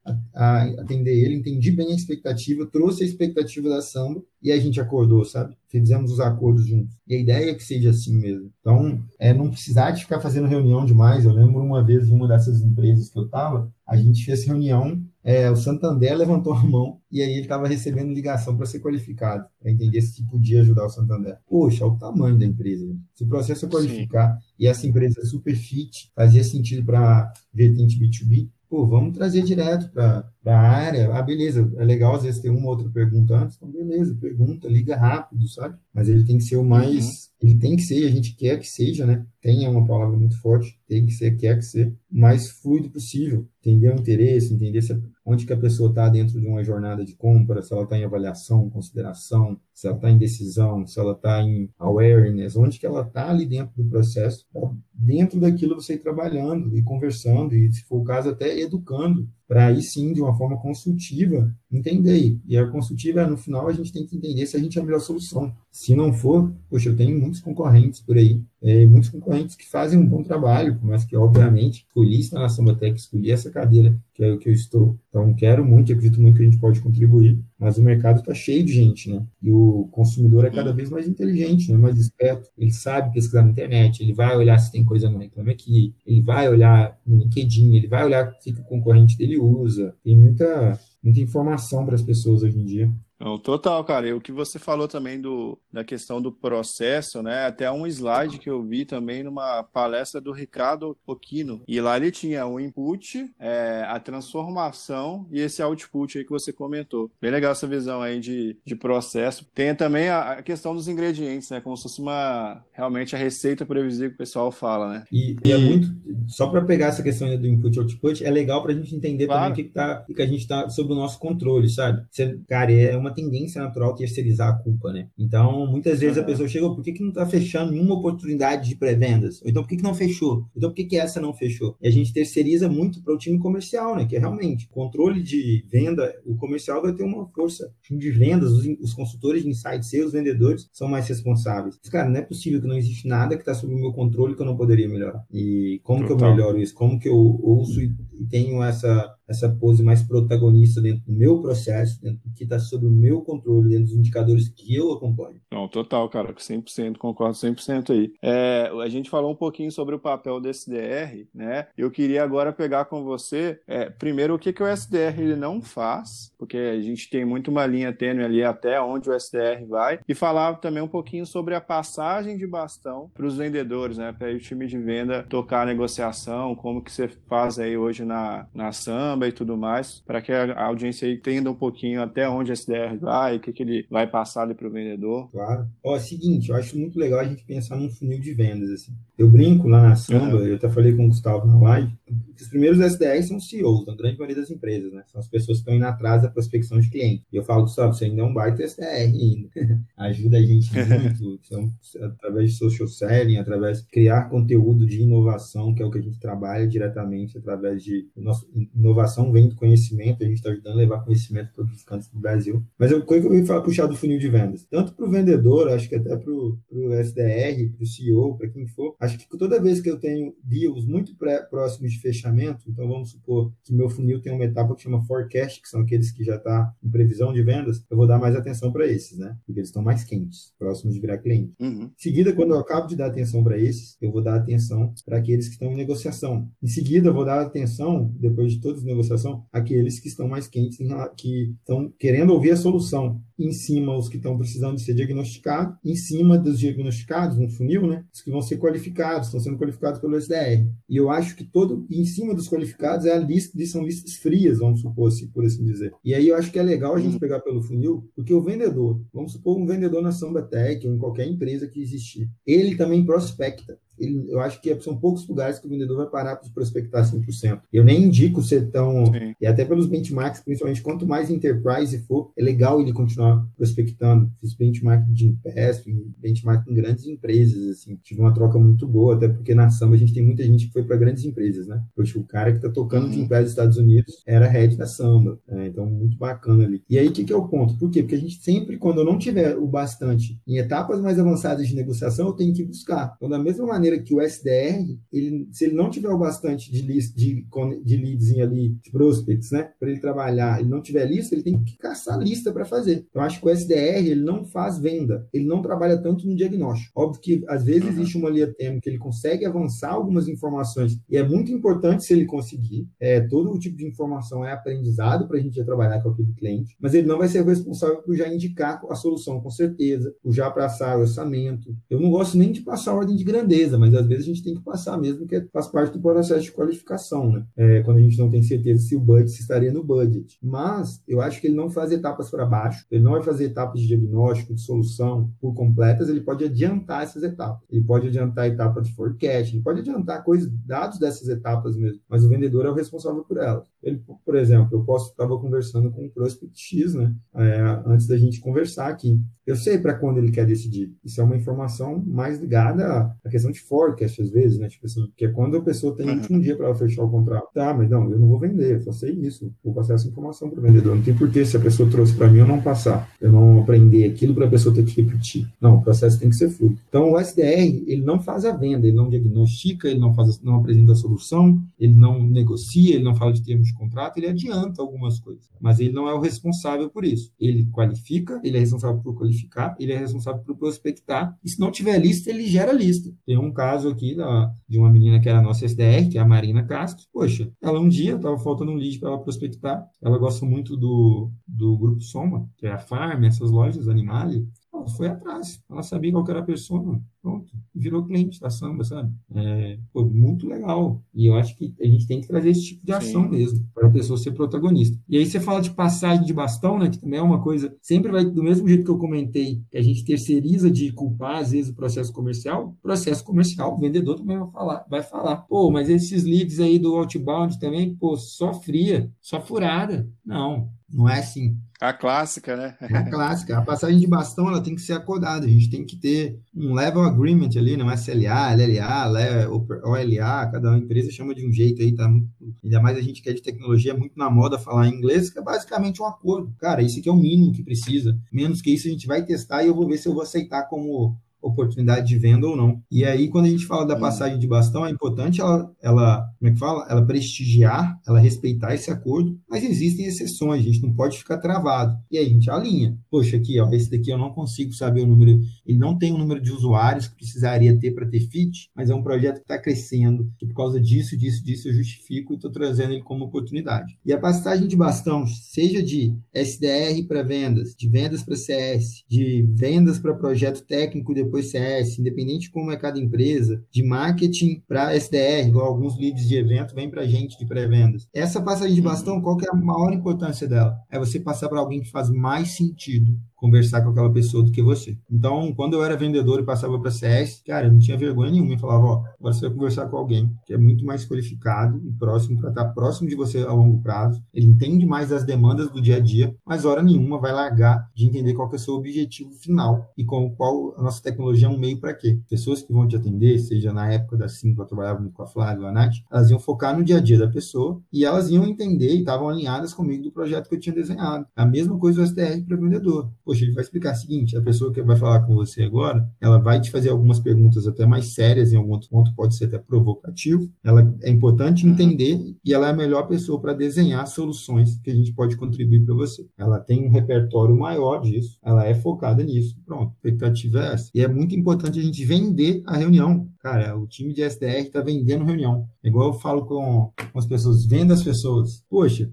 atender 0.80 1.14
ele, 1.14 1.36
entendi 1.36 1.70
bem 1.72 1.92
a 1.92 1.96
expectativa, 1.96 2.66
trouxe 2.66 3.04
a 3.04 3.06
expectativa 3.06 3.70
da 3.70 3.84
samba 3.84 4.24
e 4.42 4.52
a 4.52 4.60
gente 4.60 4.82
acordou, 4.82 5.24
sabe? 5.24 5.56
Fizemos 5.68 6.12
os 6.12 6.20
acordos 6.20 6.66
juntos. 6.66 6.96
E 7.08 7.14
a 7.14 7.20
ideia 7.20 7.52
é 7.52 7.54
que 7.54 7.64
seja 7.64 7.92
assim 7.92 8.18
mesmo. 8.18 8.52
Então, 8.60 9.00
é 9.20 9.32
não 9.32 9.52
precisar 9.52 9.92
de 9.92 10.02
ficar 10.02 10.20
fazendo 10.20 10.48
reunião 10.48 10.84
demais. 10.84 11.24
Eu 11.24 11.32
lembro 11.32 11.62
uma 11.62 11.84
vez 11.84 12.08
em 12.08 12.12
uma 12.12 12.28
dessas 12.28 12.62
empresas 12.62 13.12
que 13.12 13.20
eu 13.20 13.26
estava, 13.26 13.72
a 13.86 13.96
gente 13.96 14.26
fez 14.26 14.44
reunião 14.44 15.00
é, 15.24 15.50
o 15.52 15.56
Santander 15.56 16.18
levantou 16.18 16.54
a 16.54 16.64
mão 16.64 17.00
e 17.12 17.22
aí 17.22 17.32
ele 17.32 17.42
estava 17.42 17.68
recebendo 17.68 18.14
ligação 18.14 18.56
para 18.56 18.66
ser 18.66 18.80
qualificado, 18.80 19.46
para 19.60 19.72
entender 19.72 20.02
se 20.02 20.24
podia 20.26 20.62
ajudar 20.62 20.86
o 20.86 20.90
Santander. 20.90 21.38
Poxa, 21.48 21.86
olha 21.86 21.94
o 21.94 21.98
tamanho 21.98 22.38
da 22.38 22.46
empresa. 22.46 22.96
Se 23.14 23.24
o 23.24 23.28
processo 23.28 23.66
é 23.66 23.70
qualificar 23.70 24.34
Sim. 24.34 24.42
e 24.60 24.68
essa 24.68 24.88
empresa 24.88 25.20
é 25.22 25.26
super 25.26 25.56
fit, 25.56 26.12
fazia 26.16 26.44
sentido 26.44 26.86
para 26.86 27.32
vertente 27.54 28.00
B2B, 28.00 28.50
pô, 28.70 28.88
vamos 28.88 29.18
trazer 29.18 29.42
direto 29.42 29.92
para 29.92 30.30
a 30.46 30.60
área. 30.60 31.14
Ah, 31.14 31.22
beleza, 31.22 31.72
é 31.78 31.84
legal 31.84 32.16
às 32.16 32.24
vezes 32.24 32.42
ter 32.42 32.50
uma 32.50 32.70
outra 32.70 32.90
pergunta 32.90 33.36
antes, 33.36 33.58
então 33.58 33.70
beleza, 33.70 34.16
pergunta, 34.20 34.68
liga 34.68 34.96
rápido, 34.96 35.48
sabe? 35.48 35.78
Mas 35.94 36.08
ele 36.08 36.24
tem 36.24 36.38
que 36.38 36.44
ser 36.44 36.56
o 36.56 36.64
mais, 36.64 37.06
uhum. 37.42 37.50
ele 37.50 37.60
tem 37.60 37.76
que 37.76 37.82
ser, 37.82 38.06
a 38.06 38.12
gente 38.12 38.36
quer 38.36 38.58
que 38.60 38.68
seja, 38.68 39.06
né? 39.06 39.26
Tenha 39.42 39.70
uma 39.70 39.86
palavra 39.86 40.18
muito 40.18 40.40
forte, 40.42 40.80
tem 40.88 41.06
que 41.06 41.12
ser, 41.12 41.36
quer 41.36 41.58
que 41.58 41.66
ser, 41.66 41.88
o 42.12 42.20
mais 42.20 42.50
fluido 42.50 42.90
possível. 42.90 43.48
Entender 43.62 43.92
o 43.92 44.00
interesse, 44.00 44.54
entender 44.54 44.82
se, 44.82 44.98
onde 45.26 45.46
que 45.46 45.54
a 45.54 45.58
pessoa 45.58 45.90
está 45.90 46.08
dentro 46.08 46.40
de 46.40 46.48
uma 46.48 46.64
jornada 46.64 47.04
de 47.04 47.16
compra, 47.16 47.62
se 47.62 47.74
ela 47.74 47.84
está 47.84 47.98
em 47.98 48.06
avaliação, 48.06 48.70
consideração, 48.70 49.60
se 49.74 49.88
ela 49.88 49.98
está 49.98 50.10
em 50.10 50.18
decisão, 50.18 50.88
se 50.88 51.00
ela 51.00 51.12
está 51.12 51.42
em 51.42 51.70
awareness, 51.78 52.56
onde 52.56 52.80
que 52.80 52.86
ela 52.86 53.02
está 53.02 53.30
ali 53.30 53.46
dentro 53.46 53.74
do 53.76 53.90
processo, 53.90 54.46
dentro 54.94 55.40
daquilo 55.40 55.76
você 55.76 55.94
ir 55.94 56.00
trabalhando 56.00 56.76
e 56.78 56.82
conversando, 56.82 57.54
e 57.54 57.72
se 57.72 57.84
for 57.84 58.00
o 58.00 58.04
caso, 58.04 58.30
até 58.30 58.60
educando 58.60 59.28
para 59.50 59.66
aí 59.66 59.82
sim, 59.82 60.14
de 60.14 60.22
uma 60.22 60.38
forma 60.38 60.56
consultiva, 60.58 61.52
entender. 61.72 62.40
E 62.46 62.56
a 62.56 62.68
consultiva, 62.68 63.26
no 63.26 63.36
final, 63.36 63.68
a 63.68 63.74
gente 63.74 63.92
tem 63.92 64.06
que 64.06 64.16
entender 64.16 64.46
se 64.46 64.56
a 64.56 64.60
gente 64.60 64.78
é 64.78 64.82
a 64.82 64.86
melhor 64.86 65.00
solução. 65.00 65.52
Se 65.72 65.96
não 65.96 66.14
for, 66.14 66.54
poxa, 66.70 66.90
eu 66.90 66.96
tenho 66.96 67.20
muitos 67.20 67.42
concorrentes 67.42 68.00
por 68.00 68.16
aí, 68.16 68.40
é, 68.62 68.86
muitos 68.86 69.10
concorrentes 69.10 69.56
que 69.56 69.66
fazem 69.68 69.98
um 69.98 70.06
bom 70.06 70.22
trabalho, 70.22 70.78
mas 70.82 71.06
que, 71.06 71.16
obviamente, 71.16 71.86
escolhi 71.88 72.20
estar 72.20 72.40
na 72.40 72.50
Sambatec, 72.50 73.00
escolhi 73.00 73.32
essa 73.32 73.50
cadeira, 73.50 73.96
que 74.14 74.24
é 74.24 74.34
o 74.34 74.38
que 74.38 74.50
eu 74.50 74.54
estou. 74.54 74.98
Então, 75.08 75.34
quero 75.34 75.66
muito, 75.66 75.94
acredito 75.94 76.22
muito 76.22 76.36
que 76.36 76.42
a 76.42 76.46
gente 76.46 76.60
pode 76.60 76.82
contribuir, 76.82 77.40
mas 77.58 77.78
o 77.78 77.82
mercado 77.82 78.20
está 78.20 78.34
cheio 78.34 78.64
de 78.64 78.74
gente, 78.74 79.10
né? 79.10 79.26
E 79.42 79.50
o 79.50 79.88
consumidor 79.92 80.46
é 80.46 80.50
cada 80.50 80.74
vez 80.74 80.90
mais 80.90 81.08
inteligente, 81.08 81.72
né? 81.72 81.78
mais 81.78 81.98
esperto. 81.98 82.50
Ele 82.58 82.72
sabe 82.72 83.14
pesquisar 83.14 83.44
na 83.44 83.52
internet, 83.52 84.04
ele 84.04 84.14
vai 84.14 84.36
olhar 84.36 84.58
se 84.60 84.72
tem 84.72 84.84
coisa 84.84 85.10
no 85.10 85.20
Reclame 85.20 85.52
Aqui, 85.52 85.96
ele 86.06 86.22
vai 86.22 86.50
olhar 86.50 86.98
no 87.06 87.18
LinkedIn, 87.18 87.76
ele 87.76 87.88
vai 87.88 88.04
olhar 88.04 88.28
o 88.28 88.40
que 88.40 88.52
o 88.52 88.64
concorrente 88.64 89.18
dele 89.18 89.38
usa. 89.38 89.96
Tem 90.04 90.18
muita, 90.18 90.78
muita 91.02 91.22
informação 91.22 91.86
para 91.86 91.96
as 91.96 92.02
pessoas 92.02 92.44
hoje 92.44 92.60
em 92.60 92.66
dia. 92.66 92.92
Não, 93.20 93.38
total, 93.38 93.84
cara. 93.84 94.08
E 94.08 94.14
o 94.14 94.22
que 94.22 94.32
você 94.32 94.58
falou 94.58 94.88
também 94.88 95.20
do, 95.20 95.60
da 95.72 95.84
questão 95.84 96.22
do 96.22 96.32
processo, 96.32 97.22
né? 97.22 97.46
Até 97.46 97.70
um 97.70 97.86
slide 97.86 98.40
que 98.40 98.50
eu 98.50 98.64
vi 98.64 98.86
também 98.86 99.24
numa 99.24 99.62
palestra 99.62 100.22
do 100.22 100.32
Ricardo 100.32 100.98
Poquino. 101.06 101.62
E 101.68 101.82
lá 101.82 101.98
ele 101.98 102.12
tinha 102.12 102.46
o 102.46 102.60
input, 102.60 103.30
é, 103.38 103.84
a 103.88 104.00
transformação 104.00 105.28
e 105.32 105.42
esse 105.42 105.62
output 105.62 106.18
aí 106.18 106.24
que 106.24 106.30
você 106.30 106.54
comentou. 106.54 107.12
Bem 107.22 107.32
legal 107.32 107.52
essa 107.52 107.68
visão 107.68 108.02
aí 108.02 108.22
de, 108.22 108.56
de 108.66 108.76
processo. 108.76 109.46
Tem 109.54 109.76
também 109.76 110.08
a, 110.08 110.34
a 110.34 110.42
questão 110.42 110.74
dos 110.74 110.88
ingredientes, 110.88 111.50
né? 111.50 111.60
Como 111.60 111.76
se 111.76 111.84
fosse 111.84 112.02
uma 112.02 112.64
realmente 112.72 113.16
a 113.16 113.20
receita 113.20 113.66
previsível 113.66 114.10
que 114.10 114.16
o 114.16 114.20
pessoal 114.20 114.50
fala, 114.50 114.94
né? 114.94 115.04
E, 115.12 115.36
e 115.44 115.52
é 115.52 115.58
muito. 115.58 115.94
Só 116.28 116.48
para 116.48 116.62
pegar 116.62 116.88
essa 116.88 117.04
questão 117.04 117.28
do 117.38 117.48
input 117.48 117.76
e 117.76 117.80
output, 117.80 118.24
é 118.24 118.32
legal 118.32 118.64
para 118.64 118.72
a 118.72 118.76
gente 118.76 118.96
entender 118.96 119.26
claro. 119.26 119.42
também 119.42 119.52
o 119.52 119.56
que, 119.56 119.64
que, 119.66 119.74
tá, 119.74 120.06
que 120.16 120.22
a 120.22 120.26
gente 120.26 120.42
está 120.42 120.70
sob 120.70 120.94
o 120.94 120.96
nosso 120.96 121.20
controle, 121.20 121.68
sabe? 121.68 122.06
Você, 122.10 122.40
cara, 122.48 122.72
é 122.72 122.96
uma 122.96 123.09
uma 123.10 123.16
tendência 123.16 123.62
natural 123.62 123.96
terceirizar 123.96 124.50
a 124.50 124.58
culpa, 124.58 124.94
né? 124.94 125.10
Então, 125.18 125.68
muitas 125.68 126.00
vezes 126.00 126.18
a 126.18 126.24
pessoa 126.24 126.48
chega, 126.48 126.70
por 126.70 126.84
que, 126.84 126.94
que 126.94 127.02
não 127.02 127.10
está 127.10 127.26
fechando 127.26 127.72
nenhuma 127.72 127.96
oportunidade 127.96 128.70
de 128.70 128.76
pré-vendas? 128.76 129.42
Ou 129.42 129.50
então, 129.50 129.64
por 129.64 129.70
que, 129.70 129.78
que 129.78 129.84
não 129.84 129.94
fechou? 129.94 130.46
Então, 130.56 130.70
por 130.70 130.76
que, 130.76 130.86
que 130.86 130.98
essa 130.98 131.20
não 131.20 131.34
fechou? 131.34 131.76
E 131.82 131.88
a 131.88 131.92
gente 131.92 132.14
terceiriza 132.14 132.70
muito 132.70 133.04
para 133.04 133.14
o 133.14 133.18
time 133.18 133.40
comercial, 133.40 133.96
né? 133.96 134.06
Que 134.06 134.16
é 134.16 134.20
realmente 134.20 134.68
controle 134.70 135.22
de 135.22 135.66
venda, 135.70 136.14
o 136.26 136.36
comercial 136.36 136.82
vai 136.82 136.94
ter 136.94 137.04
uma 137.04 137.28
força. 137.30 137.68
O 137.68 137.82
time 137.82 138.00
de 138.00 138.12
vendas, 138.12 138.52
os, 138.52 138.66
os 138.80 138.94
consultores 138.94 139.44
de 139.44 139.50
insight 139.50 139.86
seus 139.86 140.14
vendedores 140.14 140.70
são 140.72 140.88
mais 140.88 141.08
responsáveis. 141.08 141.78
Mas, 141.82 141.92
cara, 141.92 142.10
não 142.10 142.20
é 142.20 142.22
possível 142.22 142.62
que 142.62 142.68
não 142.68 142.78
existe 142.78 143.08
nada 143.08 143.36
que 143.36 143.42
está 143.42 143.54
sob 143.54 143.74
o 143.74 143.78
meu 143.78 143.92
controle 143.92 144.36
que 144.36 144.42
eu 144.42 144.46
não 144.46 144.58
poderia 144.58 144.88
melhorar. 144.88 145.24
E 145.32 145.80
como 145.84 146.02
Total. 146.02 146.18
que 146.18 146.24
eu 146.24 146.30
melhoro 146.30 146.62
isso? 146.62 146.74
Como 146.74 147.00
que 147.00 147.10
eu 147.10 147.16
ouço 147.16 147.82
e 147.82 147.92
tenho 148.30 148.62
essa 148.64 149.16
essa 149.30 149.48
pose 149.48 149.84
mais 149.84 150.02
protagonista 150.02 150.82
dentro 150.82 151.06
do 151.06 151.14
meu 151.14 151.40
processo, 151.40 152.02
dentro 152.02 152.20
do 152.26 152.34
que 152.34 152.44
está 152.44 152.58
sob 152.58 152.88
o 152.88 152.90
meu 152.90 153.22
controle, 153.22 153.70
dentro 153.70 153.86
dos 153.86 153.96
indicadores 153.96 154.50
que 154.50 154.76
eu 154.76 154.92
acompanho. 154.92 155.40
Não, 155.52 155.68
total, 155.68 156.10
cara, 156.10 156.34
100%, 156.34 156.98
concordo 156.98 157.36
100% 157.36 157.92
aí. 157.92 158.12
É, 158.24 158.72
a 158.84 158.90
gente 158.90 159.10
falou 159.10 159.32
um 159.32 159.36
pouquinho 159.36 159.72
sobre 159.72 159.94
o 159.94 160.00
papel 160.00 160.40
do 160.40 160.50
SDR, 160.50 161.28
né? 161.34 161.68
Eu 161.78 161.92
queria 161.92 162.24
agora 162.24 162.52
pegar 162.52 162.86
com 162.86 163.04
você, 163.04 163.60
é, 163.68 163.90
primeiro, 163.90 164.34
o 164.34 164.40
que, 164.40 164.52
que 164.52 164.64
o 164.64 164.68
SDR 164.68 165.20
ele 165.20 165.36
não 165.36 165.62
faz, 165.62 166.34
porque 166.38 166.58
a 166.58 166.82
gente 166.82 167.10
tem 167.10 167.24
muito 167.24 167.52
uma 167.52 167.66
linha 167.68 167.94
tênue 167.94 168.24
ali 168.24 168.44
até 168.44 168.82
onde 168.82 169.10
o 169.10 169.14
SDR 169.14 169.66
vai, 169.68 170.00
e 170.08 170.16
falar 170.16 170.56
também 170.56 170.82
um 170.82 170.88
pouquinho 170.88 171.26
sobre 171.26 171.54
a 171.54 171.62
passagem 171.62 172.38
de 172.38 172.48
bastão 172.48 173.12
para 173.14 173.26
os 173.26 173.38
vendedores, 173.38 173.98
né? 173.98 174.12
Para 174.12 174.32
o 174.32 174.40
time 174.40 174.66
de 174.66 174.78
venda 174.78 175.24
tocar 175.30 175.62
a 175.62 175.66
negociação, 175.66 176.56
como 176.56 176.82
que 176.82 176.92
você 176.92 177.08
faz 177.28 177.60
aí 177.60 177.78
hoje 177.78 178.04
na, 178.04 178.48
na 178.54 178.72
SAM, 178.72 179.19
samba 179.20 179.28
e 179.28 179.32
tudo 179.32 179.58
mais, 179.58 180.02
para 180.06 180.22
que 180.22 180.32
a 180.32 180.66
audiência 180.66 181.08
aí 181.08 181.16
entenda 181.16 181.52
um 181.52 181.56
pouquinho 181.56 182.02
até 182.02 182.28
onde 182.30 182.52
a 182.52 182.54
SDR 182.54 182.98
vai, 183.00 183.36
o 183.36 183.40
que, 183.40 183.52
que 183.52 183.64
ele 183.64 183.86
vai 183.90 184.08
passar 184.08 184.44
ali 184.44 184.54
para 184.54 184.68
o 184.68 184.72
vendedor. 184.72 185.30
Claro. 185.32 185.68
Ó, 185.84 185.96
é 185.96 185.98
o 185.98 186.02
seguinte, 186.02 186.50
eu 186.50 186.56
acho 186.56 186.78
muito 186.78 186.98
legal 186.98 187.20
a 187.20 187.26
gente 187.26 187.44
pensar 187.44 187.76
num 187.76 187.90
funil 187.90 188.20
de 188.20 188.34
vendas. 188.34 188.70
Assim. 188.70 188.94
Eu 189.18 189.30
brinco 189.30 189.68
lá 189.68 189.82
na 189.82 189.96
samba, 189.96 190.38
uhum. 190.38 190.46
eu 190.46 190.56
até 190.56 190.70
falei 190.70 190.94
com 190.94 191.06
o 191.06 191.10
Gustavo 191.10 191.46
na 191.46 191.60
live, 191.60 191.92
os 192.40 192.48
primeiros 192.48 192.80
SDRs 192.80 193.28
são 193.28 193.40
CEOs, 193.40 193.86
na 193.86 193.96
grande 193.96 194.18
maioria 194.18 194.42
das 194.42 194.52
empresas, 194.52 194.92
né? 194.92 195.04
São 195.08 195.20
as 195.20 195.28
pessoas 195.28 195.58
que 195.58 195.62
estão 195.62 195.76
indo 195.76 195.86
atrás 195.86 196.22
da 196.22 196.30
prospecção 196.30 196.80
de 196.80 196.90
cliente. 196.90 197.26
E 197.32 197.36
eu 197.36 197.44
falo, 197.44 197.64
Gustavo, 197.64 197.94
você 197.94 198.06
ainda 198.06 198.22
é 198.22 198.26
um 198.26 198.34
baita 198.34 198.64
SDR 198.64 198.86
ainda. 198.86 199.50
Ajuda 199.98 200.38
a 200.38 200.42
gente 200.42 200.70
muito, 200.74 201.40
então, 201.46 201.70
através 202.02 202.52
de 202.52 202.58
social 202.58 202.88
selling, 202.88 203.38
através 203.38 203.82
de 203.82 203.88
criar 203.88 204.30
conteúdo 204.30 204.86
de 204.86 205.02
inovação, 205.02 205.74
que 205.74 205.82
é 205.82 205.86
o 205.86 205.92
que 205.92 206.00
a 206.00 206.02
gente 206.02 206.20
trabalha 206.20 206.68
diretamente, 206.68 207.38
através 207.38 207.84
de 207.84 208.08
nossa 208.16 208.46
inovação 208.76 209.32
vem 209.32 209.50
do 209.50 209.56
conhecimento, 209.56 210.24
a 210.24 210.26
gente 210.26 210.38
está 210.38 210.50
ajudando 210.50 210.74
a 210.74 210.78
levar 210.78 211.04
conhecimento 211.04 211.54
para 211.54 211.66
os 211.66 211.84
cantos 211.84 212.10
do 212.10 212.20
Brasil. 212.20 212.64
Mas 212.78 212.92
eu, 212.92 213.04
coisa 213.04 213.28
que 213.28 213.34
eu 213.34 213.40
ia 213.40 213.62
puxar 213.62 213.88
do 213.88 213.96
funil 213.96 214.20
de 214.20 214.30
vendas, 214.30 214.66
tanto 214.70 214.94
para 214.94 215.06
o 215.06 215.10
vendedor, 215.10 215.70
acho 215.70 215.88
que 215.88 215.96
até 215.96 216.16
para 216.16 216.32
o 216.32 216.58
SDR, 216.94 217.70
para 217.76 217.84
o 217.84 217.88
CEO, 217.88 218.38
para 218.38 218.50
quem 218.50 218.68
for, 218.68 218.96
acho 219.00 219.18
que 219.18 219.38
toda 219.38 219.62
vez 219.62 219.82
que 219.82 219.90
eu 219.90 220.00
tenho 220.00 220.34
deals 220.44 220.86
muito 220.86 221.16
pré, 221.16 221.42
próximos 221.42 221.92
de 221.92 221.99
fechamento, 222.00 222.30
fechamento. 222.30 222.64
Então, 222.68 222.88
vamos 222.88 223.12
supor 223.12 223.52
que 223.64 223.74
meu 223.74 223.90
funil 223.90 224.22
tem 224.22 224.34
uma 224.34 224.44
etapa 224.44 224.76
que 224.76 224.82
chama 224.82 225.04
forecast, 225.06 225.62
que 225.62 225.70
são 225.70 225.82
aqueles 225.82 226.12
que 226.12 226.24
já 226.24 226.36
está 226.36 226.74
em 226.84 226.90
previsão 226.90 227.34
de 227.34 227.42
vendas. 227.42 227.84
Eu 227.90 227.98
vou 227.98 228.08
dar 228.08 228.20
mais 228.20 228.36
atenção 228.36 228.72
para 228.72 228.88
esses, 228.88 229.18
né? 229.18 229.36
Porque 229.46 229.60
eles 229.60 229.70
estão 229.70 229.82
mais 229.82 230.04
quentes, 230.04 230.54
próximos 230.58 230.94
de 230.94 231.02
virar 231.02 231.18
cliente. 231.18 231.54
Uhum. 231.60 231.86
Em 231.86 231.92
seguida, 231.98 232.34
quando 232.34 232.54
eu 232.54 232.60
acabo 232.60 232.88
de 232.88 232.96
dar 232.96 233.08
atenção 233.08 233.44
para 233.44 233.58
esses, 233.58 233.98
eu 234.02 234.12
vou 234.12 234.22
dar 234.22 234.36
atenção 234.36 234.94
para 235.06 235.18
aqueles 235.18 235.48
que 235.48 235.54
estão 235.54 235.72
em 235.72 235.76
negociação. 235.76 236.50
Em 236.62 236.68
seguida, 236.68 237.10
eu 237.10 237.14
vou 237.14 237.26
dar 237.26 237.42
atenção, 237.42 238.14
depois 238.20 238.54
de 238.54 238.60
toda 238.60 238.80
a 238.80 238.84
negociação, 238.84 239.46
àqueles 239.52 240.00
que 240.00 240.08
estão 240.08 240.28
mais 240.28 240.48
quentes, 240.48 240.78
que 241.18 241.56
estão 241.60 241.92
querendo 241.98 242.34
ouvir 242.34 242.52
a 242.52 242.58
solução. 242.58 243.22
Em 243.38 243.54
cima, 243.54 243.96
os 243.96 244.10
que 244.10 244.18
estão 244.18 244.38
precisando 244.38 244.76
de 244.76 244.82
ser 244.82 244.94
diagnosticados. 244.94 245.78
Em 245.84 245.96
cima 245.96 246.38
dos 246.38 246.60
diagnosticados, 246.60 247.38
no 247.38 247.50
funil, 247.50 247.88
né? 247.88 248.04
Os 248.14 248.22
que 248.22 248.30
vão 248.30 248.42
ser 248.42 248.58
qualificados, 248.58 249.28
estão 249.28 249.40
sendo 249.40 249.58
qualificados 249.58 250.02
pelo 250.02 250.18
SDR. 250.18 250.68
E 250.90 250.98
eu 250.98 251.10
acho 251.10 251.36
que 251.38 251.46
todo, 251.46 251.86
em 251.90 252.06
cima 252.06 252.36
dos 252.36 252.48
qualificados 252.48 253.06
é 253.06 253.14
a 253.14 253.18
lista, 253.18 253.58
são 253.66 253.84
listas 253.84 254.16
frias, 254.16 254.60
vamos 254.60 254.82
supor, 254.82 255.08
assim, 255.08 255.28
por 255.28 255.46
assim 255.46 255.64
dizer. 255.64 255.92
E 256.04 256.14
aí 256.14 256.28
eu 256.28 256.36
acho 256.36 256.52
que 256.52 256.60
é 256.60 256.64
legal 256.64 256.96
a 256.96 257.00
gente 257.00 257.14
uhum. 257.14 257.20
pegar 257.20 257.40
pelo 257.40 257.62
funil, 257.62 258.10
porque 258.16 258.34
o 258.34 258.42
vendedor, 258.42 259.02
vamos 259.14 259.34
supor 259.34 259.58
um 259.58 259.66
vendedor 259.66 260.02
na 260.02 260.12
Samba 260.12 260.42
Tech 260.42 260.86
ou 260.88 260.94
em 260.94 260.98
qualquer 260.98 261.28
empresa 261.28 261.68
que 261.68 261.82
existir, 261.82 262.30
ele 262.46 262.76
também 262.76 263.06
prospecta 263.06 263.78
ele, 264.00 264.26
eu 264.30 264.40
acho 264.40 264.62
que 264.62 264.74
são 264.82 264.98
poucos 264.98 265.28
lugares 265.28 265.60
que 265.60 265.68
o 265.68 265.70
vendedor 265.70 265.98
vai 265.98 266.08
parar 266.08 266.36
para 266.36 266.50
prospectar 266.50 267.04
100%. 267.04 267.62
Eu 267.72 267.84
nem 267.84 268.04
indico 268.04 268.42
ser 268.42 268.70
tão. 268.70 269.06
Sim. 269.08 269.34
E 269.40 269.46
até 269.46 269.66
pelos 269.66 269.88
benchmarks, 269.88 270.42
principalmente, 270.42 270.82
quanto 270.82 271.06
mais 271.08 271.30
enterprise 271.30 271.98
for, 272.00 272.32
é 272.38 272.44
legal 272.44 272.82
ele 272.82 272.94
continuar 272.94 273.46
prospectando. 273.56 274.32
Fiz 274.40 274.54
benchmark 274.54 275.06
de 275.10 275.28
Impest, 275.28 275.86
benchmark 276.18 276.68
em 276.68 276.74
grandes 276.74 277.06
empresas, 277.06 277.70
assim. 277.70 278.00
Tive 278.04 278.22
uma 278.22 278.34
troca 278.34 278.58
muito 278.60 278.88
boa, 278.88 279.16
até 279.16 279.28
porque 279.28 279.54
na 279.54 279.70
Samba 279.70 279.96
a 279.96 279.98
gente 279.98 280.14
tem 280.14 280.24
muita 280.24 280.44
gente 280.44 280.68
que 280.68 280.74
foi 280.74 280.84
para 280.84 280.98
grandes 280.98 281.24
empresas, 281.26 281.68
né? 281.68 281.82
Poxa, 281.96 282.20
o 282.20 282.24
cara 282.24 282.52
que 282.52 282.58
está 282.58 282.70
tocando 282.70 283.06
uhum. 283.06 283.12
de 283.12 283.20
Impest 283.22 283.44
dos 283.44 283.52
Estados 283.52 283.78
Unidos 283.78 284.24
era 284.26 284.48
head 284.48 284.76
da 284.76 284.86
Samba. 284.86 285.40
Né? 285.48 285.68
Então, 285.68 285.86
muito 285.86 286.18
bacana 286.18 286.66
ali. 286.66 286.84
E 286.90 286.98
aí, 286.98 287.08
o 287.08 287.12
que, 287.12 287.24
que 287.24 287.34
é 287.34 287.36
o 287.36 287.48
ponto? 287.48 287.78
Por 287.78 287.90
quê? 287.90 288.02
Porque 288.02 288.16
a 288.16 288.20
gente 288.20 288.42
sempre, 288.42 288.78
quando 288.78 289.00
eu 289.00 289.06
não 289.06 289.18
tiver 289.18 289.58
o 289.58 289.68
bastante 289.68 290.40
em 290.48 290.58
etapas 290.58 291.02
mais 291.02 291.20
avançadas 291.20 291.68
de 291.68 291.76
negociação, 291.76 292.28
eu 292.28 292.34
tenho 292.34 292.54
que 292.54 292.64
buscar. 292.64 293.14
Então, 293.18 293.30
da 293.30 293.40
mesma 293.40 293.66
maneira 293.66 293.89
maneira 293.90 294.00
que 294.00 294.14
o 294.14 294.22
SDR, 294.22 294.98
ele, 295.12 295.48
se 295.52 295.66
ele 295.66 295.76
não 295.76 295.90
tiver 295.90 296.10
o 296.10 296.18
bastante 296.18 296.72
de, 296.72 296.82
list, 296.82 297.16
de, 297.16 297.46
de 297.84 297.98
leads 297.98 298.38
ali, 298.38 298.70
de 298.82 298.92
prospects, 298.92 299.52
né, 299.52 299.72
para 299.80 299.90
ele 299.90 300.00
trabalhar, 300.00 300.60
ele 300.60 300.70
não 300.70 300.82
tiver 300.82 301.06
lista, 301.06 301.34
ele 301.34 301.44
tem 301.44 301.64
que 301.64 301.78
caçar 301.78 302.20
lista 302.20 302.52
para 302.52 302.66
fazer. 302.66 303.06
Então, 303.10 303.22
acho 303.22 303.40
que 303.40 303.48
o 303.48 303.50
SDR, 303.50 304.06
ele 304.06 304.22
não 304.22 304.46
faz 304.46 304.78
venda, 304.78 305.28
ele 305.34 305.46
não 305.46 305.62
trabalha 305.62 305.98
tanto 305.98 306.28
no 306.28 306.36
diagnóstico. 306.36 306.92
Óbvio 306.96 307.22
que, 307.22 307.44
às 307.48 307.64
vezes, 307.64 307.84
uhum. 307.84 307.90
existe 307.90 308.18
uma 308.18 308.30
linha 308.30 308.54
termo 308.54 308.80
que 308.82 308.90
ele 308.90 308.98
consegue 308.98 309.46
avançar 309.46 309.92
algumas 309.92 310.28
informações, 310.28 311.00
e 311.10 311.18
é 311.18 311.24
muito 311.24 311.52
importante 311.52 312.04
se 312.04 312.14
ele 312.14 312.26
conseguir. 312.26 312.88
É, 313.00 313.22
todo 313.22 313.52
o 313.52 313.60
tipo 313.60 313.78
de 313.78 313.88
informação 313.88 314.46
é 314.46 314.52
aprendizado 314.52 315.28
para 315.28 315.38
a 315.38 315.42
gente 315.42 315.64
trabalhar 315.64 316.02
com 316.02 316.10
aquele 316.10 316.34
cliente, 316.34 316.76
mas 316.80 316.94
ele 316.94 317.08
não 317.08 317.18
vai 317.18 317.28
ser 317.28 317.44
responsável 317.44 318.02
por 318.02 318.16
já 318.16 318.32
indicar 318.32 318.82
a 318.90 318.96
solução 318.96 319.42
com 319.42 319.50
certeza, 319.50 320.14
por 320.22 320.34
já 320.34 320.50
passar 320.52 320.98
o 320.98 321.02
orçamento. 321.02 321.76
Eu 321.90 322.00
não 322.00 322.10
gosto 322.10 322.38
nem 322.38 322.52
de 322.52 322.62
passar 322.62 322.92
a 322.92 322.96
ordem 322.96 323.16
de 323.16 323.24
grandeza, 323.24 323.78
mas 323.80 323.94
às 323.96 324.06
vezes 324.06 324.26
a 324.26 324.28
gente 324.28 324.44
tem 324.44 324.56
que 324.56 324.62
passar 324.62 324.98
mesmo, 324.98 325.26
que 325.26 325.42
faz 325.52 325.68
parte 325.68 325.94
do 325.94 326.02
processo 326.02 326.44
de 326.44 326.52
qualificação, 326.52 327.32
né? 327.32 327.46
É, 327.56 327.82
quando 327.84 327.98
a 327.98 328.02
gente 328.02 328.18
não 328.18 328.30
tem 328.30 328.44
certeza 328.44 328.84
se 328.84 328.96
o 328.96 329.00
budget 329.00 329.40
estaria 329.40 329.72
no 329.72 329.84
budget. 329.84 330.38
Mas 330.42 331.02
eu 331.08 331.22
acho 331.22 331.40
que 331.40 331.48
ele 331.48 331.56
não 331.56 331.70
faz 331.70 331.92
etapas 331.92 332.30
para 332.30 332.46
baixo, 332.46 332.86
ele 332.92 333.04
não 333.04 333.12
vai 333.12 333.24
fazer 333.24 333.46
etapas 333.46 333.82
de 333.82 333.88
diagnóstico, 333.88 334.54
de 334.54 334.62
solução 334.62 335.32
por 335.40 335.54
completas, 335.54 336.10
ele 336.10 336.22
pode 336.22 336.44
adiantar 336.46 337.04
essas 337.04 337.24
etapas. 337.24 337.62
Ele 337.70 337.84
pode 337.84 338.08
adiantar 338.08 338.46
a 338.46 338.48
etapa 338.48 338.82
de 338.82 338.94
forecast, 338.94 339.56
ele 339.56 339.64
pode 339.64 339.80
adiantar 339.80 340.24
coisas, 340.24 340.52
dados 340.66 341.00
dessas 341.00 341.28
etapas 341.30 341.76
mesmo, 341.76 342.02
mas 342.10 342.24
o 342.24 342.30
vendedor 342.30 342.66
é 342.66 342.70
o 342.70 342.74
responsável 342.74 343.24
por 343.24 343.38
elas. 343.38 343.68
Ele, 343.82 344.02
por 344.26 344.36
exemplo, 344.36 344.78
eu 344.78 344.84
posso 344.84 345.12
estava 345.12 345.38
conversando 345.40 345.92
com 345.92 346.06
o 346.06 346.10
Prospect 346.10 346.60
X, 346.60 346.94
né, 346.94 347.14
é, 347.36 347.82
antes 347.86 348.08
da 348.08 348.18
gente 348.18 348.40
conversar 348.40 348.88
aqui. 348.88 349.20
Eu 349.46 349.56
sei 349.56 349.78
para 349.78 349.96
quando 349.96 350.18
ele 350.18 350.32
quer 350.32 350.46
decidir. 350.46 350.96
Isso 351.04 351.20
é 351.20 351.24
uma 351.24 351.36
informação 351.36 352.04
mais 352.06 352.40
ligada 352.40 353.16
à 353.24 353.30
questão 353.30 353.52
de 353.52 353.60
forecast, 353.70 354.22
às 354.22 354.30
vezes, 354.30 354.60
né? 354.60 354.68
Tipo 354.68 354.86
assim, 354.86 355.08
que 355.16 355.26
é 355.26 355.30
quando 355.30 355.58
a 355.58 355.62
pessoa 355.62 355.96
tem 355.96 356.10
uhum. 356.10 356.22
um 356.32 356.40
dia 356.40 356.56
para 356.56 356.74
fechar 356.76 357.04
o 357.04 357.10
contrato. 357.10 357.48
Tá, 357.54 357.74
mas 357.74 357.90
não, 357.90 358.10
eu 358.12 358.20
não 358.20 358.28
vou 358.28 358.40
vender, 358.40 358.76
eu 358.76 358.82
só 358.82 358.92
sei 358.92 359.12
isso. 359.12 359.52
Vou 359.64 359.74
passar 359.74 359.96
essa 359.96 360.08
informação 360.08 360.50
para 360.50 360.60
o 360.60 360.62
vendedor. 360.62 360.96
Não 360.96 361.04
tem 361.04 361.16
porquê 361.16 361.46
se 361.46 361.56
a 361.56 361.60
pessoa 361.60 361.90
trouxe 361.90 362.14
para 362.14 362.28
mim 362.28 362.40
eu 362.40 362.48
não 362.48 362.62
passar. 362.62 363.10
Eu 363.22 363.32
não 363.32 363.62
aprender 363.62 364.06
aquilo 364.06 364.34
para 364.34 364.46
a 364.46 364.50
pessoa 364.50 364.76
ter 364.76 364.84
que 364.84 365.02
repetir. 365.02 365.48
Não, 365.62 365.78
o 365.78 365.82
processo 365.82 366.20
tem 366.20 366.30
que 366.30 366.36
ser 366.36 366.50
fluido. 366.50 366.78
Então, 366.90 367.14
o 367.14 367.20
SDR, 367.20 367.84
ele 367.88 368.02
não 368.02 368.20
faz 368.20 368.46
a 368.46 368.52
venda, 368.52 368.88
ele 368.88 368.96
não 368.96 369.10
diagnostica, 369.10 369.88
ele 369.88 370.00
não, 370.00 370.14
faz, 370.14 370.42
não 370.42 370.56
apresenta 370.56 370.92
a 370.92 370.96
solução, 370.96 371.62
ele 371.80 371.96
não 371.96 372.22
negocia, 372.22 372.96
ele 372.96 373.04
não 373.04 373.16
fala 373.16 373.32
de 373.32 373.44
termos 373.44 373.68
de 373.68 373.74
contrato, 373.74 374.18
ele 374.18 374.28
adianta 374.28 374.82
algumas 374.82 375.20
coisas. 375.20 375.50
Mas 375.60 375.80
ele 375.80 375.92
não 375.92 376.08
é 376.10 376.14
o 376.14 376.20
responsável 376.20 376.90
por 376.90 377.06
isso. 377.06 377.32
Ele 377.40 377.66
qualifica, 377.72 378.40
ele 378.44 378.58
é 378.58 378.60
responsável 378.60 379.00
por 379.02 379.16
qualificar 379.16 379.30
qualificar, 379.30 379.76
ele 379.80 379.94
é 379.94 379.98
responsável 379.98 380.42
por 380.44 380.56
prospectar, 380.56 381.38
e 381.44 381.50
se 381.50 381.60
não 381.60 381.72
tiver 381.72 381.98
lista, 381.98 382.30
ele 382.30 382.48
gera 382.48 382.72
lista. 382.72 383.14
Tem 383.26 383.38
um 383.38 383.49
caso 383.52 383.90
aqui 383.90 384.16
da, 384.16 384.52
de 384.68 384.78
uma 384.78 384.90
menina 384.90 385.20
que 385.20 385.30
era 385.30 385.42
nossa 385.42 385.66
SDR, 385.66 386.10
que 386.10 386.18
é 386.18 386.22
a 386.22 386.26
Marina 386.26 386.64
Castro. 386.64 387.06
Poxa, 387.12 387.52
ela 387.62 387.80
um 387.80 387.90
dia 387.90 388.16
estava 388.16 388.38
faltando 388.38 388.72
um 388.72 388.76
lead 388.76 389.00
para 389.00 389.10
ela 389.10 389.20
prospectar, 389.20 389.86
ela 390.02 390.18
gosta 390.18 390.46
muito 390.46 390.78
do, 390.78 391.32
do 391.48 391.78
Grupo 391.78 392.02
Soma, 392.02 392.50
que 392.58 392.68
é 392.68 392.72
a 392.72 392.80
Farm, 392.80 393.24
essas 393.24 393.52
lojas 393.52 393.88
Animale, 393.88 394.48
ela 394.74 394.88
foi 394.88 395.08
atrás, 395.08 395.62
ela 395.70 395.84
sabia 395.84 396.12
qual 396.12 396.26
era 396.30 396.40
a 396.40 396.44
pessoa, 396.44 397.02
pronto, 397.22 397.52
virou 397.74 398.06
cliente 398.06 398.40
da 398.40 398.50
samba, 398.50 398.84
sabe? 398.84 399.12
É, 399.36 399.78
pô, 399.92 400.06
muito 400.06 400.48
legal. 400.48 401.02
E 401.14 401.28
eu 401.28 401.36
acho 401.36 401.56
que 401.56 401.74
a 401.80 401.86
gente 401.86 402.08
tem 402.08 402.22
que 402.22 402.28
trazer 402.28 402.50
esse 402.50 402.64
tipo 402.64 402.86
de 402.86 402.92
ação 402.92 403.24
Sim. 403.24 403.30
mesmo, 403.30 403.66
para 403.74 403.88
a 403.88 403.92
pessoa 403.92 404.18
ser 404.18 404.32
protagonista. 404.32 404.98
E 405.08 405.18
aí 405.18 405.26
você 405.26 405.40
fala 405.40 405.62
de 405.62 405.72
passagem 405.72 406.26
de 406.26 406.34
bastão, 406.34 406.78
né? 406.78 406.90
Que 406.90 407.00
também 407.00 407.20
é 407.20 407.24
uma 407.24 407.42
coisa, 407.42 407.76
sempre 407.82 408.12
vai, 408.12 408.26
do 408.26 408.44
mesmo 408.44 408.68
jeito 408.68 408.84
que 408.84 408.92
eu 408.92 408.98
comentei, 408.98 409.62
que 409.70 409.78
a 409.78 409.82
gente 409.82 410.06
terceiriza 410.06 410.70
de 410.72 410.92
culpar, 410.92 411.38
às 411.38 411.52
vezes, 411.52 411.72
o 411.72 411.76
processo 411.76 412.12
comercial, 412.14 412.76
processo 412.82 413.24
comercial, 413.24 413.76
o 413.76 413.80
vendedor 413.80 414.16
também 414.16 414.38
vai 414.38 414.52
falar, 414.52 414.86
vai 414.90 415.04
falar, 415.04 415.38
pô, 415.38 415.70
mas 415.72 415.90
esses 415.90 416.24
leads 416.24 416.60
aí 416.60 416.80
do 416.80 416.96
outbound 416.96 417.60
também, 417.60 417.96
pô, 417.96 418.16
só 418.18 418.54
fria, 418.54 419.12
só 419.22 419.42
furada. 419.42 420.08
Não, 420.26 420.70
não 420.92 421.08
é 421.08 421.20
assim. 421.20 421.58
A 421.80 421.94
clássica, 421.94 422.58
né? 422.58 422.76
É 422.82 422.98
a 422.98 423.10
clássica. 423.10 423.58
A 423.58 423.62
passagem 423.62 424.00
de 424.00 424.08
bastão 424.08 424.50
ela 424.50 424.62
tem 424.62 424.76
que 424.76 424.82
ser 424.82 424.94
acordada. 424.94 425.46
A 425.46 425.50
gente 425.50 425.70
tem 425.70 425.86
que 425.86 425.96
ter 425.96 426.38
um 426.54 426.74
level 426.74 427.04
agreement 427.10 427.50
ali, 427.58 427.76
não 427.76 427.90
é 427.92 427.96
SLA, 427.96 428.54
LLA, 428.54 429.50
OLA, 429.84 430.48
cada 430.52 430.78
empresa 430.78 431.12
chama 431.12 431.36
de 431.36 431.46
um 431.46 431.52
jeito 431.52 431.82
aí, 431.82 431.94
tá 431.94 432.08
muito, 432.08 432.30
ainda 432.64 432.82
mais 432.82 432.98
a 432.98 433.02
gente 433.02 433.22
que 433.22 433.30
é 433.30 433.34
de 433.34 433.42
tecnologia, 433.42 433.92
é 433.92 433.98
muito 433.98 434.18
na 434.18 434.30
moda 434.30 434.58
falar 434.58 434.88
em 434.88 434.94
inglês, 434.94 435.30
que 435.30 435.40
é 435.40 435.42
basicamente 435.42 436.02
um 436.02 436.06
acordo. 436.06 436.54
Cara, 436.60 436.82
isso 436.82 437.00
aqui 437.00 437.10
é 437.10 437.12
o 437.12 437.16
mínimo 437.16 437.54
que 437.54 437.64
precisa. 437.64 438.18
Menos 438.32 438.62
que 438.62 438.72
isso 438.72 438.88
a 438.88 438.92
gente 438.92 439.08
vai 439.08 439.26
testar 439.26 439.64
e 439.64 439.68
eu 439.68 439.76
vou 439.76 439.88
ver 439.88 439.98
se 439.98 440.08
eu 440.08 440.14
vou 440.14 440.24
aceitar 440.24 440.64
como 440.64 441.18
oportunidade 441.42 442.08
de 442.08 442.18
venda 442.18 442.48
ou 442.48 442.56
não. 442.56 442.82
E 442.92 443.06
aí, 443.06 443.30
quando 443.30 443.46
a 443.46 443.50
gente 443.50 443.66
fala 443.66 443.86
da 443.86 443.96
passagem 443.96 444.40
de 444.40 444.48
bastão, 444.48 444.86
é 444.86 444.92
importante 444.92 445.42
ela, 445.42 445.72
ela, 445.82 446.28
como 446.38 446.50
é 446.50 446.54
que 446.54 446.60
fala? 446.60 446.86
Ela 446.90 447.06
prestigiar, 447.06 448.00
ela 448.08 448.20
respeitar 448.20 448.74
esse 448.74 448.92
acordo, 448.92 449.40
mas 449.50 449.64
existem 449.64 450.06
exceções, 450.06 450.62
a 450.62 450.64
gente 450.64 450.82
não 450.82 450.94
pode 450.94 451.18
ficar 451.18 451.38
travado. 451.38 451.98
E 452.12 452.18
aí 452.18 452.26
a 452.26 452.30
gente 452.30 452.50
alinha. 452.50 452.98
Poxa, 453.10 453.38
aqui, 453.38 453.60
ó, 453.60 453.70
esse 453.72 453.90
daqui 453.90 454.10
eu 454.10 454.18
não 454.18 454.32
consigo 454.32 454.74
saber 454.74 455.02
o 455.02 455.08
número, 455.08 455.40
ele 455.66 455.78
não 455.78 455.98
tem 455.98 456.14
o 456.14 456.18
número 456.18 456.42
de 456.42 456.52
usuários 456.52 457.08
que 457.08 457.16
precisaria 457.16 457.78
ter 457.80 457.92
para 457.92 458.08
ter 458.08 458.22
fit, 458.22 458.70
mas 458.76 458.90
é 458.90 458.96
um 458.96 459.04
projeto 459.04 459.36
que 459.36 459.42
está 459.42 459.58
crescendo, 459.58 460.32
que 460.38 460.46
por 460.46 460.56
causa 460.56 460.80
disso, 460.80 461.18
disso, 461.18 461.44
disso 461.44 461.68
eu 461.68 461.74
justifico 461.74 462.34
e 462.34 462.36
estou 462.36 462.52
trazendo 462.52 462.94
ele 462.94 463.04
como 463.04 463.26
oportunidade. 463.26 463.98
E 464.06 464.14
a 464.14 464.20
passagem 464.20 464.68
de 464.68 464.76
bastão, 464.76 465.26
seja 465.28 465.82
de 465.82 466.16
SDR 466.34 467.06
para 467.08 467.24
vendas, 467.24 467.76
de 467.76 467.88
vendas 467.88 468.24
para 468.24 468.36
CS, 468.36 469.04
de 469.08 469.48
vendas 469.50 470.00
para 470.00 470.14
projeto 470.14 470.64
técnico 470.66 471.14
depois 471.14 471.29
CS, 471.44 472.00
independente 472.00 472.42
de 472.42 472.52
como 472.52 472.72
é 472.72 472.78
cada 472.78 473.00
empresa, 473.00 473.64
de 473.72 473.84
marketing 473.84 474.62
para 474.68 474.96
SDR, 474.96 475.48
igual 475.48 475.68
alguns 475.68 475.98
leads 475.98 476.28
de 476.28 476.36
evento 476.36 476.76
vem 476.76 476.90
para 476.90 477.02
a 477.02 477.08
gente 477.08 477.38
de 477.38 477.46
pré-vendas. 477.46 478.08
Essa 478.14 478.42
passagem 478.42 478.76
de 478.76 478.82
bastão, 478.82 479.22
qual 479.22 479.38
que 479.38 479.46
é 479.46 479.50
a 479.52 479.56
maior 479.56 479.94
importância 479.94 480.48
dela? 480.48 480.78
É 480.90 480.98
você 481.00 481.20
passar 481.20 481.50
para 481.50 481.60
alguém 481.60 481.82
que 481.82 481.92
faz 481.92 482.10
mais 482.10 482.50
sentido 482.56 483.18
conversar 483.40 483.82
com 483.82 483.90
aquela 483.90 484.12
pessoa 484.12 484.44
do 484.44 484.52
que 484.52 484.62
você. 484.62 484.98
Então, 485.10 485.54
quando 485.56 485.74
eu 485.74 485.84
era 485.84 485.96
vendedor 485.96 486.40
e 486.40 486.46
passava 486.46 486.80
para 486.80 486.92
CS, 486.92 487.42
cara, 487.46 487.68
eu 487.68 487.72
não 487.72 487.80
tinha 487.80 487.98
vergonha 487.98 488.32
nenhuma 488.32 488.54
e 488.54 488.60
falava, 488.60 488.86
ó, 488.86 489.04
agora 489.20 489.34
você 489.34 489.48
vai 489.48 489.56
conversar 489.56 489.88
com 489.88 489.98
alguém 489.98 490.32
que 490.46 490.54
é 490.54 490.58
muito 490.58 490.86
mais 490.86 491.06
qualificado 491.06 491.82
e 491.86 491.92
próximo 491.92 492.40
para 492.40 492.50
estar 492.50 492.66
próximo 492.66 493.10
de 493.10 493.16
você 493.16 493.40
a 493.40 493.54
longo 493.54 493.82
prazo. 493.82 494.22
Ele 494.34 494.46
entende 494.46 494.86
mais 494.86 495.12
as 495.12 495.24
demandas 495.24 495.70
do 495.70 495.82
dia 495.82 495.98
a 495.98 496.00
dia, 496.00 496.36
mas 496.46 496.66
hora 496.66 496.84
nenhuma 496.84 497.20
vai 497.20 497.32
largar 497.32 497.90
de 497.96 498.06
entender 498.06 498.34
qual 498.34 498.50
é 498.52 498.56
o 498.56 498.60
seu 498.60 498.76
objetivo 498.76 499.32
final 499.32 499.92
e 499.98 500.04
com 500.04 500.30
qual 500.36 500.76
a 500.78 500.84
nossa 500.84 501.02
tecnologia 501.02 501.48
é 501.48 501.50
um 501.50 501.58
meio 501.58 501.80
para 501.80 501.94
quê. 501.94 502.20
Pessoas 502.30 502.62
que 502.62 502.74
vão 502.74 502.88
te 502.88 502.96
atender, 502.96 503.40
seja 503.40 503.72
na 503.72 503.92
época 503.92 504.18
da 504.18 504.28
Sim, 504.28 504.56
eu 504.58 504.66
trabalhava 504.66 505.00
muito 505.00 505.14
com 505.14 505.24
a 505.24 505.28
Flávia, 505.28 505.68
a 505.68 505.72
Nath, 505.72 505.96
elas 506.12 506.30
iam 506.30 506.40
focar 506.40 506.78
no 506.78 506.84
dia 506.84 506.98
a 506.98 507.02
dia 507.02 507.18
da 507.18 507.28
pessoa 507.28 507.82
e 507.92 508.06
elas 508.06 508.30
iam 508.30 508.46
entender 508.46 508.94
e 508.94 509.00
estavam 509.00 509.30
alinhadas 509.30 509.74
comigo 509.74 510.04
do 510.04 510.12
projeto 510.12 510.48
que 510.48 510.56
eu 510.56 510.60
tinha 510.60 510.76
desenhado. 510.76 511.26
A 511.36 511.46
mesma 511.46 511.78
coisa 511.78 512.02
o 512.02 512.06
STR 512.06 512.46
para 512.48 512.58
vendedor 512.58 513.10
poxa, 513.30 513.46
ele 513.46 513.54
vai 513.54 513.64
explicar 513.64 513.94
o 513.94 513.96
seguinte: 513.96 514.36
a 514.36 514.42
pessoa 514.42 514.74
que 514.74 514.82
vai 514.82 514.96
falar 514.96 515.20
com 515.22 515.36
você 515.36 515.62
agora, 515.62 516.10
ela 516.20 516.40
vai 516.40 516.60
te 516.60 516.72
fazer 516.72 516.90
algumas 516.90 517.20
perguntas 517.20 517.68
até 517.68 517.86
mais 517.86 518.16
sérias, 518.16 518.52
em 518.52 518.58
algum 518.58 518.72
outro 518.72 518.90
ponto 518.90 519.14
pode 519.14 519.36
ser 519.36 519.46
até 519.46 519.60
provocativo. 519.60 520.50
Ela 520.64 520.92
é 521.04 521.12
importante 521.12 521.66
uhum. 521.66 521.74
entender 521.74 522.36
e 522.44 522.54
ela 522.54 522.68
é 522.68 522.72
a 522.72 522.76
melhor 522.76 523.08
pessoa 523.08 523.40
para 523.40 523.54
desenhar 523.54 524.08
soluções 524.08 524.80
que 524.84 524.90
a 524.90 524.96
gente 524.96 525.14
pode 525.14 525.38
contribuir 525.38 525.86
para 525.86 525.94
você. 525.94 526.26
Ela 526.38 526.60
tem 526.60 526.88
um 526.88 526.90
repertório 526.90 527.56
maior 527.56 528.02
disso, 528.02 528.40
ela 528.44 528.66
é 528.66 528.74
focada 528.74 529.24
nisso. 529.24 529.56
Pronto, 529.64 529.92
a 529.92 529.94
expectativa 529.94 530.60
é 530.60 530.74
essa. 530.74 530.90
E 530.96 531.02
é 531.02 531.08
muito 531.08 531.36
importante 531.36 531.80
a 531.80 531.84
gente 531.84 532.04
vender 532.04 532.64
a 532.66 532.78
reunião. 532.78 533.30
Cara, 533.40 533.78
o 533.78 533.88
time 533.88 534.14
de 534.14 534.22
SDR 534.22 534.66
está 534.66 534.82
vendendo 534.82 535.24
reunião. 535.24 535.68
Igual 535.84 536.08
eu 536.08 536.14
falo 536.14 536.46
com, 536.46 536.92
com 537.12 537.20
as 537.20 537.26
pessoas, 537.26 537.66
venda 537.66 537.94
as 537.94 538.04
pessoas. 538.04 538.64
Poxa, 538.70 539.10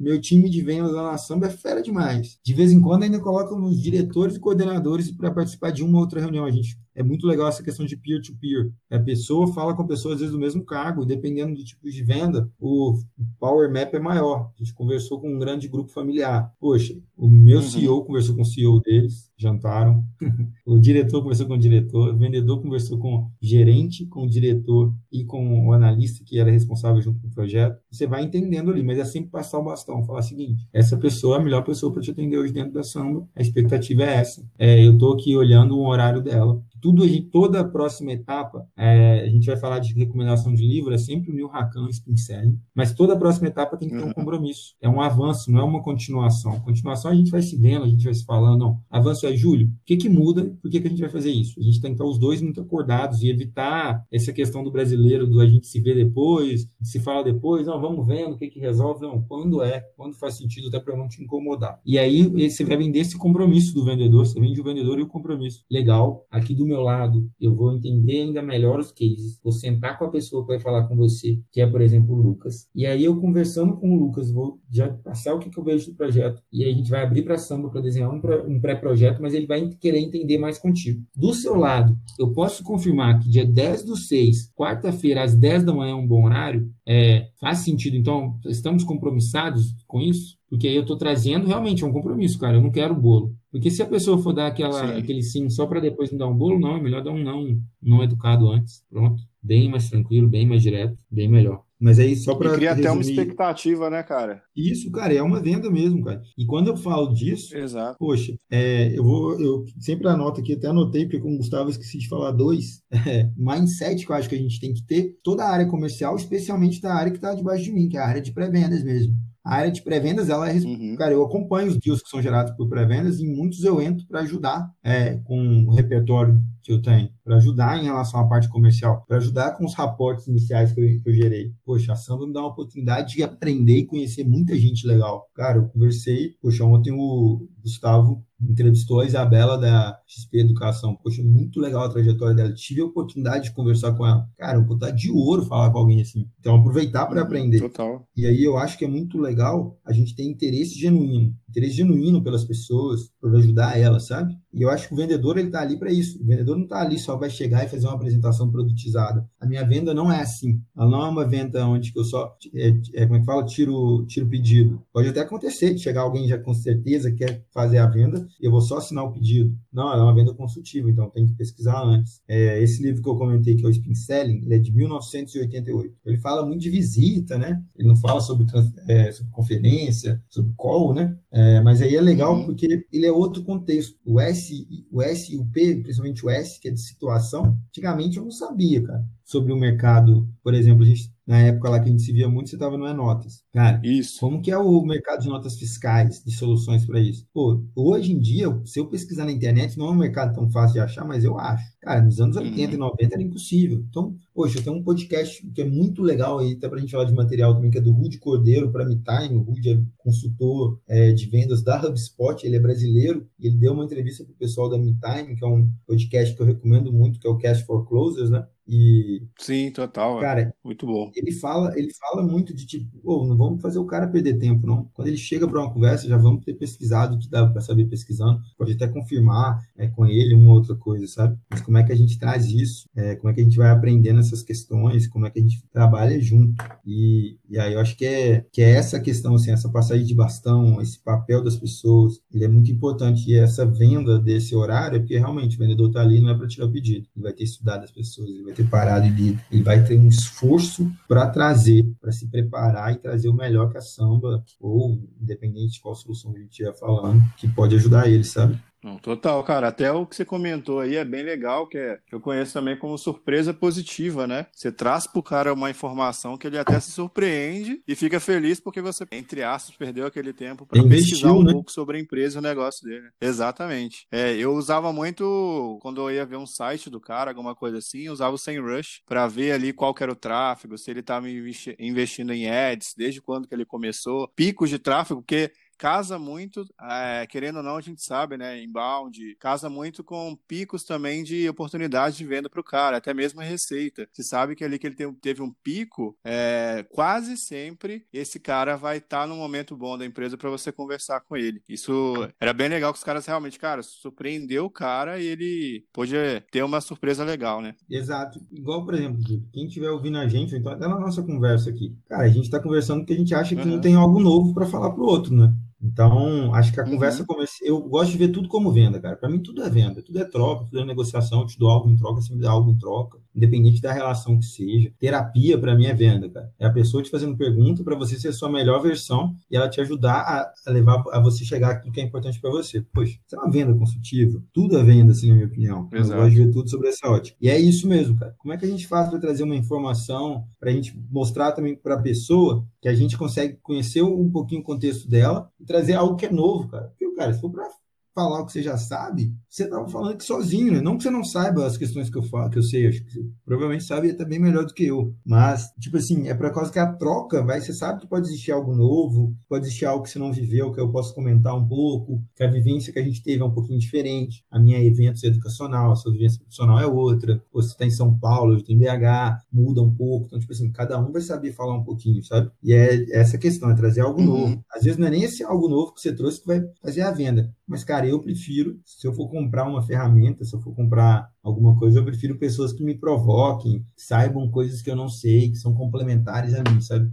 meu 0.00 0.18
time 0.18 0.48
de 0.48 0.62
vendas 0.62 0.92
lá 0.92 1.12
na 1.12 1.18
Samba 1.18 1.48
é 1.48 1.50
fera 1.50 1.82
demais. 1.82 2.38
De 2.42 2.54
vez 2.54 2.72
em 2.72 2.80
quando 2.80 3.02
ainda 3.02 3.20
colocam 3.20 3.62
os 3.62 3.80
diretores 3.80 4.36
e 4.36 4.40
coordenadores 4.40 5.10
para 5.10 5.30
participar 5.30 5.70
de 5.70 5.84
uma 5.84 5.98
ou 5.98 6.00
outra 6.00 6.20
reunião. 6.20 6.46
A 6.46 6.50
gente 6.50 6.78
é 7.00 7.02
muito 7.02 7.26
legal 7.26 7.48
essa 7.48 7.62
questão 7.62 7.86
de 7.86 7.96
peer-to-peer. 7.96 8.64
-peer. 8.64 8.72
A 8.90 8.98
pessoa 8.98 9.52
fala 9.52 9.74
com 9.74 9.86
pessoas, 9.86 10.14
às 10.14 10.20
vezes, 10.20 10.34
do 10.34 10.38
mesmo 10.38 10.64
cargo, 10.64 11.06
dependendo 11.06 11.54
do 11.54 11.64
tipo 11.64 11.88
de 11.88 12.02
venda, 12.04 12.50
o 12.60 12.98
Power 13.38 13.72
Map 13.72 13.94
é 13.94 13.98
maior. 13.98 14.50
A 14.54 14.58
gente 14.58 14.74
conversou 14.74 15.18
com 15.18 15.34
um 15.34 15.38
grande 15.38 15.66
grupo 15.66 15.90
familiar. 15.90 16.52
Poxa, 16.60 16.94
o 17.16 17.28
meu 17.28 17.58
uhum. 17.58 17.62
CEO 17.62 18.04
conversou 18.04 18.36
com 18.36 18.42
o 18.42 18.44
CEO 18.44 18.80
deles, 18.80 19.30
jantaram. 19.36 20.04
o 20.66 20.78
diretor 20.78 21.22
conversou 21.22 21.46
com 21.46 21.54
o 21.54 21.58
diretor, 21.58 22.14
o 22.14 22.18
vendedor 22.18 22.60
conversou 22.60 22.98
com 22.98 23.14
o 23.16 23.30
gerente, 23.40 24.04
com 24.06 24.24
o 24.24 24.28
diretor 24.28 24.92
e 25.10 25.24
com 25.24 25.68
o 25.68 25.72
analista 25.72 26.22
que 26.24 26.38
era 26.38 26.50
responsável 26.50 27.00
junto 27.00 27.20
com 27.20 27.28
o 27.28 27.30
projeto. 27.30 27.80
Você 27.90 28.06
vai 28.06 28.22
entendendo 28.22 28.70
ali, 28.70 28.82
mas 28.82 28.98
é 28.98 29.04
sempre 29.04 29.30
passar 29.30 29.58
o 29.58 29.64
bastão, 29.64 30.04
falar 30.04 30.20
o 30.20 30.22
seguinte: 30.22 30.68
essa 30.72 30.96
pessoa 30.98 31.36
é 31.36 31.40
a 31.40 31.42
melhor 31.42 31.62
pessoa 31.62 31.90
para 31.92 32.02
te 32.02 32.10
atender 32.10 32.38
hoje 32.38 32.52
dentro 32.52 32.72
da 32.72 32.82
Samba, 32.82 33.26
a 33.34 33.40
expectativa 33.40 34.02
é 34.02 34.16
essa. 34.16 34.46
É, 34.58 34.84
eu 34.84 34.92
estou 34.92 35.14
aqui 35.14 35.34
olhando 35.34 35.78
o 35.78 35.88
horário 35.88 36.22
dela 36.22 36.62
tudo 36.80 37.04
toda 37.30 37.60
a 37.60 37.64
próxima 37.64 38.12
etapa, 38.12 38.66
é, 38.76 39.20
a 39.20 39.28
gente 39.28 39.46
vai 39.46 39.56
falar 39.56 39.78
de 39.78 39.94
recomendação 39.94 40.54
de 40.54 40.66
livro, 40.66 40.92
é 40.92 40.98
sempre 40.98 41.30
o 41.30 41.34
Neil 41.34 41.50
Hakan 41.52 41.88
Spincelli, 41.88 42.58
mas 42.74 42.94
toda 42.94 43.14
a 43.14 43.16
próxima 43.16 43.48
etapa 43.48 43.76
tem 43.76 43.88
que 43.88 43.94
ter 43.94 44.02
um 44.02 44.06
uhum. 44.06 44.12
compromisso. 44.12 44.74
É 44.80 44.88
um 44.88 45.00
avanço, 45.00 45.50
não 45.50 45.60
é 45.60 45.64
uma 45.64 45.82
continuação. 45.82 46.60
Continuação 46.60 47.10
a 47.10 47.14
gente 47.14 47.30
vai 47.30 47.42
se 47.42 47.56
vendo, 47.56 47.84
a 47.84 47.88
gente 47.88 48.04
vai 48.04 48.14
se 48.14 48.24
falando, 48.24 48.60
não. 48.60 48.80
Avanço 48.90 49.26
é, 49.26 49.34
Júlio, 49.34 49.68
o 49.68 49.72
que 49.84 49.96
que 49.96 50.08
muda? 50.08 50.56
Por 50.62 50.70
que 50.70 50.80
que 50.80 50.86
a 50.86 50.90
gente 50.90 51.00
vai 51.00 51.10
fazer 51.10 51.30
isso? 51.30 51.58
A 51.58 51.62
gente 51.62 51.80
tem 51.80 51.90
que 51.90 51.94
estar 51.94 52.04
os 52.04 52.18
dois 52.18 52.40
muito 52.42 52.60
acordados 52.60 53.22
e 53.22 53.30
evitar 53.30 54.04
essa 54.10 54.32
questão 54.32 54.62
do 54.62 54.70
brasileiro, 54.70 55.26
do 55.26 55.40
a 55.40 55.46
gente 55.46 55.66
se 55.66 55.80
vê 55.80 55.94
depois, 55.94 56.68
se 56.82 57.00
fala 57.00 57.24
depois, 57.24 57.66
não, 57.66 57.80
vamos 57.80 58.06
vendo 58.06 58.34
o 58.34 58.38
que 58.38 58.48
que 58.48 58.60
resolve, 58.60 59.02
não, 59.02 59.22
quando 59.22 59.62
é, 59.62 59.80
quando 59.96 60.14
faz 60.14 60.36
sentido, 60.36 60.68
até 60.68 60.78
para 60.78 60.96
não 60.96 61.08
te 61.08 61.22
incomodar. 61.22 61.80
E 61.84 61.98
aí 61.98 62.22
você 62.22 62.64
vai 62.64 62.76
vender 62.76 63.00
esse 63.00 63.16
compromisso 63.16 63.74
do 63.74 63.84
vendedor, 63.84 64.26
você 64.26 64.38
vende 64.38 64.60
o 64.60 64.64
vendedor 64.64 64.98
e 64.98 65.02
o 65.02 65.06
compromisso. 65.08 65.64
Legal, 65.70 66.26
aqui 66.30 66.54
do 66.54 66.66
meu 66.70 66.80
lado, 66.80 67.28
eu 67.40 67.54
vou 67.54 67.74
entender 67.74 68.22
ainda 68.22 68.42
melhor 68.42 68.78
os 68.78 68.92
cases, 68.92 69.38
vou 69.42 69.52
sentar 69.52 69.98
com 69.98 70.04
a 70.04 70.10
pessoa 70.10 70.42
que 70.42 70.48
vai 70.52 70.60
falar 70.60 70.84
com 70.84 70.96
você, 70.96 71.38
que 71.50 71.60
é, 71.60 71.66
por 71.66 71.80
exemplo, 71.80 72.14
o 72.14 72.22
Lucas. 72.22 72.68
E 72.74 72.86
aí 72.86 73.04
eu 73.04 73.20
conversando 73.20 73.76
com 73.76 73.90
o 73.90 73.98
Lucas, 73.98 74.30
vou 74.30 74.60
já 74.70 74.88
passar 74.88 75.34
o 75.34 75.38
que, 75.38 75.50
que 75.50 75.58
eu 75.58 75.64
vejo 75.64 75.90
do 75.90 75.96
projeto. 75.96 76.42
E 76.52 76.64
aí 76.64 76.70
a 76.70 76.74
gente 76.74 76.90
vai 76.90 77.02
abrir 77.02 77.22
para 77.22 77.36
Samba 77.36 77.68
para 77.68 77.80
desenhar 77.80 78.10
um, 78.10 78.20
um 78.46 78.60
pré-projeto, 78.60 79.20
mas 79.20 79.34
ele 79.34 79.46
vai 79.46 79.68
querer 79.80 79.98
entender 79.98 80.38
mais 80.38 80.58
contigo. 80.58 81.02
Do 81.14 81.34
seu 81.34 81.56
lado, 81.56 81.96
eu 82.18 82.32
posso 82.32 82.62
confirmar 82.62 83.18
que 83.18 83.28
dia 83.28 83.44
10 83.44 83.84
do 83.84 83.96
6, 83.96 84.52
quarta-feira, 84.54 85.22
às 85.22 85.34
10 85.34 85.64
da 85.64 85.74
manhã, 85.74 85.92
é 85.92 85.94
um 85.94 86.06
bom 86.06 86.24
horário? 86.24 86.70
É, 86.92 87.28
faz 87.38 87.58
sentido, 87.58 87.96
então, 87.96 88.36
estamos 88.46 88.82
compromissados 88.82 89.76
com 89.86 90.00
isso? 90.00 90.36
Porque 90.48 90.66
aí 90.66 90.74
eu 90.74 90.82
estou 90.82 90.96
trazendo 90.96 91.46
realmente 91.46 91.84
é 91.84 91.86
um 91.86 91.92
compromisso, 91.92 92.36
cara. 92.36 92.56
Eu 92.56 92.62
não 92.62 92.72
quero 92.72 92.96
bolo. 92.96 93.32
Porque 93.48 93.70
se 93.70 93.80
a 93.80 93.86
pessoa 93.86 94.18
for 94.18 94.32
dar 94.32 94.48
aquela, 94.48 94.88
sim. 94.88 94.98
aquele 94.98 95.22
sim 95.22 95.48
só 95.48 95.68
para 95.68 95.78
depois 95.78 96.10
me 96.10 96.18
dar 96.18 96.26
um 96.26 96.36
bolo, 96.36 96.58
não, 96.58 96.76
é 96.76 96.82
melhor 96.82 97.00
dar 97.00 97.12
um 97.12 97.22
não, 97.22 97.62
não 97.80 98.02
educado 98.02 98.50
antes. 98.50 98.84
Pronto. 98.90 99.22
Bem 99.40 99.68
mais 99.70 99.88
tranquilo, 99.88 100.28
bem 100.28 100.44
mais 100.44 100.62
direto, 100.62 100.98
bem 101.08 101.28
melhor. 101.28 101.62
Mas 101.80 101.98
aí 101.98 102.14
só 102.14 102.34
para 102.34 102.52
cria 102.52 102.74
resumir... 102.74 102.86
até 102.86 102.92
uma 102.92 103.02
expectativa, 103.02 103.88
né, 103.88 104.02
cara? 104.02 104.42
Isso, 104.54 104.90
cara, 104.90 105.14
é 105.14 105.22
uma 105.22 105.40
venda 105.40 105.70
mesmo, 105.70 106.04
cara. 106.04 106.20
E 106.36 106.44
quando 106.44 106.68
eu 106.68 106.76
falo 106.76 107.14
disso, 107.14 107.56
Exato. 107.56 107.96
poxa, 107.98 108.34
é, 108.50 108.96
eu 108.96 109.02
vou, 109.02 109.40
eu 109.40 109.64
sempre 109.78 110.06
anoto 110.06 110.40
aqui, 110.40 110.52
até 110.52 110.68
anotei 110.68 111.04
porque 111.04 111.20
com 111.20 111.34
o 111.34 111.38
Gustavo 111.38 111.70
esqueci 111.70 111.98
de 111.98 112.08
falar 112.08 112.32
dois, 112.32 112.82
é, 112.92 113.30
mindset 113.36 114.04
que 114.04 114.12
eu 114.12 114.16
acho 114.16 114.28
que 114.28 114.34
a 114.34 114.38
gente 114.38 114.60
tem 114.60 114.74
que 114.74 114.84
ter, 114.84 115.14
toda 115.22 115.42
a 115.44 115.50
área 115.50 115.66
comercial, 115.66 116.14
especialmente 116.16 116.82
da 116.82 116.92
área 116.94 117.10
que 117.10 117.18
está 117.18 117.34
debaixo 117.34 117.64
de 117.64 117.72
mim, 117.72 117.88
que 117.88 117.96
é 117.96 118.00
a 118.00 118.06
área 118.06 118.20
de 118.20 118.32
pré-vendas 118.32 118.84
mesmo. 118.84 119.14
A 119.42 119.54
área 119.54 119.72
de 119.72 119.80
pré-vendas, 119.80 120.28
ela 120.28 120.50
é. 120.50 120.54
Uhum. 120.54 120.94
Cara, 120.96 121.12
eu 121.12 121.24
acompanho 121.24 121.68
os 121.68 121.78
deals 121.78 122.02
que 122.02 122.10
são 122.10 122.20
gerados 122.20 122.54
por 122.56 122.68
pré-vendas 122.68 123.20
e 123.20 123.26
muitos 123.26 123.64
eu 123.64 123.80
entro 123.80 124.06
para 124.06 124.20
ajudar 124.20 124.70
é, 124.84 125.16
com 125.24 125.64
o 125.66 125.74
repertório 125.74 126.38
que 126.62 126.72
eu 126.72 126.80
tenho, 126.80 127.10
para 127.24 127.36
ajudar 127.36 127.78
em 127.78 127.84
relação 127.84 128.20
à 128.20 128.28
parte 128.28 128.48
comercial, 128.48 129.04
para 129.06 129.16
ajudar 129.18 129.52
com 129.52 129.64
os 129.64 129.74
raportes 129.74 130.26
iniciais 130.26 130.72
que 130.72 130.80
eu, 130.80 131.02
que 131.02 131.08
eu, 131.08 131.14
gerei. 131.14 131.52
Poxa, 131.64 131.92
a 131.92 131.96
Samba 131.96 132.26
me 132.26 132.32
dá 132.32 132.40
uma 132.40 132.50
oportunidade 132.50 133.14
de 133.14 133.22
aprender 133.22 133.78
e 133.78 133.86
conhecer 133.86 134.24
muita 134.24 134.56
gente 134.56 134.86
legal. 134.86 135.26
Cara, 135.34 135.58
eu 135.58 135.68
conversei, 135.68 136.34
poxa, 136.40 136.64
ontem 136.64 136.92
o 136.92 137.48
Gustavo 137.62 138.24
entrevistou 138.48 139.00
a 139.00 139.06
Isabela 139.06 139.58
da 139.58 139.98
XP 140.06 140.38
Educação. 140.38 140.96
Poxa, 140.96 141.22
muito 141.22 141.60
legal 141.60 141.84
a 141.84 141.88
trajetória 141.88 142.34
dela. 142.34 142.52
Tive 142.54 142.80
a 142.80 142.86
oportunidade 142.86 143.44
de 143.44 143.52
conversar 143.52 143.92
com 143.92 144.06
ela. 144.06 144.26
Cara, 144.38 144.58
uma 144.58 144.64
oportunidade 144.64 145.02
de 145.02 145.10
ouro 145.10 145.44
falar 145.44 145.70
com 145.70 145.78
alguém 145.78 146.00
assim. 146.00 146.28
Então, 146.38 146.56
aproveitar 146.56 147.06
para 147.06 147.22
aprender. 147.22 147.60
Total. 147.60 148.06
E 148.16 148.26
aí 148.26 148.42
eu 148.42 148.56
acho 148.56 148.78
que 148.78 148.84
é 148.84 148.88
muito 148.88 149.18
legal 149.18 149.78
a 149.84 149.92
gente 149.92 150.14
ter 150.14 150.24
interesse 150.24 150.78
genuíno. 150.78 151.34
Interesse 151.50 151.76
genuíno 151.76 152.22
pelas 152.22 152.44
pessoas, 152.44 153.10
para 153.20 153.30
ajudar 153.38 153.78
elas, 153.78 154.06
sabe? 154.06 154.34
E 154.52 154.62
eu 154.62 154.70
acho 154.70 154.88
que 154.88 154.94
o 154.94 154.96
vendedor, 154.96 155.38
ele 155.38 155.50
tá 155.50 155.60
ali 155.60 155.78
para 155.78 155.92
isso. 155.92 156.20
O 156.20 156.26
vendedor 156.26 156.56
não 156.56 156.66
tá 156.66 156.80
ali 156.80 156.98
só 156.98 157.16
vai 157.16 157.30
chegar 157.30 157.64
e 157.64 157.68
fazer 157.68 157.86
uma 157.86 157.94
apresentação 157.94 158.50
produtizada. 158.50 159.28
A 159.38 159.46
minha 159.46 159.64
venda 159.66 159.94
não 159.94 160.10
é 160.10 160.20
assim. 160.20 160.60
Ela 160.76 160.90
não 160.90 161.04
é 161.04 161.08
uma 161.08 161.28
venda 161.28 161.66
onde 161.66 161.92
eu 161.94 162.04
só, 162.04 162.36
é, 162.54 162.68
é, 162.94 163.06
como 163.06 163.16
é 163.16 163.20
que 163.20 163.26
fala? 163.26 163.44
Tiro, 163.44 164.04
tiro 164.06 164.26
pedido. 164.26 164.82
Pode 164.92 165.08
até 165.08 165.20
acontecer 165.20 165.74
de 165.74 165.80
chegar 165.80 166.02
alguém 166.02 166.26
já 166.26 166.38
com 166.38 166.54
certeza 166.54 167.12
quer 167.12 167.44
fazer 167.52 167.78
a 167.78 167.86
venda 167.86 168.26
eu 168.40 168.50
vou 168.50 168.60
só 168.60 168.78
assinar 168.78 169.04
o 169.04 169.12
pedido. 169.12 169.56
Não, 169.72 169.92
ela 169.92 170.02
é 170.02 170.04
uma 170.04 170.14
venda 170.14 170.34
consultiva, 170.34 170.90
então 170.90 171.10
tem 171.10 171.26
que 171.26 171.34
pesquisar 171.34 171.82
antes. 171.82 172.20
É, 172.26 172.60
esse 172.62 172.82
livro 172.82 173.02
que 173.02 173.08
eu 173.08 173.16
comentei, 173.16 173.54
que 173.54 173.64
é 173.64 173.68
o 173.68 173.70
Spin 173.70 173.94
Selling, 173.94 174.42
ele 174.44 174.54
é 174.54 174.58
de 174.58 174.72
1988. 174.72 175.94
Ele 176.04 176.18
fala 176.18 176.44
muito 176.44 176.60
de 176.60 176.70
visita, 176.70 177.38
né? 177.38 177.62
Ele 177.76 177.88
não 177.88 177.96
fala 177.96 178.20
sobre, 178.20 178.46
é, 178.88 179.12
sobre 179.12 179.30
conferência, 179.32 180.22
sobre 180.28 180.52
call, 180.56 180.94
né? 180.94 181.16
É, 181.32 181.39
mas 181.62 181.82
aí 181.82 181.94
é 181.96 182.00
legal 182.00 182.34
uhum. 182.34 182.46
porque 182.46 182.86
ele 182.92 183.06
é 183.06 183.12
outro 183.12 183.42
contexto. 183.42 183.98
O 184.04 184.20
S, 184.20 184.66
o 184.90 185.02
S 185.02 185.32
e 185.32 185.36
o 185.36 185.44
P, 185.44 185.76
principalmente 185.76 186.24
o 186.24 186.30
S, 186.30 186.60
que 186.60 186.68
é 186.68 186.70
de 186.70 186.80
situação, 186.80 187.58
antigamente 187.68 188.18
eu 188.18 188.24
não 188.24 188.30
sabia, 188.30 188.82
cara, 188.82 189.04
sobre 189.24 189.52
o 189.52 189.56
mercado. 189.56 190.28
Por 190.42 190.54
exemplo, 190.54 190.82
a 190.82 190.86
gente 190.86 191.09
na 191.30 191.38
época 191.42 191.70
lá 191.70 191.78
que 191.78 191.88
a 191.88 191.92
gente 191.92 192.02
se 192.02 192.12
via 192.12 192.28
muito, 192.28 192.50
você 192.50 192.56
estava 192.56 192.76
no 192.76 192.88
E-Notas. 192.88 193.44
Cara, 193.54 193.80
isso. 193.84 194.18
como 194.18 194.42
que 194.42 194.50
é 194.50 194.58
o 194.58 194.82
mercado 194.82 195.22
de 195.22 195.28
notas 195.28 195.56
fiscais, 195.56 196.24
de 196.24 196.32
soluções 196.32 196.84
para 196.84 196.98
isso? 196.98 197.24
Pô, 197.32 197.62
hoje 197.76 198.12
em 198.12 198.18
dia, 198.18 198.46
se 198.64 198.80
eu 198.80 198.88
pesquisar 198.88 199.26
na 199.26 199.30
internet, 199.30 199.78
não 199.78 199.86
é 199.86 199.90
um 199.92 199.94
mercado 199.94 200.34
tão 200.34 200.50
fácil 200.50 200.72
de 200.72 200.80
achar, 200.80 201.04
mas 201.04 201.22
eu 201.22 201.38
acho. 201.38 201.64
Cara, 201.80 202.02
nos 202.02 202.20
anos 202.20 202.36
80 202.36 202.70
uhum. 202.70 202.74
e 202.74 202.76
90 202.76 203.14
era 203.14 203.22
impossível. 203.22 203.78
Então, 203.88 204.16
poxa, 204.34 204.58
eu 204.58 204.64
tenho 204.64 204.74
um 204.74 204.82
podcast 204.82 205.46
que 205.54 205.62
é 205.62 205.64
muito 205.64 206.02
legal 206.02 206.40
aí, 206.40 206.54
até 206.54 206.68
para 206.68 206.78
a 206.78 206.80
gente 206.80 206.90
falar 206.90 207.04
de 207.04 207.14
material 207.14 207.54
também, 207.54 207.70
que 207.70 207.78
é 207.78 207.80
do 207.80 207.92
Rudy 207.92 208.18
Cordeiro 208.18 208.72
para 208.72 208.84
MeTime. 208.84 209.36
O 209.36 209.42
Rudy 209.42 209.70
é 209.70 209.80
consultor 209.98 210.80
é, 210.88 211.12
de 211.12 211.26
vendas 211.26 211.62
da 211.62 211.80
HubSpot, 211.80 212.44
ele 212.44 212.56
é 212.56 212.60
brasileiro, 212.60 213.24
e 213.38 213.46
ele 213.46 213.56
deu 213.56 213.72
uma 213.72 213.84
entrevista 213.84 214.24
para 214.24 214.32
o 214.32 214.36
pessoal 214.36 214.68
da 214.68 214.76
MeTime, 214.76 215.36
que 215.36 215.44
é 215.44 215.46
um 215.48 215.70
podcast 215.86 216.34
que 216.34 216.42
eu 216.42 216.46
recomendo 216.46 216.92
muito, 216.92 217.20
que 217.20 217.26
é 217.28 217.30
o 217.30 217.38
Cash 217.38 217.60
for 217.60 217.86
Closers, 217.86 218.30
né? 218.30 218.44
E, 218.72 219.22
Sim, 219.36 219.72
total. 219.72 220.18
É. 220.18 220.20
Cara, 220.20 220.54
muito 220.64 220.86
bom. 220.86 221.10
Ele 221.16 221.32
fala, 221.32 221.76
ele 221.76 221.92
fala 221.92 222.22
muito 222.22 222.54
de 222.54 222.64
tipo, 222.64 222.86
oh, 223.02 223.26
não 223.26 223.36
vamos 223.36 223.60
fazer 223.60 223.80
o 223.80 223.84
cara 223.84 224.06
perder 224.06 224.38
tempo, 224.38 224.64
não. 224.64 224.88
Quando 224.94 225.08
ele 225.08 225.16
chega 225.16 225.48
para 225.48 225.60
uma 225.60 225.72
conversa, 225.72 226.06
já 226.06 226.16
vamos 226.16 226.44
ter 226.44 226.54
pesquisado 226.54 227.16
o 227.16 227.18
que 227.18 227.28
dá 227.28 227.44
para 227.44 227.60
saber 227.60 227.86
pesquisando. 227.86 228.40
Pode 228.56 228.74
até 228.74 228.86
confirmar 228.86 229.60
é, 229.76 229.88
com 229.88 230.06
ele 230.06 230.34
uma 230.34 230.52
outra 230.52 230.76
coisa, 230.76 231.04
sabe? 231.08 231.36
Mas 231.50 231.60
como 231.62 231.78
é 231.78 231.82
que 231.82 231.90
a 231.90 231.96
gente 231.96 232.16
traz 232.16 232.46
isso? 232.46 232.88
É, 232.94 233.16
como 233.16 233.32
é 233.32 233.34
que 233.34 233.40
a 233.40 233.44
gente 233.44 233.56
vai 233.56 233.70
aprendendo 233.70 234.20
essas 234.20 234.40
questões? 234.40 235.08
Como 235.08 235.26
é 235.26 235.30
que 235.30 235.40
a 235.40 235.42
gente 235.42 235.60
trabalha 235.72 236.20
junto? 236.20 236.54
E, 236.86 237.38
e 237.48 237.58
aí 237.58 237.72
eu 237.72 237.80
acho 237.80 237.96
que 237.96 238.06
é, 238.06 238.46
que 238.52 238.62
é 238.62 238.70
essa 238.70 239.00
questão, 239.00 239.34
assim, 239.34 239.50
essa 239.50 239.68
passagem 239.68 240.06
de 240.06 240.14
bastão, 240.14 240.80
esse 240.80 241.00
papel 241.00 241.42
das 241.42 241.56
pessoas, 241.56 242.20
ele 242.32 242.44
é 242.44 242.48
muito 242.48 242.70
importante. 242.70 243.28
E 243.28 243.34
essa 243.34 243.66
venda 243.66 244.16
desse 244.16 244.54
horário 244.54 244.94
é 244.94 244.98
porque 245.00 245.18
realmente 245.18 245.56
o 245.56 245.58
vendedor 245.58 245.88
está 245.88 246.00
ali 246.02 246.20
não 246.20 246.30
é 246.30 246.38
para 246.38 246.46
tirar 246.46 246.66
o 246.66 246.72
pedido. 246.72 247.08
Ele 247.16 247.24
vai 247.24 247.32
ter 247.32 247.42
estudado 247.42 247.82
as 247.82 247.90
pessoas, 247.90 248.30
ele 248.30 248.44
vai 248.44 248.52
ter 248.52 248.59
preparado 248.62 249.06
e 249.06 249.10
lido. 249.10 249.40
Ele 249.50 249.62
vai 249.62 249.82
ter 249.84 249.98
um 249.98 250.08
esforço 250.08 250.90
para 251.08 251.28
trazer, 251.28 251.84
para 252.00 252.12
se 252.12 252.26
preparar 252.28 252.92
e 252.92 252.98
trazer 252.98 253.28
o 253.28 253.34
melhor 253.34 253.70
que 253.70 253.78
a 253.78 253.82
samba, 253.82 254.44
ou 254.60 254.98
independente 255.20 255.74
de 255.74 255.80
qual 255.80 255.94
solução 255.94 256.32
a 256.32 256.38
gente 256.38 256.50
estiver 256.50 256.74
falando, 256.74 257.22
que 257.36 257.48
pode 257.48 257.74
ajudar 257.74 258.08
ele, 258.08 258.24
sabe? 258.24 258.58
Não, 258.82 258.96
total, 258.98 259.42
cara. 259.44 259.68
Até 259.68 259.92
o 259.92 260.06
que 260.06 260.16
você 260.16 260.24
comentou 260.24 260.80
aí 260.80 260.96
é 260.96 261.04
bem 261.04 261.22
legal, 261.22 261.66
que, 261.66 261.76
é, 261.76 261.98
eu 262.10 262.20
conheço 262.20 262.52
também 262.52 262.78
como 262.78 262.96
surpresa 262.96 263.52
positiva, 263.52 264.26
né? 264.26 264.46
Você 264.52 264.72
traz 264.72 265.06
pro 265.06 265.22
cara 265.22 265.52
uma 265.52 265.70
informação 265.70 266.36
que 266.38 266.46
ele 266.46 266.58
até 266.58 266.80
se 266.80 266.90
surpreende 266.90 267.82
e 267.86 267.94
fica 267.94 268.18
feliz 268.18 268.58
porque 268.58 268.80
você, 268.80 269.06
entre 269.12 269.42
aspas, 269.42 269.76
perdeu 269.76 270.06
aquele 270.06 270.32
tempo 270.32 270.66
para 270.66 270.82
pesquisar 270.82 271.32
um 271.32 271.42
né? 271.42 271.52
pouco 271.52 271.70
sobre 271.70 271.98
a 271.98 272.00
empresa 272.00 272.38
e 272.38 272.40
o 272.40 272.42
negócio 272.42 272.86
dele. 272.86 273.08
Exatamente. 273.20 274.06
É, 274.10 274.34
eu 274.34 274.54
usava 274.54 274.92
muito, 274.92 275.78
quando 275.82 276.00
eu 276.00 276.14
ia 276.14 276.24
ver 276.24 276.36
um 276.36 276.46
site 276.46 276.88
do 276.88 277.00
cara, 277.00 277.30
alguma 277.30 277.54
coisa 277.54 277.78
assim, 277.78 278.02
eu 278.02 278.12
usava 278.12 278.34
o 278.34 278.38
SEMrush 278.38 279.02
para 279.06 279.26
ver 279.26 279.52
ali 279.52 279.72
qual 279.72 279.94
era 280.00 280.12
o 280.12 280.16
tráfego, 280.16 280.78
se 280.78 280.90
ele 280.90 281.00
estava 281.00 281.28
investindo 281.28 282.32
em 282.32 282.48
ads, 282.48 282.94
desde 282.96 283.20
quando 283.20 283.46
que 283.46 283.54
ele 283.54 283.66
começou, 283.66 284.28
picos 284.34 284.70
de 284.70 284.78
tráfego, 284.78 285.20
porque 285.20 285.52
casa 285.80 286.18
muito, 286.18 286.62
é, 286.78 287.26
querendo 287.26 287.56
ou 287.56 287.62
não, 287.62 287.78
a 287.78 287.80
gente 287.80 288.04
sabe, 288.04 288.36
né? 288.36 288.62
Inbound, 288.62 289.34
casa 289.40 289.70
muito 289.70 290.04
com 290.04 290.36
picos 290.46 290.84
também 290.84 291.24
de 291.24 291.48
oportunidade 291.48 292.18
de 292.18 292.24
venda 292.26 292.50
para 292.50 292.60
o 292.60 292.64
cara, 292.64 292.98
até 292.98 293.14
mesmo 293.14 293.40
a 293.40 293.44
receita. 293.44 294.06
Você 294.12 294.22
sabe 294.22 294.54
que 294.54 294.62
ali 294.62 294.78
que 294.78 294.86
ele 294.86 295.14
teve 295.14 295.40
um 295.40 295.50
pico, 295.50 296.14
é, 296.22 296.84
quase 296.90 297.34
sempre 297.38 298.04
esse 298.12 298.38
cara 298.38 298.76
vai 298.76 298.98
estar 298.98 299.22
tá 299.22 299.26
num 299.26 299.38
momento 299.38 299.74
bom 299.74 299.96
da 299.96 300.04
empresa 300.04 300.36
para 300.36 300.50
você 300.50 300.70
conversar 300.70 301.22
com 301.22 301.34
ele. 301.34 301.62
Isso 301.66 302.28
era 302.38 302.52
bem 302.52 302.68
legal 302.68 302.92
que 302.92 302.98
os 302.98 303.04
caras 303.04 303.24
realmente, 303.24 303.58
cara, 303.58 303.82
surpreendeu 303.82 304.66
o 304.66 304.70
cara 304.70 305.18
e 305.18 305.24
ele 305.24 305.86
pôde 305.94 306.14
ter 306.52 306.62
uma 306.62 306.82
surpresa 306.82 307.24
legal, 307.24 307.62
né? 307.62 307.74
Exato. 307.88 308.38
Igual, 308.52 308.84
por 308.84 308.92
exemplo, 308.92 309.18
quem 309.50 309.66
estiver 309.66 309.88
ouvindo 309.88 310.18
a 310.18 310.28
gente, 310.28 310.54
então 310.54 310.72
até 310.72 310.86
na 310.86 311.00
nossa 311.00 311.22
conversa 311.22 311.70
aqui, 311.70 311.96
cara, 312.06 312.24
a 312.24 312.28
gente 312.28 312.44
está 312.44 312.60
conversando 312.60 312.98
porque 312.98 313.14
a 313.14 313.18
gente 313.18 313.34
acha 313.34 313.56
que 313.56 313.62
uhum. 313.62 313.76
não 313.76 313.80
tem 313.80 313.94
algo 313.94 314.20
novo 314.20 314.52
para 314.52 314.66
falar 314.66 314.90
pro 314.90 315.04
outro, 315.04 315.34
né? 315.34 315.50
Então, 315.82 316.54
acho 316.54 316.72
que 316.72 316.80
a 316.80 316.84
conversa 316.84 317.20
uhum. 317.20 317.26
comercial. 317.26 317.68
Eu 317.68 317.80
gosto 317.80 318.12
de 318.12 318.18
ver 318.18 318.28
tudo 318.28 318.48
como 318.48 318.72
venda, 318.72 319.00
cara. 319.00 319.16
Para 319.16 319.28
mim, 319.30 319.42
tudo 319.42 319.62
é 319.62 319.70
venda, 319.70 320.02
tudo 320.02 320.18
é 320.20 320.24
troca, 320.24 320.66
tudo 320.66 320.80
é 320.80 320.84
negociação. 320.84 321.40
Eu 321.40 321.46
te 321.46 321.58
dou 321.58 321.70
algo 321.70 321.88
em 321.88 321.96
troca, 321.96 322.20
você 322.20 322.34
me 322.34 322.40
dá 322.40 322.50
algo 322.50 322.70
em 322.70 322.78
troca, 322.78 323.18
independente 323.34 323.80
da 323.80 323.92
relação 323.92 324.38
que 324.38 324.44
seja. 324.44 324.92
Terapia, 324.98 325.58
para 325.58 325.74
mim, 325.74 325.86
é 325.86 325.94
venda, 325.94 326.28
cara. 326.28 326.52
É 326.58 326.66
a 326.66 326.70
pessoa 326.70 327.02
te 327.02 327.10
fazendo 327.10 327.36
pergunta 327.36 327.82
para 327.82 327.96
você 327.96 328.18
ser 328.18 328.28
a 328.28 328.32
sua 328.32 328.50
melhor 328.50 328.80
versão 328.82 329.34
e 329.50 329.56
ela 329.56 329.68
te 329.68 329.80
ajudar 329.80 330.20
a, 330.20 330.52
a 330.66 330.70
levar 330.70 331.02
a 331.12 331.20
você 331.20 331.44
chegar 331.44 331.70
aquilo 331.70 331.92
que 331.92 332.00
é 332.00 332.04
importante 332.04 332.40
para 332.40 332.50
você. 332.50 332.80
Poxa, 332.92 333.18
isso 333.26 333.36
é 333.36 333.38
uma 333.38 333.50
venda 333.50 333.74
consultiva. 333.74 334.42
Tudo 334.52 334.78
é 334.78 334.82
venda, 334.82 335.12
assim, 335.12 335.28
na 335.28 335.34
minha 335.34 335.46
opinião. 335.46 335.88
Exato. 335.92 336.12
Eu 336.12 336.24
gosto 336.24 336.30
de 336.30 336.44
ver 336.44 336.52
tudo 336.52 336.70
sobre 336.70 336.88
essa 336.88 337.08
ótica. 337.08 337.36
E 337.40 337.48
é 337.48 337.58
isso 337.58 337.86
mesmo, 337.86 338.18
cara. 338.18 338.34
Como 338.38 338.52
é 338.52 338.56
que 338.56 338.64
a 338.64 338.68
gente 338.68 338.86
faz 338.86 339.08
para 339.08 339.18
trazer 339.18 339.42
uma 339.42 339.56
informação, 339.56 340.44
para 340.58 340.70
a 340.70 340.72
gente 340.72 340.96
mostrar 341.10 341.52
também 341.52 341.74
para 341.74 341.94
a 341.94 342.02
pessoa 342.02 342.66
que 342.80 342.88
a 342.88 342.94
gente 342.94 343.16
consegue 343.16 343.58
conhecer 343.62 344.02
um 344.02 344.30
pouquinho 344.30 344.60
o 344.60 344.64
contexto 344.64 345.08
dela 345.08 345.50
e 345.58 345.64
trazer 345.64 345.94
algo 345.94 346.16
que 346.16 346.26
é 346.26 346.30
novo, 346.30 346.68
cara. 346.68 346.88
Porque, 346.88 347.14
cara, 347.14 347.32
se 347.32 347.40
for 347.40 347.50
para 347.50 347.68
falar 348.14 348.40
o 348.40 348.46
que 348.46 348.52
você 348.52 348.62
já 348.62 348.76
sabe, 348.76 349.32
você 349.48 349.64
estava 349.64 349.88
falando 349.88 350.12
aqui 350.12 350.24
sozinho, 350.24 350.72
né? 350.72 350.80
Não 350.80 350.96
que 350.96 351.02
você 351.02 351.10
não 351.10 351.24
saiba 351.24 351.66
as 351.66 351.76
questões 351.76 352.10
que 352.10 352.16
eu 352.16 352.22
falo, 352.22 352.50
que 352.50 352.58
eu 352.58 352.62
sei, 352.62 352.86
acho 352.86 353.04
que 353.04 353.12
você 353.12 353.20
provavelmente 353.44 353.84
sabe 353.84 354.10
até 354.10 354.24
bem 354.24 354.38
melhor 354.38 354.64
do 354.64 354.74
que 354.74 354.84
eu. 354.84 355.14
Mas, 355.24 355.70
tipo 355.78 355.96
assim, 355.96 356.28
é 356.28 356.34
por 356.34 356.52
causa 356.52 356.72
que 356.72 356.78
a 356.78 356.92
troca, 356.92 357.42
vai, 357.42 357.60
você 357.60 357.72
sabe 357.72 358.00
que 358.00 358.08
pode 358.08 358.28
existir 358.28 358.52
algo 358.52 358.74
novo, 358.74 359.34
pode 359.48 359.66
existir 359.66 359.86
algo 359.86 360.04
que 360.04 360.10
você 360.10 360.18
não 360.18 360.32
viveu, 360.32 360.72
que 360.72 360.80
eu 360.80 360.90
posso 360.90 361.14
comentar 361.14 361.56
um 361.56 361.66
pouco, 361.66 362.22
que 362.36 362.42
a 362.42 362.50
vivência 362.50 362.92
que 362.92 362.98
a 362.98 363.02
gente 363.02 363.22
teve 363.22 363.42
é 363.42 363.44
um 363.44 363.52
pouquinho 363.52 363.78
diferente. 363.78 364.44
A 364.50 364.58
minha 364.58 364.78
é 364.78 364.84
eventos 364.84 365.22
educacional, 365.22 365.92
a 365.92 365.96
sua 365.96 366.12
vivência 366.12 366.38
profissional 366.38 366.78
é 366.78 366.86
outra. 366.86 367.42
Você 367.52 367.68
está 367.68 367.84
em 367.84 367.90
São 367.90 368.16
Paulo, 368.18 368.54
eu 368.54 368.58
estou 368.58 368.74
em 368.74 368.78
BH, 368.78 369.42
muda 369.52 369.82
um 369.82 369.94
pouco. 369.94 370.26
Então, 370.26 370.38
tipo 370.38 370.52
assim, 370.52 370.70
cada 370.70 371.00
um 371.00 371.12
vai 371.12 371.22
saber 371.22 371.52
falar 371.52 371.74
um 371.76 371.84
pouquinho, 371.84 372.22
sabe? 372.22 372.50
E 372.62 372.72
é 372.72 373.18
essa 373.18 373.38
questão, 373.38 373.70
é 373.70 373.74
trazer 373.74 374.00
algo 374.00 374.20
uhum. 374.20 374.26
novo. 374.26 374.64
Às 374.72 374.84
vezes 374.84 374.98
não 374.98 375.06
é 375.06 375.10
nem 375.10 375.24
esse 375.24 375.42
algo 375.42 375.68
novo 375.68 375.94
que 375.94 376.00
você 376.00 376.14
trouxe 376.14 376.40
que 376.40 376.46
vai 376.46 376.62
fazer 376.82 377.02
a 377.02 377.10
venda. 377.10 377.52
Mas, 377.70 377.84
cara, 377.84 378.04
eu 378.04 378.20
prefiro, 378.20 378.80
se 378.84 379.06
eu 379.06 379.12
for 379.12 379.30
comprar 379.30 379.64
uma 379.64 379.80
ferramenta, 379.80 380.44
se 380.44 380.56
eu 380.56 380.60
for 380.60 380.74
comprar 380.74 381.30
alguma 381.42 381.76
coisa, 381.76 381.98
eu 381.98 382.04
prefiro 382.04 382.38
pessoas 382.38 382.72
que 382.72 382.84
me 382.84 382.94
provoquem, 382.94 383.84
saibam 383.96 384.50
coisas 384.50 384.82
que 384.82 384.90
eu 384.90 384.96
não 384.96 385.08
sei, 385.08 385.50
que 385.50 385.56
são 385.56 385.74
complementares 385.74 386.54
a 386.54 386.62
mim, 386.62 386.80
sabe? 386.80 387.10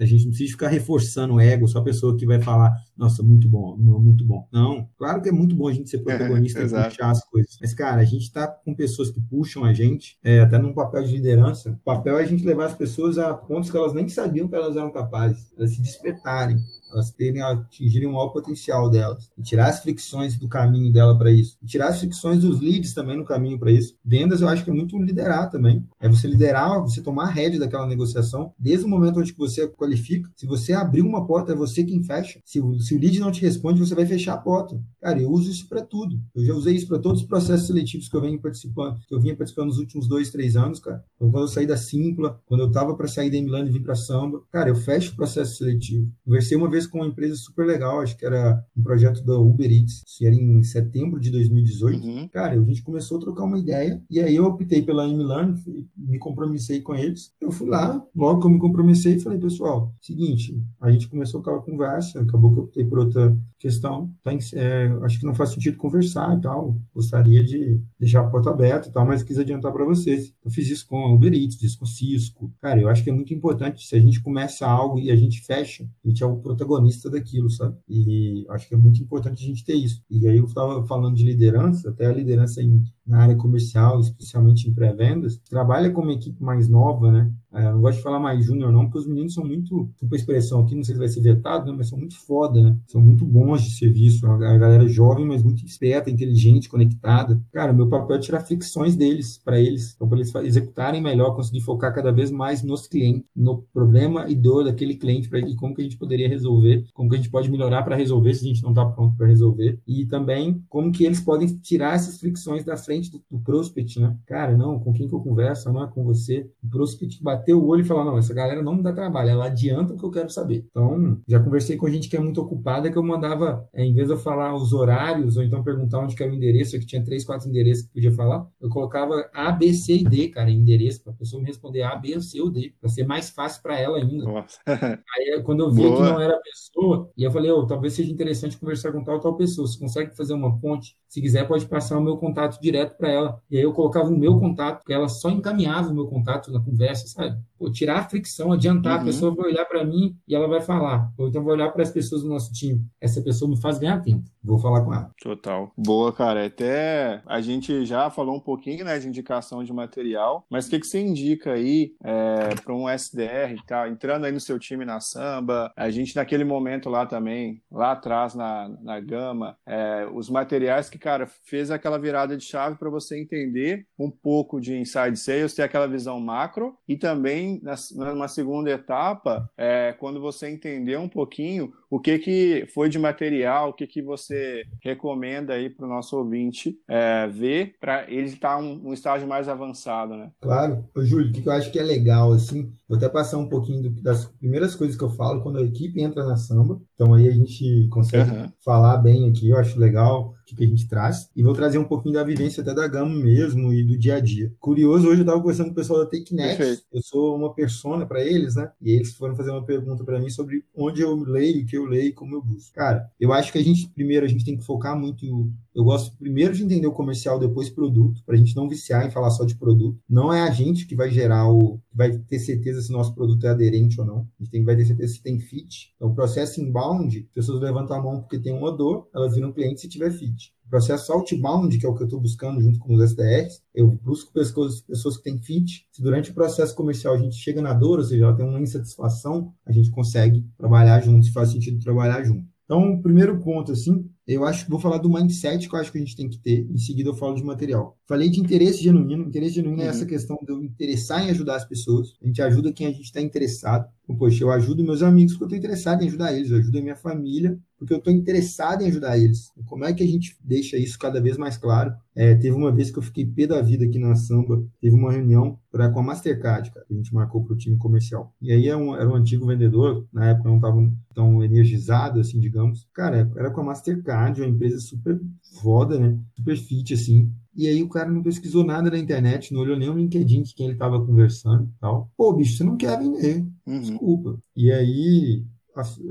A 0.00 0.04
gente 0.04 0.24
não 0.24 0.30
precisa 0.30 0.52
ficar 0.52 0.68
reforçando 0.68 1.34
o 1.34 1.40
ego, 1.40 1.68
só 1.68 1.80
a 1.80 1.84
pessoa 1.84 2.16
que 2.16 2.26
vai 2.26 2.40
falar, 2.40 2.74
nossa, 2.96 3.22
muito 3.22 3.48
bom, 3.48 3.76
não, 3.78 4.00
muito 4.00 4.24
bom. 4.24 4.48
Não, 4.50 4.88
claro 4.96 5.20
que 5.20 5.28
é 5.28 5.32
muito 5.32 5.54
bom 5.54 5.68
a 5.68 5.72
gente 5.72 5.90
ser 5.90 5.98
protagonista 5.98 6.60
é, 6.60 6.64
e 6.64 6.68
puxar 6.68 7.10
as 7.10 7.24
coisas. 7.24 7.56
Mas, 7.60 7.74
cara, 7.74 8.00
a 8.00 8.04
gente 8.04 8.32
tá 8.32 8.46
com 8.46 8.74
pessoas 8.74 9.10
que 9.10 9.20
puxam 9.20 9.64
a 9.64 9.72
gente, 9.72 10.18
é, 10.24 10.40
até 10.40 10.58
num 10.58 10.72
papel 10.72 11.04
de 11.04 11.12
liderança. 11.12 11.70
O 11.70 11.84
papel 11.84 12.18
é 12.18 12.22
a 12.22 12.26
gente 12.26 12.44
levar 12.44 12.66
as 12.66 12.74
pessoas 12.74 13.18
a 13.18 13.34
pontos 13.34 13.70
que 13.70 13.76
elas 13.76 13.92
nem 13.92 14.08
sabiam 14.08 14.48
que 14.48 14.54
elas 14.54 14.76
eram 14.76 14.90
capazes, 14.90 15.52
elas 15.56 15.72
se 15.72 15.82
despertarem 15.82 16.58
elas 16.92 17.10
terem 17.10 17.42
atingirem 17.42 18.08
o 18.08 18.12
maior 18.12 18.28
potencial 18.28 18.88
delas, 18.88 19.30
e 19.36 19.42
tirar 19.42 19.68
as 19.68 19.80
fricções 19.80 20.36
do 20.38 20.48
caminho 20.48 20.92
dela 20.92 21.16
para 21.16 21.30
isso, 21.30 21.58
e 21.62 21.66
tirar 21.66 21.88
as 21.88 21.98
fricções 22.00 22.40
dos 22.40 22.60
leads 22.60 22.94
também 22.94 23.16
no 23.16 23.24
caminho 23.24 23.58
para 23.66 23.72
isso. 23.72 23.96
Vendas 24.04 24.40
eu 24.40 24.48
acho 24.48 24.62
que 24.62 24.70
é 24.70 24.72
muito 24.72 24.96
liderar 24.96 25.50
também, 25.50 25.84
é 25.98 26.08
você 26.08 26.28
liderar, 26.28 26.80
você 26.80 27.02
tomar 27.02 27.24
a 27.24 27.30
rédea 27.30 27.58
daquela 27.58 27.86
negociação, 27.86 28.52
desde 28.56 28.84
o 28.84 28.88
momento 28.88 29.18
onde 29.18 29.32
você 29.32 29.66
qualifica, 29.66 30.30
se 30.36 30.46
você 30.46 30.72
abrir 30.72 31.02
uma 31.02 31.26
porta, 31.26 31.52
é 31.52 31.56
você 31.56 31.82
quem 31.82 32.04
fecha, 32.04 32.38
se 32.44 32.60
o, 32.60 32.78
se 32.78 32.94
o 32.94 33.00
lead 33.00 33.18
não 33.18 33.32
te 33.32 33.42
responde, 33.42 33.80
você 33.80 33.94
vai 33.94 34.06
fechar 34.06 34.34
a 34.34 34.38
porta. 34.38 34.80
Cara, 35.00 35.20
eu 35.20 35.28
uso 35.30 35.50
isso 35.50 35.68
para 35.68 35.82
tudo, 35.82 36.20
eu 36.34 36.44
já 36.44 36.54
usei 36.54 36.76
isso 36.76 36.86
para 36.86 37.00
todos 37.00 37.22
os 37.22 37.26
processos 37.26 37.66
seletivos 37.66 38.08
que 38.08 38.16
eu 38.16 38.20
venho 38.20 38.40
participando, 38.40 39.00
que 39.08 39.14
eu 39.14 39.20
vinha 39.20 39.34
participando 39.34 39.66
nos 39.66 39.78
últimos 39.78 40.06
dois, 40.06 40.30
três 40.30 40.56
anos, 40.56 40.78
cara. 40.78 41.02
Então, 41.16 41.30
quando 41.30 41.44
eu 41.44 41.48
saí 41.48 41.66
da 41.66 41.76
Simpla, 41.76 42.40
quando 42.46 42.60
eu 42.60 42.70
tava 42.70 42.94
para 42.94 43.08
sair 43.08 43.30
da 43.30 43.40
Milano 43.40 43.68
e 43.68 43.72
vir 43.72 43.82
para 43.82 43.96
Samba, 43.96 44.42
cara, 44.52 44.68
eu 44.68 44.76
fecho 44.76 45.12
o 45.12 45.16
processo 45.16 45.56
seletivo. 45.56 46.08
Conversei 46.24 46.56
uma 46.56 46.70
vez 46.70 46.86
com 46.86 46.98
uma 46.98 47.06
empresa 47.08 47.34
super 47.34 47.66
legal, 47.66 48.00
acho 48.00 48.16
que 48.16 48.24
era 48.24 48.62
um 48.76 48.82
projeto 48.82 49.24
da 49.24 49.36
Uber 49.36 49.70
Eats, 49.70 50.04
isso 50.06 50.24
era 50.24 50.34
em 50.34 50.62
setembro 50.62 51.18
de 51.18 51.30
2018. 51.32 52.06
Uhum. 52.06 52.28
Cara, 52.28 52.54
a 52.54 52.62
gente 52.62 52.82
começou 52.82 53.16
a 53.16 53.20
trocar 53.20 53.44
uma 53.44 53.55
ideia, 53.58 54.02
e 54.10 54.20
aí 54.20 54.36
eu 54.36 54.44
optei 54.44 54.82
pela 54.82 55.08
Emilano, 55.08 55.56
me 55.96 56.18
compromissei 56.18 56.80
com 56.80 56.94
eles. 56.94 57.32
Eu 57.40 57.50
fui 57.50 57.68
lá, 57.68 58.02
logo 58.14 58.40
que 58.40 58.46
eu 58.46 58.50
me 58.50 58.58
compromissei, 58.58 59.18
falei, 59.18 59.38
pessoal, 59.38 59.92
seguinte, 60.00 60.60
a 60.80 60.90
gente 60.90 61.08
começou 61.08 61.40
aquela 61.40 61.60
conversa, 61.60 62.20
acabou 62.20 62.52
que 62.52 62.58
eu 62.58 62.64
optei 62.64 62.84
por 62.84 62.98
outra 62.98 63.36
questão, 63.58 64.12
tá 64.22 64.32
é, 64.54 64.86
acho 65.02 65.18
que 65.18 65.26
não 65.26 65.34
faz 65.34 65.50
sentido 65.50 65.76
conversar 65.76 66.36
e 66.36 66.40
tal, 66.40 66.76
gostaria 66.94 67.42
de 67.42 67.80
deixar 67.98 68.20
a 68.20 68.28
porta 68.28 68.50
aberta 68.50 68.88
e 68.88 68.92
tal, 68.92 69.06
mas 69.06 69.22
quis 69.22 69.38
adiantar 69.38 69.72
para 69.72 69.84
vocês. 69.84 70.32
Eu 70.44 70.50
fiz 70.50 70.68
isso 70.68 70.86
com 70.86 71.04
a 71.04 71.12
Uber 71.12 71.32
fiz 71.58 71.74
com 71.74 71.84
o 71.84 71.88
Cisco. 71.88 72.52
Cara, 72.60 72.80
eu 72.80 72.88
acho 72.88 73.02
que 73.02 73.10
é 73.10 73.12
muito 73.12 73.32
importante, 73.32 73.86
se 73.86 73.96
a 73.96 74.00
gente 74.00 74.22
começa 74.22 74.66
algo 74.66 74.98
e 74.98 75.10
a 75.10 75.16
gente 75.16 75.40
fecha, 75.44 75.88
a 76.04 76.08
gente 76.08 76.22
é 76.22 76.26
o 76.26 76.36
protagonista 76.36 77.10
daquilo, 77.10 77.50
sabe? 77.50 77.76
E 77.88 78.46
acho 78.50 78.68
que 78.68 78.74
é 78.74 78.78
muito 78.78 79.02
importante 79.02 79.42
a 79.42 79.46
gente 79.46 79.64
ter 79.64 79.74
isso. 79.74 80.02
E 80.10 80.28
aí 80.28 80.36
eu 80.36 80.44
estava 80.44 80.86
falando 80.86 81.16
de 81.16 81.24
liderança, 81.24 81.90
até 81.90 82.06
a 82.06 82.12
liderança 82.12 82.62
em, 82.62 82.84
na 83.06 83.22
área 83.22 83.36
comercial, 83.36 84.00
especialmente 84.00 84.68
em 84.68 84.74
pré-vendas, 84.74 85.38
trabalha 85.48 85.90
com 85.90 86.02
uma 86.02 86.12
equipe 86.12 86.42
mais 86.42 86.68
nova, 86.68 87.10
né? 87.12 87.30
É, 87.56 87.72
não 87.72 87.80
gosto 87.80 87.96
de 87.96 88.02
falar 88.02 88.20
mais 88.20 88.44
júnior, 88.44 88.70
não, 88.70 88.84
porque 88.84 88.98
os 88.98 89.06
meninos 89.06 89.32
são 89.32 89.44
muito, 89.44 89.88
tipo 89.96 90.14
a 90.14 90.18
expressão 90.18 90.60
aqui, 90.60 90.74
não 90.74 90.84
sei 90.84 90.94
se 90.94 90.98
vai 90.98 91.08
ser 91.08 91.22
vetado, 91.22 91.70
né, 91.70 91.74
mas 91.76 91.88
são 91.88 91.98
muito 91.98 92.18
foda, 92.18 92.60
né? 92.60 92.76
São 92.86 93.00
muito 93.00 93.24
bons 93.24 93.62
de 93.62 93.70
serviço. 93.70 94.26
A 94.26 94.36
galera 94.36 94.86
jovem, 94.86 95.24
mas 95.24 95.42
muito 95.42 95.64
esperta, 95.64 96.10
inteligente, 96.10 96.68
conectada. 96.68 97.40
Cara, 97.52 97.72
meu 97.72 97.88
papel 97.88 98.16
é 98.16 98.18
tirar 98.18 98.40
fricções 98.40 98.94
deles, 98.94 99.38
para 99.42 99.58
eles, 99.58 99.94
então, 99.94 100.06
para 100.06 100.18
eles 100.18 100.34
executarem 100.34 101.00
melhor, 101.00 101.34
conseguir 101.34 101.62
focar 101.62 101.94
cada 101.94 102.12
vez 102.12 102.30
mais 102.30 102.62
nos 102.62 102.86
clientes, 102.86 103.24
no 103.34 103.62
problema 103.72 104.28
e 104.28 104.34
dor 104.34 104.64
daquele 104.64 104.94
cliente, 104.94 105.28
pra, 105.28 105.38
e 105.38 105.56
como 105.56 105.74
que 105.74 105.80
a 105.80 105.84
gente 105.84 105.96
poderia 105.96 106.28
resolver, 106.28 106.84
como 106.92 107.08
que 107.08 107.14
a 107.14 107.18
gente 107.18 107.30
pode 107.30 107.50
melhorar 107.50 107.82
para 107.82 107.96
resolver 107.96 108.34
se 108.34 108.44
a 108.44 108.48
gente 108.48 108.62
não 108.62 108.70
está 108.70 108.84
pronto 108.84 109.16
para 109.16 109.26
resolver. 109.26 109.78
E 109.86 110.04
também 110.04 110.62
como 110.68 110.92
que 110.92 111.04
eles 111.04 111.20
podem 111.20 111.48
tirar 111.58 111.94
essas 111.94 112.18
fricções 112.18 112.64
da 112.64 112.76
frente 112.76 113.10
do, 113.10 113.22
do 113.30 113.38
prospect, 113.40 113.98
né? 113.98 114.14
Cara, 114.26 114.56
não, 114.56 114.78
com 114.78 114.92
quem 114.92 115.08
que 115.08 115.14
eu 115.14 115.20
converso, 115.20 115.72
não 115.72 115.82
é 115.82 115.86
com 115.86 116.04
você. 116.04 116.48
O 116.62 116.68
prospect 116.68 117.22
bater 117.22 117.45
bater 117.46 117.54
o 117.54 117.66
olho 117.66 117.82
e 117.82 117.84
falar, 117.84 118.04
não, 118.04 118.18
essa 118.18 118.34
galera 118.34 118.62
não 118.62 118.74
me 118.74 118.82
dá 118.82 118.92
trabalho, 118.92 119.30
ela 119.30 119.46
adianta 119.46 119.94
o 119.94 119.96
que 119.96 120.04
eu 120.04 120.10
quero 120.10 120.28
saber. 120.28 120.66
Então, 120.70 121.20
já 121.28 121.38
conversei 121.38 121.76
com 121.76 121.88
gente 121.88 122.08
que 122.08 122.16
é 122.16 122.20
muito 122.20 122.40
ocupada, 122.40 122.90
que 122.90 122.98
eu 122.98 123.02
mandava, 123.02 123.66
é, 123.72 123.84
em 123.84 123.94
vez 123.94 124.08
de 124.08 124.14
eu 124.14 124.18
falar 124.18 124.54
os 124.54 124.72
horários, 124.72 125.36
ou 125.36 125.42
então 125.44 125.62
perguntar 125.62 126.00
onde 126.00 126.16
que 126.16 126.22
era 126.22 126.32
o 126.32 126.34
endereço, 126.34 126.78
que 126.78 126.86
tinha 126.86 127.04
três, 127.04 127.24
quatro 127.24 127.48
endereços 127.48 127.86
que 127.86 127.94
podia 127.94 128.12
falar, 128.12 128.46
eu 128.60 128.68
colocava 128.68 129.28
A, 129.32 129.52
B, 129.52 129.72
C 129.72 129.98
e 129.98 130.04
D, 130.04 130.28
cara, 130.28 130.50
em 130.50 130.60
endereço, 130.60 131.02
para 131.04 131.12
a 131.12 131.16
pessoa 131.16 131.40
me 131.40 131.46
responder 131.46 131.82
A, 131.82 131.94
B, 131.94 132.20
C 132.20 132.40
ou 132.40 132.50
D, 132.50 132.74
para 132.80 132.88
ser 132.88 133.06
mais 133.06 133.30
fácil 133.30 133.62
para 133.62 133.78
ela 133.78 133.98
ainda. 133.98 134.24
Nossa. 134.24 134.58
Aí, 134.66 135.42
quando 135.44 135.60
eu 135.60 135.70
vi 135.70 135.82
Boa. 135.82 135.96
que 135.96 136.02
não 136.02 136.20
era 136.20 136.34
a 136.34 136.40
pessoa, 136.40 137.10
e 137.16 137.22
eu 137.22 137.30
falei, 137.30 137.50
oh, 137.50 137.66
talvez 137.66 137.94
seja 137.94 138.10
interessante 138.10 138.58
conversar 138.58 138.92
com 138.92 139.04
tal 139.04 139.20
tal 139.20 139.36
pessoa, 139.36 139.66
você 139.66 139.78
consegue 139.78 140.16
fazer 140.16 140.34
uma 140.34 140.58
ponte? 140.58 140.96
Se 141.08 141.20
quiser, 141.20 141.46
pode 141.46 141.66
passar 141.66 141.98
o 141.98 142.02
meu 142.02 142.16
contato 142.16 142.60
direto 142.60 142.96
para 142.96 143.10
ela. 143.10 143.42
E 143.50 143.56
aí 143.56 143.62
eu 143.62 143.72
colocava 143.72 144.08
o 144.08 144.18
meu 144.18 144.38
contato, 144.38 144.78
porque 144.78 144.92
ela 144.92 145.08
só 145.08 145.30
encaminhava 145.30 145.88
o 145.88 145.94
meu 145.94 146.06
contato 146.06 146.50
na 146.50 146.60
conversa, 146.60 147.06
sabe? 147.06 147.25
Pô, 147.58 147.70
tirar 147.70 148.00
a 148.00 148.04
fricção, 148.08 148.52
adiantar, 148.52 148.96
uhum. 148.96 149.02
a 149.02 149.04
pessoa 149.04 149.34
vai 149.34 149.50
olhar 149.50 149.64
para 149.64 149.84
mim 149.84 150.16
e 150.28 150.34
ela 150.34 150.46
vai 150.46 150.60
falar. 150.60 151.10
Ou 151.16 151.28
então 151.28 151.42
vai 151.42 151.54
olhar 151.54 151.70
para 151.70 151.82
as 151.82 151.90
pessoas 151.90 152.22
do 152.22 152.28
nosso 152.28 152.52
time. 152.52 152.84
Essa 153.00 153.22
pessoa 153.22 153.50
me 153.50 153.60
faz 153.60 153.78
ganhar 153.78 154.00
tempo. 154.02 154.24
Vou 154.44 154.58
falar 154.58 154.82
com 154.82 154.94
ela. 154.94 155.10
Total. 155.20 155.72
Boa, 155.76 156.12
cara. 156.12 156.46
Até 156.46 157.22
a 157.26 157.40
gente 157.40 157.84
já 157.84 158.10
falou 158.10 158.36
um 158.36 158.40
pouquinho 158.40 158.84
né, 158.84 158.98
de 158.98 159.08
indicação 159.08 159.64
de 159.64 159.72
material, 159.72 160.46
mas 160.50 160.66
o 160.66 160.70
que, 160.70 160.78
que 160.78 160.86
você 160.86 161.00
indica 161.00 161.52
aí 161.52 161.94
é, 162.04 162.54
para 162.62 162.74
um 162.74 162.88
SDR, 162.88 163.60
tá? 163.66 163.88
Entrando 163.88 164.24
aí 164.24 164.32
no 164.32 164.38
seu 164.38 164.58
time 164.58 164.84
na 164.84 165.00
samba, 165.00 165.72
a 165.76 165.90
gente 165.90 166.14
naquele 166.14 166.44
momento 166.44 166.90
lá 166.90 167.06
também, 167.06 167.62
lá 167.70 167.92
atrás 167.92 168.34
na, 168.34 168.68
na 168.82 169.00
gama, 169.00 169.56
é, 169.66 170.06
os 170.12 170.28
materiais 170.28 170.90
que, 170.90 170.98
cara, 170.98 171.26
fez 171.26 171.70
aquela 171.70 171.98
virada 171.98 172.36
de 172.36 172.44
chave 172.44 172.76
para 172.76 172.90
você 172.90 173.18
entender 173.18 173.86
um 173.98 174.10
pouco 174.10 174.60
de 174.60 174.76
inside 174.76 175.16
sales, 175.16 175.54
ter 175.54 175.62
aquela 175.62 175.88
visão 175.88 176.20
macro 176.20 176.76
e 176.86 176.96
também 176.96 177.15
numa 177.16 178.28
segunda 178.28 178.70
etapa, 178.70 179.50
é, 179.56 179.94
quando 179.98 180.20
você 180.20 180.48
entender 180.48 180.98
um 180.98 181.08
pouquinho 181.08 181.72
o 181.90 182.00
que, 182.00 182.18
que 182.18 182.66
foi 182.74 182.88
de 182.88 182.98
material, 182.98 183.70
o 183.70 183.72
que, 183.72 183.86
que 183.86 184.02
você 184.02 184.64
recomenda 184.82 185.54
aí 185.54 185.70
para 185.70 185.86
o 185.86 185.88
nosso 185.88 186.16
ouvinte 186.16 186.76
é, 186.88 187.26
ver 187.28 187.76
para 187.80 188.10
ele 188.10 188.26
estar 188.26 188.58
um, 188.58 188.88
um, 188.88 188.92
estágio 188.92 189.26
mais 189.26 189.48
avançado, 189.48 190.16
né? 190.16 190.30
Claro. 190.40 190.84
Ô, 190.94 191.02
Júlio, 191.02 191.30
o 191.30 191.32
que 191.32 191.46
eu 191.46 191.52
acho 191.52 191.70
que 191.70 191.78
é 191.78 191.82
legal, 191.82 192.32
assim, 192.32 192.72
vou 192.88 192.96
até 192.96 193.08
passar 193.08 193.38
um 193.38 193.48
pouquinho 193.48 193.82
do, 193.82 194.02
das 194.02 194.24
primeiras 194.24 194.74
coisas 194.74 194.96
que 194.96 195.04
eu 195.04 195.10
falo 195.10 195.42
quando 195.42 195.58
a 195.58 195.62
equipe 195.62 196.00
entra 196.00 196.24
na 196.24 196.36
samba, 196.36 196.80
então 196.96 197.12
aí 197.12 197.28
a 197.28 197.32
gente 197.32 197.86
consegue 197.88 198.30
uhum. 198.30 198.48
falar 198.64 198.96
bem 198.96 199.28
aqui, 199.28 199.50
eu 199.50 199.58
acho 199.58 199.78
legal 199.78 200.34
o 200.52 200.56
que 200.56 200.64
a 200.64 200.66
gente 200.66 200.88
traz. 200.88 201.28
E 201.36 201.42
vou 201.42 201.52
trazer 201.52 201.76
um 201.76 201.84
pouquinho 201.84 202.14
da 202.14 202.24
vivência 202.24 202.62
até 202.62 202.72
da 202.72 202.88
Gama 202.88 203.14
mesmo 203.14 203.72
e 203.72 203.84
do 203.84 203.98
dia 203.98 204.16
a 204.16 204.20
dia. 204.20 204.50
Curioso, 204.58 205.06
hoje 205.06 205.18
eu 205.18 205.22
estava 205.22 205.40
conversando 205.40 205.66
com 205.66 205.72
o 205.72 205.76
pessoal 205.76 206.00
da 206.00 206.06
TakeNet. 206.06 206.82
Eu 206.90 207.02
sou 207.02 207.36
uma 207.36 207.52
persona 207.52 208.06
para 208.06 208.24
eles, 208.24 208.54
né? 208.54 208.70
E 208.80 208.92
eles 208.92 209.14
foram 209.14 209.36
fazer 209.36 209.50
uma 209.50 209.64
pergunta 209.64 210.04
para 210.04 210.18
mim 210.18 210.30
sobre 210.30 210.64
onde 210.74 211.02
eu 211.02 211.14
leio, 211.16 211.62
o 211.62 211.66
que 211.66 211.76
eu 211.76 211.84
leio 211.84 212.08
e 212.08 212.12
como 212.12 212.34
eu 212.34 212.42
busco. 212.42 212.72
Cara, 212.74 213.10
eu 213.20 213.32
acho 213.32 213.52
que 213.52 213.58
a 213.58 213.62
gente, 213.62 213.88
primeiro, 213.88 214.24
a 214.24 214.28
gente 214.28 214.44
tem 214.44 214.56
que 214.56 214.64
focar 214.64 214.98
muito. 214.98 215.52
Eu 215.76 215.84
gosto 215.84 216.16
primeiro 216.16 216.54
de 216.54 216.64
entender 216.64 216.86
o 216.86 216.92
comercial, 216.92 217.38
depois 217.38 217.68
produto, 217.68 218.24
para 218.24 218.34
a 218.34 218.38
gente 218.38 218.56
não 218.56 218.66
viciar 218.66 219.06
em 219.06 219.10
falar 219.10 219.28
só 219.28 219.44
de 219.44 219.56
produto. 219.56 220.00
Não 220.08 220.32
é 220.32 220.40
a 220.40 220.50
gente 220.50 220.86
que 220.86 220.96
vai 220.96 221.10
gerar 221.10 221.52
o. 221.52 221.76
que 221.90 221.96
vai 221.96 222.16
ter 222.16 222.38
certeza 222.38 222.80
se 222.80 222.90
nosso 222.90 223.14
produto 223.14 223.46
é 223.46 223.50
aderente 223.50 224.00
ou 224.00 224.06
não. 224.06 224.26
A 224.40 224.42
gente 224.42 224.50
tem, 224.50 224.64
vai 224.64 224.74
ter 224.74 224.86
certeza 224.86 225.12
se 225.12 225.22
tem 225.22 225.38
fit. 225.38 225.92
Então, 225.96 226.08
o 226.08 226.14
processo 226.14 226.62
inbound, 226.62 227.28
pessoas 227.34 227.60
levantam 227.60 227.94
a 227.94 228.02
mão 228.02 228.22
porque 228.22 228.38
tem 228.38 228.54
uma 228.54 228.74
dor, 228.74 229.06
elas 229.14 229.34
viram 229.34 229.52
cliente 229.52 229.82
se 229.82 229.88
tiver 229.88 230.10
fit. 230.10 230.50
O 230.64 230.70
processo 230.70 231.12
outbound, 231.12 231.76
que 231.76 231.84
é 231.84 231.88
o 231.90 231.94
que 231.94 232.02
eu 232.02 232.06
estou 232.06 232.20
buscando 232.22 232.58
junto 232.62 232.78
com 232.78 232.94
os 232.94 233.02
SDRs, 233.02 233.60
eu 233.74 233.86
busco 234.02 234.32
pessoas, 234.32 234.80
pessoas 234.80 235.18
que 235.18 235.24
têm 235.24 235.38
fit. 235.38 235.86
Se 235.92 236.02
durante 236.02 236.30
o 236.30 236.34
processo 236.34 236.74
comercial 236.74 237.12
a 237.12 237.18
gente 237.18 237.36
chega 237.36 237.60
na 237.60 237.74
dor, 237.74 237.98
ou 237.98 238.04
seja, 238.04 238.24
ela 238.24 238.34
tem 238.34 238.46
uma 238.46 238.60
insatisfação, 238.62 239.52
a 239.66 239.72
gente 239.72 239.90
consegue 239.90 240.42
trabalhar 240.56 241.02
junto, 241.02 241.26
se 241.26 241.32
faz 241.32 241.50
sentido 241.50 241.78
trabalhar 241.84 242.24
junto. 242.24 242.48
Então, 242.64 242.94
o 242.94 243.02
primeiro 243.02 243.38
ponto, 243.40 243.70
assim, 243.70 244.10
eu 244.26 244.44
acho, 244.44 244.68
vou 244.68 244.80
falar 244.80 244.98
do 244.98 245.08
mindset 245.08 245.68
que 245.68 245.74
eu 245.74 245.78
acho 245.78 245.92
que 245.92 245.98
a 245.98 246.00
gente 246.00 246.16
tem 246.16 246.28
que 246.28 246.38
ter, 246.38 246.66
em 246.68 246.78
seguida 246.78 247.10
eu 247.10 247.14
falo 247.14 247.34
de 247.34 247.44
material. 247.44 247.96
Falei 248.08 248.28
de 248.28 248.40
interesse 248.40 248.82
genuíno, 248.82 249.28
interesse 249.28 249.54
genuíno 249.54 249.80
é 249.80 249.84
uhum. 249.84 249.90
é 249.90 249.90
essa 249.90 250.04
questão 250.04 250.36
de 250.42 250.50
eu 250.50 250.62
interessar 250.62 251.24
em 251.24 251.30
ajudar 251.30 251.56
as 251.56 251.64
pessoas, 251.64 252.14
a 252.20 252.26
gente 252.26 252.42
ajuda 252.42 252.72
quem 252.72 252.88
a 252.88 252.90
gente 252.90 253.04
está 253.04 253.20
interessado. 253.20 253.86
Poxa, 254.18 254.44
eu 254.44 254.50
ajudo 254.50 254.84
meus 254.84 255.02
amigos 255.02 255.32
porque 255.32 255.44
eu 255.44 255.58
estou 255.58 255.58
interessado 255.58 256.02
em 256.02 256.06
ajudar 256.06 256.32
eles, 256.32 256.50
eu 256.50 256.58
ajudo 256.58 256.78
a 256.78 256.82
minha 256.82 256.96
família 256.96 257.58
porque 257.78 257.92
eu 257.92 257.98
estou 257.98 258.12
interessado 258.12 258.82
em 258.82 258.86
ajudar 258.86 259.18
eles. 259.18 259.50
Como 259.66 259.84
é 259.84 259.92
que 259.92 260.02
a 260.02 260.06
gente 260.06 260.36
deixa 260.42 260.76
isso 260.76 260.98
cada 260.98 261.20
vez 261.20 261.36
mais 261.36 261.56
claro? 261.56 261.92
É, 262.14 262.34
teve 262.34 262.56
uma 262.56 262.72
vez 262.72 262.90
que 262.90 262.98
eu 262.98 263.02
fiquei 263.02 263.26
pé 263.26 263.46
da 263.46 263.60
vida 263.60 263.84
aqui 263.84 263.98
na 263.98 264.14
Samba, 264.14 264.64
teve 264.80 264.94
uma 264.94 265.12
reunião 265.12 265.58
pra, 265.70 265.90
com 265.90 266.00
a 266.00 266.02
Mastercard, 266.02 266.70
cara, 266.70 266.86
que 266.86 266.94
a 266.94 266.96
gente 266.96 267.12
marcou 267.12 267.44
para 267.44 267.52
o 267.52 267.56
time 267.56 267.76
comercial. 267.76 268.34
E 268.40 268.50
aí 268.52 268.66
era 268.68 268.78
é 268.78 268.82
um, 268.82 268.94
era 268.94 269.08
um 269.08 269.14
antigo 269.14 269.46
vendedor, 269.46 270.06
na 270.12 270.30
época 270.30 270.48
não 270.48 270.56
estava 270.56 270.92
tão 271.14 271.44
energizado, 271.44 272.20
assim, 272.20 272.40
digamos. 272.40 272.88
Cara, 272.94 273.30
era 273.36 273.50
com 273.50 273.60
a 273.60 273.64
Mastercard, 273.64 274.40
uma 274.40 274.48
empresa 274.48 274.78
super 274.80 275.20
foda, 275.60 275.98
né? 275.98 276.18
Super 276.34 276.56
fit, 276.56 276.94
assim. 276.94 277.30
E 277.56 277.66
aí 277.66 277.82
o 277.82 277.88
cara 277.88 278.10
não 278.10 278.22
pesquisou 278.22 278.64
nada 278.64 278.90
na 278.90 278.98
internet, 278.98 279.52
não 279.52 279.62
olhou 279.62 279.76
nem 279.76 279.88
o 279.88 279.94
LinkedIn 279.96 280.42
de 280.42 280.54
quem 280.54 280.66
ele 280.66 280.74
estava 280.74 281.04
conversando 281.04 281.64
e 281.64 281.80
tal. 281.80 282.10
Pô, 282.16 282.32
bicho, 282.32 282.56
você 282.56 282.64
não 282.64 282.76
quer 282.76 282.98
vender. 282.98 283.46
Uhum. 283.66 283.80
Desculpa. 283.80 284.38
E 284.54 284.70
aí 284.70 285.44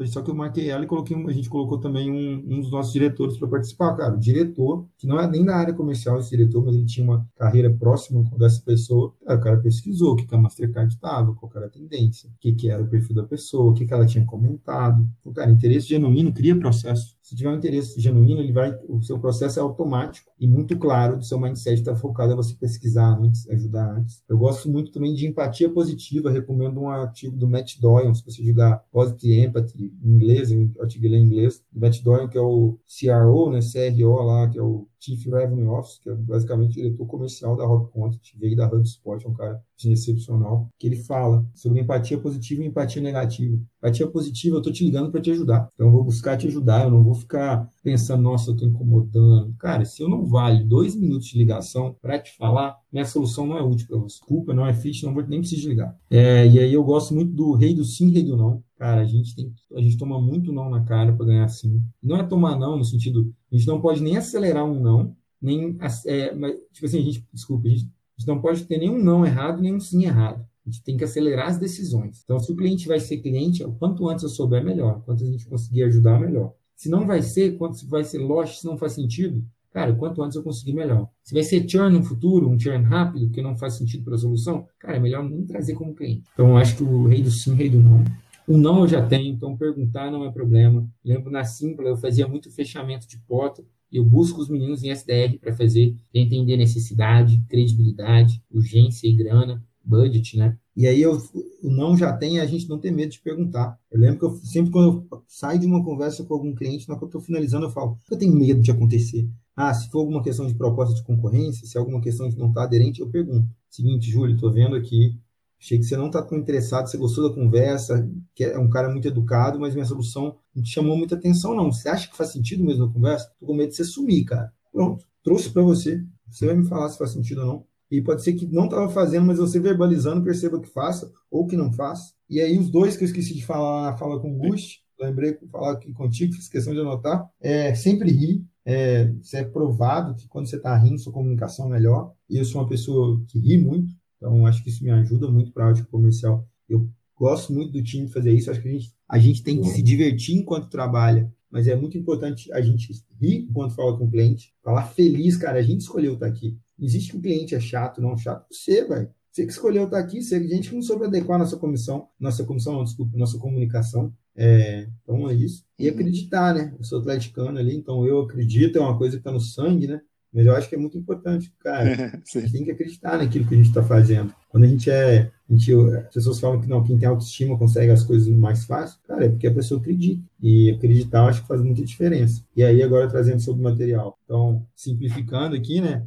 só 0.05 0.21
que 0.21 0.29
eu 0.29 0.35
marquei 0.35 0.69
ela 0.69 0.83
e 0.83 0.87
coloquei, 0.87 1.15
a 1.15 1.31
gente 1.31 1.49
colocou 1.49 1.79
também 1.79 2.11
um, 2.11 2.43
um 2.55 2.61
dos 2.61 2.71
nossos 2.71 2.93
diretores 2.93 3.37
para 3.37 3.47
participar, 3.47 3.95
cara. 3.95 4.15
O 4.15 4.19
diretor, 4.19 4.87
que 4.97 5.07
não 5.07 5.19
é 5.19 5.27
nem 5.27 5.43
da 5.43 5.55
área 5.55 5.73
comercial 5.73 6.19
esse 6.19 6.29
diretor, 6.29 6.63
mas 6.63 6.75
ele 6.75 6.85
tinha 6.85 7.03
uma 7.03 7.27
carreira 7.35 7.71
próxima 7.71 8.23
dessa 8.37 8.61
pessoa. 8.61 9.13
Cara, 9.25 9.39
o 9.39 9.43
cara 9.43 9.57
pesquisou 9.57 10.13
o 10.13 10.15
que, 10.15 10.27
que 10.27 10.35
a 10.35 10.37
Mastercard 10.37 10.93
estava, 10.93 11.33
qual 11.33 11.51
era 11.55 11.65
a 11.65 11.69
tendência, 11.69 12.29
o 12.29 12.33
que, 12.39 12.53
que 12.53 12.69
era 12.69 12.83
o 12.83 12.87
perfil 12.87 13.15
da 13.15 13.23
pessoa, 13.23 13.71
o 13.71 13.73
que, 13.73 13.85
que 13.85 13.93
ela 13.93 14.05
tinha 14.05 14.25
comentado. 14.25 15.07
Então, 15.19 15.33
cara, 15.33 15.49
interesse 15.49 15.87
genuíno 15.87 16.33
cria 16.33 16.57
processo. 16.57 17.15
Se 17.25 17.35
tiver 17.35 17.49
um 17.49 17.55
interesse 17.55 17.99
genuíno, 17.99 18.39
ele 18.39 18.53
vai, 18.53 18.77
o 18.87 19.01
seu 19.01 19.17
processo 19.17 19.57
é 19.57 19.61
automático 19.63 20.31
e 20.39 20.47
muito 20.47 20.77
claro. 20.77 21.17
O 21.17 21.23
seu 21.23 21.39
mindset 21.39 21.79
está 21.79 21.95
focado 21.95 22.33
a 22.33 22.35
você 22.35 22.53
pesquisar 22.53 23.17
antes, 23.17 23.49
ajudar 23.49 23.97
antes. 23.97 24.23
Eu 24.29 24.37
gosto 24.37 24.69
muito 24.69 24.91
também 24.91 25.11
de 25.11 25.25
empatia 25.25 25.67
positiva. 25.67 26.29
Recomendo 26.29 26.79
um 26.79 26.87
artigo 26.87 27.35
do 27.35 27.47
Matt 27.47 27.79
Doyle, 27.79 28.13
se 28.13 28.23
você 28.23 28.43
jogar 28.43 28.77
Positive 28.91 29.39
Empathy 29.39 29.91
em 30.03 30.07
inglês, 30.07 30.51
eu 30.51 30.69
artigo 30.79 31.07
em 31.07 31.23
inglês. 31.23 31.63
Matt 31.73 32.03
Doyle, 32.03 32.29
que 32.29 32.37
é 32.37 32.41
o 32.41 32.77
CRO, 32.87 33.49
né, 33.49 33.59
CRO 33.59 34.21
lá, 34.21 34.47
que 34.47 34.59
é 34.59 34.61
o 34.61 34.87
Chief 35.05 35.23
Revenue 35.27 35.67
Officer, 35.67 36.01
que 36.01 36.09
é 36.09 36.15
basicamente 36.15 36.73
diretor 36.73 37.05
comercial 37.05 37.55
da 37.55 37.65
Rock 37.65 37.91
Content, 37.91 38.21
veio 38.37 38.55
da 38.55 38.65
HubSpot, 38.65 39.23
é 39.23 39.29
um 39.29 39.33
cara 39.33 39.61
excepcional, 39.85 40.69
que 40.79 40.87
ele 40.87 40.95
fala 40.95 41.45
sobre 41.53 41.81
empatia 41.81 42.17
positiva 42.17 42.63
e 42.63 42.67
empatia 42.67 43.01
negativa. 43.01 43.59
Empatia 43.77 44.07
positiva, 44.07 44.57
eu 44.57 44.61
tô 44.61 44.71
te 44.71 44.83
ligando 44.83 45.11
para 45.11 45.21
te 45.21 45.29
ajudar. 45.31 45.69
Então 45.73 45.87
eu 45.87 45.91
vou 45.91 46.03
buscar 46.03 46.37
te 46.37 46.47
ajudar, 46.47 46.85
eu 46.85 46.91
não 46.91 47.03
vou 47.03 47.13
ficar 47.13 47.69
pensando, 47.83 48.23
nossa, 48.23 48.49
eu 48.49 48.57
tô 48.57 48.65
incomodando. 48.65 49.53
Cara, 49.59 49.85
se 49.85 50.01
eu 50.01 50.09
não 50.09 50.25
vale 50.25 50.63
dois 50.63 50.95
minutos 50.95 51.27
de 51.27 51.37
ligação 51.37 51.95
para 52.01 52.17
te 52.17 52.35
falar, 52.35 52.75
minha 52.91 53.05
solução 53.05 53.45
não 53.45 53.57
é 53.57 53.61
útil 53.61 53.87
para 53.87 53.97
você. 53.97 54.15
Desculpa, 54.15 54.53
não 54.53 54.65
é 54.65 54.73
fit, 54.73 55.05
não 55.05 55.13
vou 55.13 55.25
nem 55.27 55.39
precisar 55.39 55.69
ligar. 55.69 55.97
É, 56.09 56.47
e 56.47 56.59
aí 56.59 56.73
eu 56.73 56.83
gosto 56.83 57.13
muito 57.13 57.33
do 57.33 57.53
rei 57.53 57.75
do 57.75 57.83
sim, 57.83 58.09
rei 58.09 58.23
do 58.23 58.37
não. 58.37 58.63
Cara, 58.77 59.01
a 59.01 59.05
gente 59.05 59.35
tem, 59.35 59.53
a 59.75 59.81
gente 59.81 59.97
toma 59.97 60.19
muito 60.19 60.51
não 60.51 60.69
na 60.69 60.83
cara 60.83 61.13
para 61.13 61.25
ganhar 61.25 61.47
sim. 61.47 61.81
Não 62.03 62.17
é 62.17 62.23
tomar 62.23 62.57
não 62.57 62.77
no 62.77 62.83
sentido, 62.83 63.33
a 63.55 63.57
gente 63.57 63.67
não 63.67 63.79
pode 63.79 64.03
nem 64.03 64.17
acelerar 64.17 64.65
um 64.65 64.79
não, 64.79 65.15
nem 65.41 65.77
é, 66.05 66.35
mas, 66.35 66.55
tipo 66.73 66.85
assim, 66.85 66.99
a 66.99 67.01
gente, 67.01 67.25
desculpa, 67.33 67.67
a 67.67 67.71
gente, 67.71 67.83
a 67.85 68.19
gente 68.19 68.27
não 68.27 68.41
pode 68.41 68.63
ter 68.65 68.77
nenhum 68.77 69.01
não 69.01 69.25
errado, 69.25 69.61
nem 69.61 69.73
um 69.73 69.79
sim 69.79 70.03
errado. 70.03 70.45
A 70.65 70.69
gente 70.69 70.83
tem 70.83 70.97
que 70.97 71.03
acelerar 71.03 71.47
as 71.47 71.57
decisões. 71.57 72.21
Então, 72.23 72.39
se 72.39 72.51
o 72.51 72.55
cliente 72.55 72.87
vai 72.87 72.99
ser 72.99 73.17
cliente, 73.17 73.63
quanto 73.77 74.09
antes 74.09 74.23
eu 74.23 74.29
souber, 74.29 74.63
melhor. 74.63 75.01
Quanto 75.05 75.23
a 75.23 75.27
gente 75.27 75.45
conseguir 75.45 75.83
ajudar, 75.83 76.19
melhor. 76.19 76.53
Se 76.75 76.89
não 76.89 77.05
vai 77.05 77.21
ser, 77.21 77.55
quanto 77.57 77.87
vai 77.87 78.03
ser 78.03 78.17
lost, 78.17 78.59
se 78.59 78.65
não 78.65 78.77
faz 78.77 78.93
sentido, 78.93 79.45
cara, 79.71 79.93
quanto 79.93 80.23
antes 80.23 80.35
eu 80.35 80.43
conseguir, 80.43 80.73
melhor. 80.73 81.07
Se 81.23 81.33
vai 81.33 81.43
ser 81.43 81.69
churn 81.69 81.97
no 81.97 82.03
futuro, 82.03 82.49
um 82.49 82.59
churn 82.59 82.83
rápido, 82.83 83.29
que 83.29 83.41
não 83.41 83.55
faz 83.55 83.75
sentido 83.75 84.03
para 84.03 84.15
a 84.15 84.17
solução, 84.17 84.67
cara, 84.79 84.97
é 84.97 84.99
melhor 84.99 85.23
nem 85.23 85.45
trazer 85.45 85.75
como 85.75 85.93
cliente. 85.93 86.23
Então, 86.33 86.49
eu 86.49 86.57
acho 86.57 86.77
que 86.77 86.83
o 86.83 87.05
rei 87.05 87.21
do 87.21 87.29
sim, 87.29 87.51
o 87.51 87.55
rei 87.55 87.69
do 87.69 87.79
não, 87.79 88.03
o 88.47 88.57
não 88.57 88.81
eu 88.81 88.87
já 88.87 89.05
tenho, 89.05 89.33
então 89.33 89.57
perguntar 89.57 90.11
não 90.11 90.25
é 90.25 90.31
problema. 90.31 90.87
Lembro 91.03 91.31
na 91.31 91.43
Simpla, 91.43 91.89
eu 91.89 91.97
fazia 91.97 92.27
muito 92.27 92.51
fechamento 92.51 93.07
de 93.07 93.17
porta. 93.19 93.63
Eu 93.91 94.03
busco 94.03 94.41
os 94.41 94.49
meninos 94.49 94.83
em 94.83 94.89
SDR 94.89 95.37
para 95.39 95.53
fazer, 95.53 95.95
entender 96.13 96.57
necessidade, 96.57 97.41
credibilidade, 97.47 98.43
urgência 98.51 99.07
e 99.07 99.13
grana, 99.13 99.63
budget, 99.83 100.37
né? 100.37 100.57
E 100.75 100.87
aí 100.87 101.01
eu, 101.01 101.17
o 101.63 101.69
não 101.69 101.95
já 101.95 102.11
tem, 102.11 102.39
a 102.39 102.45
gente 102.45 102.67
não 102.67 102.77
tem 102.77 102.91
medo 102.91 103.11
de 103.11 103.21
perguntar. 103.21 103.79
Eu 103.89 103.99
lembro 103.99 104.19
que 104.19 104.25
eu 104.25 104.35
sempre 104.43 104.71
quando 104.71 105.07
eu 105.11 105.23
saio 105.27 105.59
de 105.59 105.65
uma 105.65 105.83
conversa 105.83 106.23
com 106.23 106.33
algum 106.33 106.53
cliente, 106.53 106.89
na 106.89 106.97
que 106.97 107.03
eu 107.03 107.07
estou 107.07 107.21
finalizando, 107.21 107.65
eu 107.67 107.71
falo, 107.71 107.97
eu 108.11 108.17
tenho 108.17 108.35
medo 108.35 108.61
de 108.61 108.71
acontecer. 108.71 109.29
Ah, 109.55 109.73
se 109.73 109.89
for 109.89 109.99
alguma 109.99 110.21
questão 110.21 110.45
de 110.45 110.53
proposta 110.53 110.93
de 110.93 111.03
concorrência, 111.03 111.65
se 111.65 111.77
é 111.77 111.79
alguma 111.79 112.01
questão 112.01 112.27
de 112.27 112.37
não 112.37 112.49
estar 112.49 112.63
aderente, 112.63 112.99
eu 112.99 113.09
pergunto. 113.09 113.47
Seguinte, 113.69 114.11
Júlio, 114.11 114.35
estou 114.35 114.51
vendo 114.51 114.75
aqui 114.75 115.17
Achei 115.65 115.79
que 115.79 115.83
você 115.83 115.97
não 115.97 116.05
está 116.05 116.23
interessado, 116.33 116.87
você 116.87 116.95
gostou 116.95 117.27
da 117.27 117.33
conversa, 117.33 118.07
que 118.35 118.43
é 118.43 118.59
um 118.59 118.69
cara 118.69 118.87
muito 118.87 119.07
educado, 119.07 119.59
mas 119.59 119.73
minha 119.73 119.85
solução 119.85 120.37
não 120.53 120.61
te 120.61 120.69
chamou 120.69 120.95
muita 120.95 121.15
atenção, 121.15 121.55
não. 121.55 121.71
Você 121.71 121.89
acha 121.89 122.07
que 122.07 122.15
faz 122.15 122.31
sentido 122.31 122.63
mesmo 122.63 122.85
a 122.85 122.93
conversa? 122.93 123.31
Tô 123.39 123.47
com 123.47 123.55
medo 123.55 123.69
de 123.69 123.75
você 123.75 123.83
sumir, 123.83 124.25
cara. 124.25 124.53
Pronto, 124.71 125.03
trouxe 125.23 125.49
para 125.49 125.63
você. 125.63 126.03
Você 126.29 126.45
vai 126.45 126.55
me 126.55 126.67
falar 126.67 126.89
se 126.89 126.99
faz 126.99 127.09
sentido 127.09 127.41
ou 127.41 127.47
não. 127.47 127.65
E 127.89 127.99
pode 127.99 128.23
ser 128.23 128.33
que 128.33 128.45
não 128.45 128.65
estava 128.65 128.87
fazendo, 128.89 129.25
mas 129.25 129.39
você 129.39 129.59
verbalizando 129.59 130.23
perceba 130.23 130.61
que 130.61 130.69
faça 130.69 131.11
ou 131.31 131.47
que 131.47 131.57
não 131.57 131.73
faça. 131.73 132.13
E 132.29 132.39
aí 132.39 132.59
os 132.59 132.69
dois 132.69 132.95
que 132.95 133.03
eu 133.03 133.07
esqueci 133.07 133.33
de 133.33 133.43
falar 133.43 133.89
na 133.89 133.97
fala 133.97 134.19
com 134.19 134.35
o 134.35 134.37
Gust, 134.37 134.81
lembrei 134.99 135.35
de 135.35 135.47
falar 135.47 135.71
aqui 135.71 135.91
contigo, 135.93 136.33
fiz 136.33 136.47
questão 136.47 136.75
de 136.75 136.79
anotar, 136.79 137.27
é 137.41 137.73
sempre 137.73 138.11
rir. 138.11 138.45
É, 138.63 139.11
é 139.33 139.43
provado 139.43 140.13
que 140.13 140.27
quando 140.27 140.47
você 140.47 140.57
está 140.57 140.77
rindo, 140.77 140.99
sua 140.99 141.13
comunicação 141.13 141.65
é 141.67 141.69
melhor. 141.69 142.13
E 142.29 142.37
eu 142.37 142.45
sou 142.45 142.61
uma 142.61 142.69
pessoa 142.69 143.19
que 143.27 143.39
ri 143.39 143.57
muito, 143.57 143.91
então, 144.17 144.45
acho 144.45 144.63
que 144.63 144.69
isso 144.69 144.83
me 144.83 144.91
ajuda 144.91 145.29
muito 145.29 145.51
para 145.51 145.65
a 145.65 145.67
áudio 145.67 145.85
comercial. 145.87 146.47
Eu 146.67 146.89
gosto 147.15 147.53
muito 147.53 147.71
do 147.71 147.83
time 147.83 148.07
fazer 148.07 148.33
isso. 148.33 148.49
Acho 148.49 148.61
que 148.61 148.67
a 148.67 148.71
gente, 148.71 148.93
a 149.07 149.19
gente 149.19 149.43
tem 149.43 149.61
que 149.61 149.67
se 149.69 149.81
divertir 149.81 150.35
enquanto 150.35 150.69
trabalha, 150.69 151.31
mas 151.49 151.67
é 151.67 151.75
muito 151.75 151.97
importante 151.97 152.51
a 152.51 152.61
gente 152.61 152.91
rir 153.19 153.47
enquanto 153.49 153.75
fala 153.75 153.97
com 153.97 154.05
o 154.05 154.11
cliente, 154.11 154.53
falar 154.63 154.83
feliz, 154.87 155.37
cara. 155.37 155.59
A 155.59 155.63
gente 155.63 155.81
escolheu 155.81 156.13
estar 156.13 156.27
aqui. 156.27 156.57
Não 156.77 156.85
existe 156.85 157.11
que 157.11 157.17
o 157.17 157.21
cliente 157.21 157.55
é 157.55 157.59
chato, 157.59 158.01
não 158.01 158.17
chato. 158.17 158.45
Você, 158.51 158.85
velho. 158.85 159.09
Você 159.31 159.45
que 159.45 159.51
escolheu 159.51 159.83
estar 159.83 159.99
aqui, 159.99 160.21
você, 160.21 160.35
a 160.35 160.39
gente 160.39 160.69
que 160.69 160.75
não 160.75 160.81
soube 160.81 161.05
adequar 161.05 161.37
nossa 161.37 161.57
comissão, 161.57 162.07
nossa 162.17 162.45
comissão, 162.45 162.71
não, 162.71 162.85
desculpa, 162.85 163.17
nossa 163.17 163.37
comunicação. 163.37 164.13
É, 164.33 164.87
então 165.03 165.29
é 165.29 165.33
isso. 165.33 165.65
E 165.77 165.89
acreditar, 165.89 166.53
né? 166.55 166.73
Eu 166.77 166.85
sou 166.85 166.99
atleticano 166.99 167.59
ali, 167.59 167.75
então 167.75 168.05
eu 168.05 168.21
acredito, 168.21 168.77
é 168.77 168.81
uma 168.81 168.97
coisa 168.97 169.17
que 169.17 169.19
está 169.19 169.33
no 169.33 169.41
sangue, 169.41 169.87
né? 169.87 169.99
Mas 170.35 170.45
eu 170.45 170.53
acho 170.53 170.67
que 170.67 170.75
é 170.75 170.77
muito 170.77 170.97
importante, 170.97 171.49
cara. 171.63 172.21
tem 172.51 172.65
que 172.65 172.71
acreditar 172.71 173.17
naquilo 173.17 173.47
que 173.47 173.53
a 173.53 173.57
gente 173.57 173.69
está 173.69 173.81
fazendo. 173.81 174.35
Quando 174.49 174.65
a 174.65 174.67
gente 174.67 174.91
é. 174.91 175.31
A 175.49 175.53
gente, 175.53 175.73
as 175.73 176.13
pessoas 176.13 176.39
falam 176.39 176.59
que 176.59 176.67
não, 176.67 176.83
quem 176.83 176.97
tem 176.97 177.07
autoestima 177.07 177.57
consegue 177.57 177.91
as 177.91 178.03
coisas 178.03 178.27
mais 178.27 178.65
fácil. 178.65 178.99
Cara, 179.07 179.25
é 179.25 179.29
porque 179.29 179.47
a 179.47 179.53
pessoa 179.53 179.79
acredita. 179.79 180.21
E 180.41 180.71
acreditar 180.71 181.19
eu 181.19 181.29
acho 181.29 181.41
que 181.41 181.47
faz 181.47 181.61
muita 181.61 181.85
diferença. 181.85 182.43
E 182.53 182.63
aí, 182.63 182.83
agora 182.83 183.07
trazendo 183.07 183.39
sobre 183.39 183.63
material. 183.63 184.17
Então, 184.25 184.65
simplificando 184.75 185.55
aqui, 185.55 185.79
né? 185.79 186.05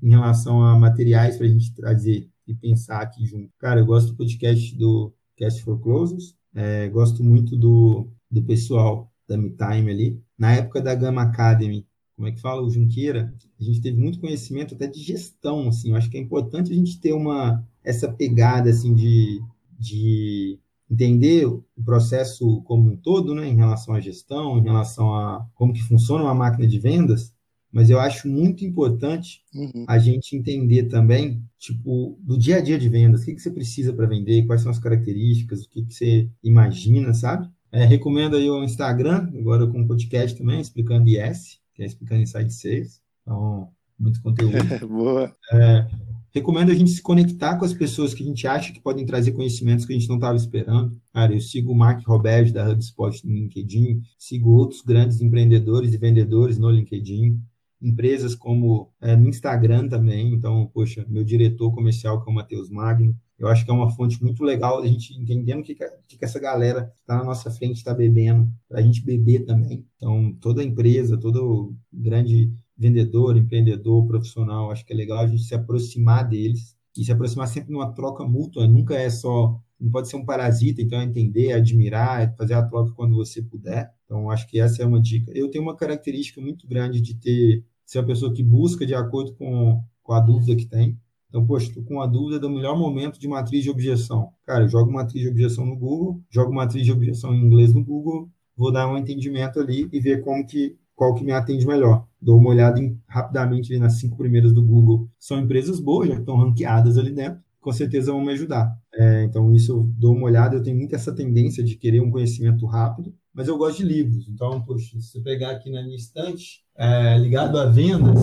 Em 0.00 0.10
relação 0.10 0.62
a 0.62 0.78
materiais 0.78 1.36
para 1.36 1.46
a 1.46 1.48
gente 1.48 1.74
trazer 1.74 2.28
e 2.46 2.54
pensar 2.54 3.00
aqui 3.00 3.26
junto. 3.26 3.50
Cara, 3.58 3.80
eu 3.80 3.86
gosto 3.86 4.12
do 4.12 4.16
podcast 4.16 4.76
do 4.76 5.12
Cast 5.36 5.62
for 5.62 5.80
Closers. 5.80 6.36
É, 6.54 6.88
gosto 6.90 7.24
muito 7.24 7.56
do, 7.56 8.08
do 8.30 8.40
pessoal 8.42 9.10
da 9.26 9.36
Me 9.36 9.50
Time 9.50 9.90
ali. 9.90 10.22
Na 10.38 10.52
época 10.52 10.80
da 10.80 10.94
Gama 10.94 11.22
Academy, 11.22 11.84
como 12.16 12.28
é 12.28 12.32
que 12.32 12.40
fala, 12.40 12.62
o 12.62 12.70
Junqueira, 12.70 13.34
a 13.60 13.64
gente 13.64 13.80
teve 13.80 14.00
muito 14.00 14.20
conhecimento 14.20 14.74
até 14.74 14.86
de 14.86 15.00
gestão, 15.00 15.68
assim, 15.68 15.90
eu 15.90 15.96
acho 15.96 16.10
que 16.10 16.16
é 16.16 16.20
importante 16.20 16.72
a 16.72 16.74
gente 16.74 17.00
ter 17.00 17.12
uma, 17.12 17.66
essa 17.82 18.10
pegada, 18.10 18.70
assim, 18.70 18.94
de, 18.94 19.42
de 19.78 20.58
entender 20.90 21.46
o 21.46 21.64
processo 21.84 22.62
como 22.62 22.92
um 22.92 22.96
todo, 22.96 23.34
né, 23.34 23.48
em 23.48 23.56
relação 23.56 23.94
à 23.94 24.00
gestão, 24.00 24.58
em 24.58 24.62
relação 24.62 25.14
a 25.14 25.46
como 25.54 25.72
que 25.72 25.82
funciona 25.82 26.24
uma 26.24 26.34
máquina 26.34 26.66
de 26.66 26.78
vendas, 26.78 27.34
mas 27.74 27.90
eu 27.90 27.98
acho 27.98 28.28
muito 28.28 28.64
importante 28.64 29.42
uhum. 29.52 29.84
a 29.88 29.98
gente 29.98 30.36
entender 30.36 30.84
também, 30.84 31.42
tipo, 31.58 32.16
do 32.22 32.38
dia 32.38 32.58
a 32.58 32.60
dia 32.60 32.78
de 32.78 32.88
vendas, 32.88 33.22
o 33.22 33.24
que, 33.24 33.34
que 33.34 33.42
você 33.42 33.50
precisa 33.50 33.92
para 33.92 34.06
vender, 34.06 34.46
quais 34.46 34.62
são 34.62 34.70
as 34.70 34.78
características, 34.78 35.64
o 35.64 35.68
que, 35.68 35.84
que 35.84 35.92
você 35.92 36.30
imagina, 36.44 37.12
sabe? 37.12 37.50
É, 37.72 37.84
recomendo 37.84 38.36
aí 38.36 38.48
o 38.48 38.62
Instagram, 38.62 39.28
agora 39.36 39.66
com 39.66 39.80
um 39.80 39.86
podcast 39.88 40.38
também, 40.38 40.60
explicando 40.60 41.08
IS, 41.08 41.58
que 41.74 41.82
é 41.82 41.86
explicando 41.86 42.22
Inside 42.22 42.52
Sales. 42.52 43.02
Então, 43.22 43.68
muito 43.98 44.22
conteúdo. 44.22 44.56
Boa. 44.88 45.34
É, 45.52 45.86
recomendo 46.30 46.70
a 46.70 46.74
gente 46.74 46.90
se 46.90 47.02
conectar 47.02 47.56
com 47.56 47.64
as 47.64 47.72
pessoas 47.72 48.12
que 48.12 48.22
a 48.22 48.26
gente 48.26 48.46
acha 48.46 48.72
que 48.72 48.80
podem 48.80 49.06
trazer 49.06 49.32
conhecimentos 49.32 49.84
que 49.84 49.92
a 49.92 49.98
gente 49.98 50.08
não 50.08 50.16
estava 50.16 50.36
esperando. 50.36 51.00
Cara, 51.12 51.32
eu 51.32 51.40
sigo 51.40 51.72
o 51.72 51.76
Mark 51.76 52.04
Roberge 52.06 52.52
da 52.52 52.68
HubSpot 52.68 53.26
no 53.26 53.32
LinkedIn, 53.32 54.02
sigo 54.18 54.50
outros 54.50 54.82
grandes 54.82 55.20
empreendedores 55.20 55.92
e 55.92 55.98
vendedores 55.98 56.58
no 56.58 56.70
LinkedIn, 56.70 57.40
empresas 57.80 58.34
como 58.34 58.90
é, 59.00 59.14
no 59.14 59.28
Instagram 59.28 59.88
também. 59.88 60.32
Então, 60.34 60.70
poxa, 60.72 61.06
meu 61.08 61.24
diretor 61.24 61.72
comercial, 61.72 62.22
que 62.22 62.28
é 62.28 62.32
o 62.32 62.34
Matheus 62.34 62.70
Magno, 62.70 63.16
Eu 63.38 63.48
acho 63.48 63.64
que 63.64 63.70
é 63.70 63.74
uma 63.74 63.90
fonte 63.90 64.22
muito 64.22 64.42
legal 64.44 64.80
a 64.80 64.86
gente 64.86 65.12
entendendo 65.14 65.60
o 65.60 65.62
que, 65.62 65.74
que, 65.74 66.18
que 66.18 66.24
essa 66.24 66.38
galera 66.38 66.84
que 66.84 67.00
está 67.00 67.16
na 67.16 67.24
nossa 67.24 67.50
frente 67.50 67.76
está 67.76 67.92
bebendo, 67.92 68.48
para 68.68 68.78
a 68.78 68.82
gente 68.82 69.04
beber 69.04 69.44
também. 69.44 69.84
Então, 69.96 70.32
toda 70.40 70.62
empresa, 70.62 71.18
todo 71.18 71.74
grande 71.92 72.52
vendedor, 72.76 73.36
empreendedor, 73.36 74.06
profissional, 74.06 74.70
acho 74.70 74.84
que 74.84 74.92
é 74.92 74.96
legal 74.96 75.18
a 75.18 75.26
gente 75.26 75.42
se 75.42 75.54
aproximar 75.54 76.28
deles 76.28 76.76
e 76.96 77.04
se 77.04 77.12
aproximar 77.12 77.48
sempre 77.48 77.72
numa 77.72 77.92
troca 77.92 78.24
mútua, 78.24 78.66
nunca 78.66 78.94
é 78.94 79.10
só, 79.10 79.60
não 79.80 79.90
pode 79.90 80.08
ser 80.08 80.16
um 80.16 80.24
parasita, 80.24 80.80
então 80.80 81.00
é 81.00 81.04
entender, 81.04 81.52
admirar, 81.52 82.34
fazer 82.36 82.54
a 82.54 82.62
troca 82.62 82.92
quando 82.92 83.16
você 83.16 83.42
puder. 83.42 83.92
Então, 84.04 84.30
acho 84.30 84.46
que 84.48 84.60
essa 84.60 84.82
é 84.82 84.86
uma 84.86 85.00
dica. 85.00 85.32
Eu 85.34 85.50
tenho 85.50 85.64
uma 85.64 85.76
característica 85.76 86.40
muito 86.40 86.68
grande 86.68 87.00
de 87.00 87.14
ter, 87.14 87.64
ser 87.84 87.98
uma 87.98 88.06
pessoa 88.06 88.32
que 88.32 88.42
busca 88.42 88.86
de 88.86 88.94
acordo 88.94 89.34
com, 89.34 89.82
com 90.02 90.12
a 90.12 90.20
dúvida 90.20 90.54
que 90.54 90.66
tem. 90.66 90.98
Então, 91.34 91.44
poxa, 91.44 91.66
estou 91.66 91.82
com 91.82 92.00
a 92.00 92.06
dúvida 92.06 92.38
do 92.38 92.48
melhor 92.48 92.78
momento 92.78 93.18
de 93.18 93.26
matriz 93.26 93.64
de 93.64 93.68
objeção. 93.68 94.28
Cara, 94.46 94.62
eu 94.62 94.68
jogo 94.68 94.92
matriz 94.92 95.20
de 95.20 95.28
objeção 95.28 95.66
no 95.66 95.74
Google, 95.74 96.22
jogo 96.30 96.54
matriz 96.54 96.84
de 96.84 96.92
objeção 96.92 97.34
em 97.34 97.44
inglês 97.44 97.74
no 97.74 97.82
Google, 97.82 98.30
vou 98.56 98.70
dar 98.70 98.86
um 98.86 98.96
entendimento 98.96 99.58
ali 99.58 99.88
e 99.92 99.98
ver 99.98 100.22
como 100.22 100.46
que 100.46 100.76
qual 100.94 101.12
que 101.12 101.24
me 101.24 101.32
atende 101.32 101.66
melhor. 101.66 102.06
Dou 102.22 102.38
uma 102.38 102.50
olhada 102.50 102.78
em, 102.78 102.96
rapidamente 103.04 103.76
nas 103.80 103.94
cinco 103.94 104.16
primeiras 104.16 104.52
do 104.52 104.62
Google. 104.62 105.08
São 105.18 105.40
empresas 105.40 105.80
boas, 105.80 106.08
já 106.08 106.14
estão 106.14 106.36
ranqueadas 106.36 106.96
ali 106.96 107.10
dentro, 107.10 107.40
com 107.60 107.72
certeza 107.72 108.12
vão 108.12 108.24
me 108.24 108.30
ajudar. 108.30 108.72
É, 108.94 109.24
então, 109.24 109.52
isso 109.52 109.72
eu 109.72 109.82
dou 109.98 110.14
uma 110.14 110.26
olhada. 110.26 110.54
Eu 110.54 110.62
tenho 110.62 110.76
muito 110.76 110.94
essa 110.94 111.12
tendência 111.12 111.64
de 111.64 111.74
querer 111.74 112.00
um 112.00 112.12
conhecimento 112.12 112.64
rápido, 112.64 113.12
mas 113.34 113.48
eu 113.48 113.58
gosto 113.58 113.78
de 113.78 113.86
livros. 113.86 114.28
Então, 114.28 114.62
poxa, 114.62 115.00
se 115.00 115.02
você 115.02 115.20
pegar 115.20 115.50
aqui 115.50 115.68
na 115.68 115.82
minha 115.82 115.96
estante, 115.96 116.62
é, 116.76 117.18
ligado 117.18 117.58
a 117.58 117.66
vendas, 117.66 118.20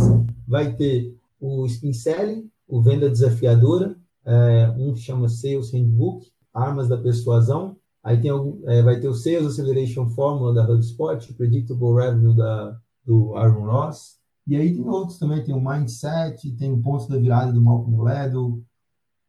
vai 0.48 0.74
ter 0.74 1.14
o 1.42 1.66
Spin 1.66 1.92
Selling, 1.92 2.50
o 2.72 2.82
Venda 2.82 3.10
Desafiadora, 3.10 3.98
é, 4.26 4.70
um 4.78 4.96
chama 4.96 5.28
Sales 5.28 5.74
Handbook, 5.74 6.32
Armas 6.54 6.88
da 6.88 6.98
Persuasão, 6.98 7.76
aí 8.02 8.20
tem 8.20 8.32
é, 8.66 8.82
vai 8.82 8.98
ter 8.98 9.10
o 9.10 9.14
Sales 9.14 9.46
Acceleration 9.46 10.08
Formula 10.10 10.54
da 10.54 10.64
HubSpot, 10.64 11.34
Predictable 11.34 11.94
Revenue 11.94 12.36
da, 12.36 12.80
do 13.06 13.36
Aaron 13.36 13.66
Ross, 13.66 14.20
e 14.48 14.56
aí 14.56 14.74
tem 14.74 14.88
outros 14.88 15.20
também, 15.20 15.44
tem 15.44 15.54
o 15.54 15.62
Mindset, 15.62 16.50
tem 16.54 16.72
o 16.72 16.82
Ponto 16.82 17.10
da 17.10 17.18
Virada 17.18 17.52
do 17.52 17.62
Malcolm 17.62 17.98
Gladwell, 17.98 18.64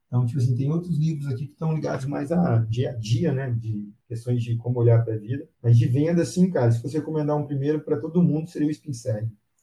então, 0.07 0.25
tipo 0.25 0.39
assim, 0.39 0.55
tem 0.55 0.71
outros 0.71 0.97
livros 0.97 1.27
aqui 1.27 1.47
que 1.47 1.53
estão 1.53 1.75
ligados 1.75 2.05
mais 2.05 2.31
a 2.31 2.59
dia 2.59 2.91
a 2.91 2.93
dia, 2.93 3.33
né, 3.33 3.51
de 3.51 3.93
questões 4.07 4.43
de 4.43 4.57
como 4.57 4.79
olhar 4.79 5.05
para 5.05 5.15
a 5.15 5.19
vida, 5.19 5.49
mas 5.61 5.77
de 5.77 5.87
venda, 5.87 6.25
sim, 6.25 6.49
cara, 6.49 6.71
se 6.71 6.81
você 6.81 6.99
recomendar 6.99 7.37
um 7.37 7.47
primeiro 7.47 7.81
para 7.81 7.99
todo 7.99 8.23
mundo, 8.23 8.49
seria 8.49 8.69
o 8.69 8.71
Spin 8.71 8.93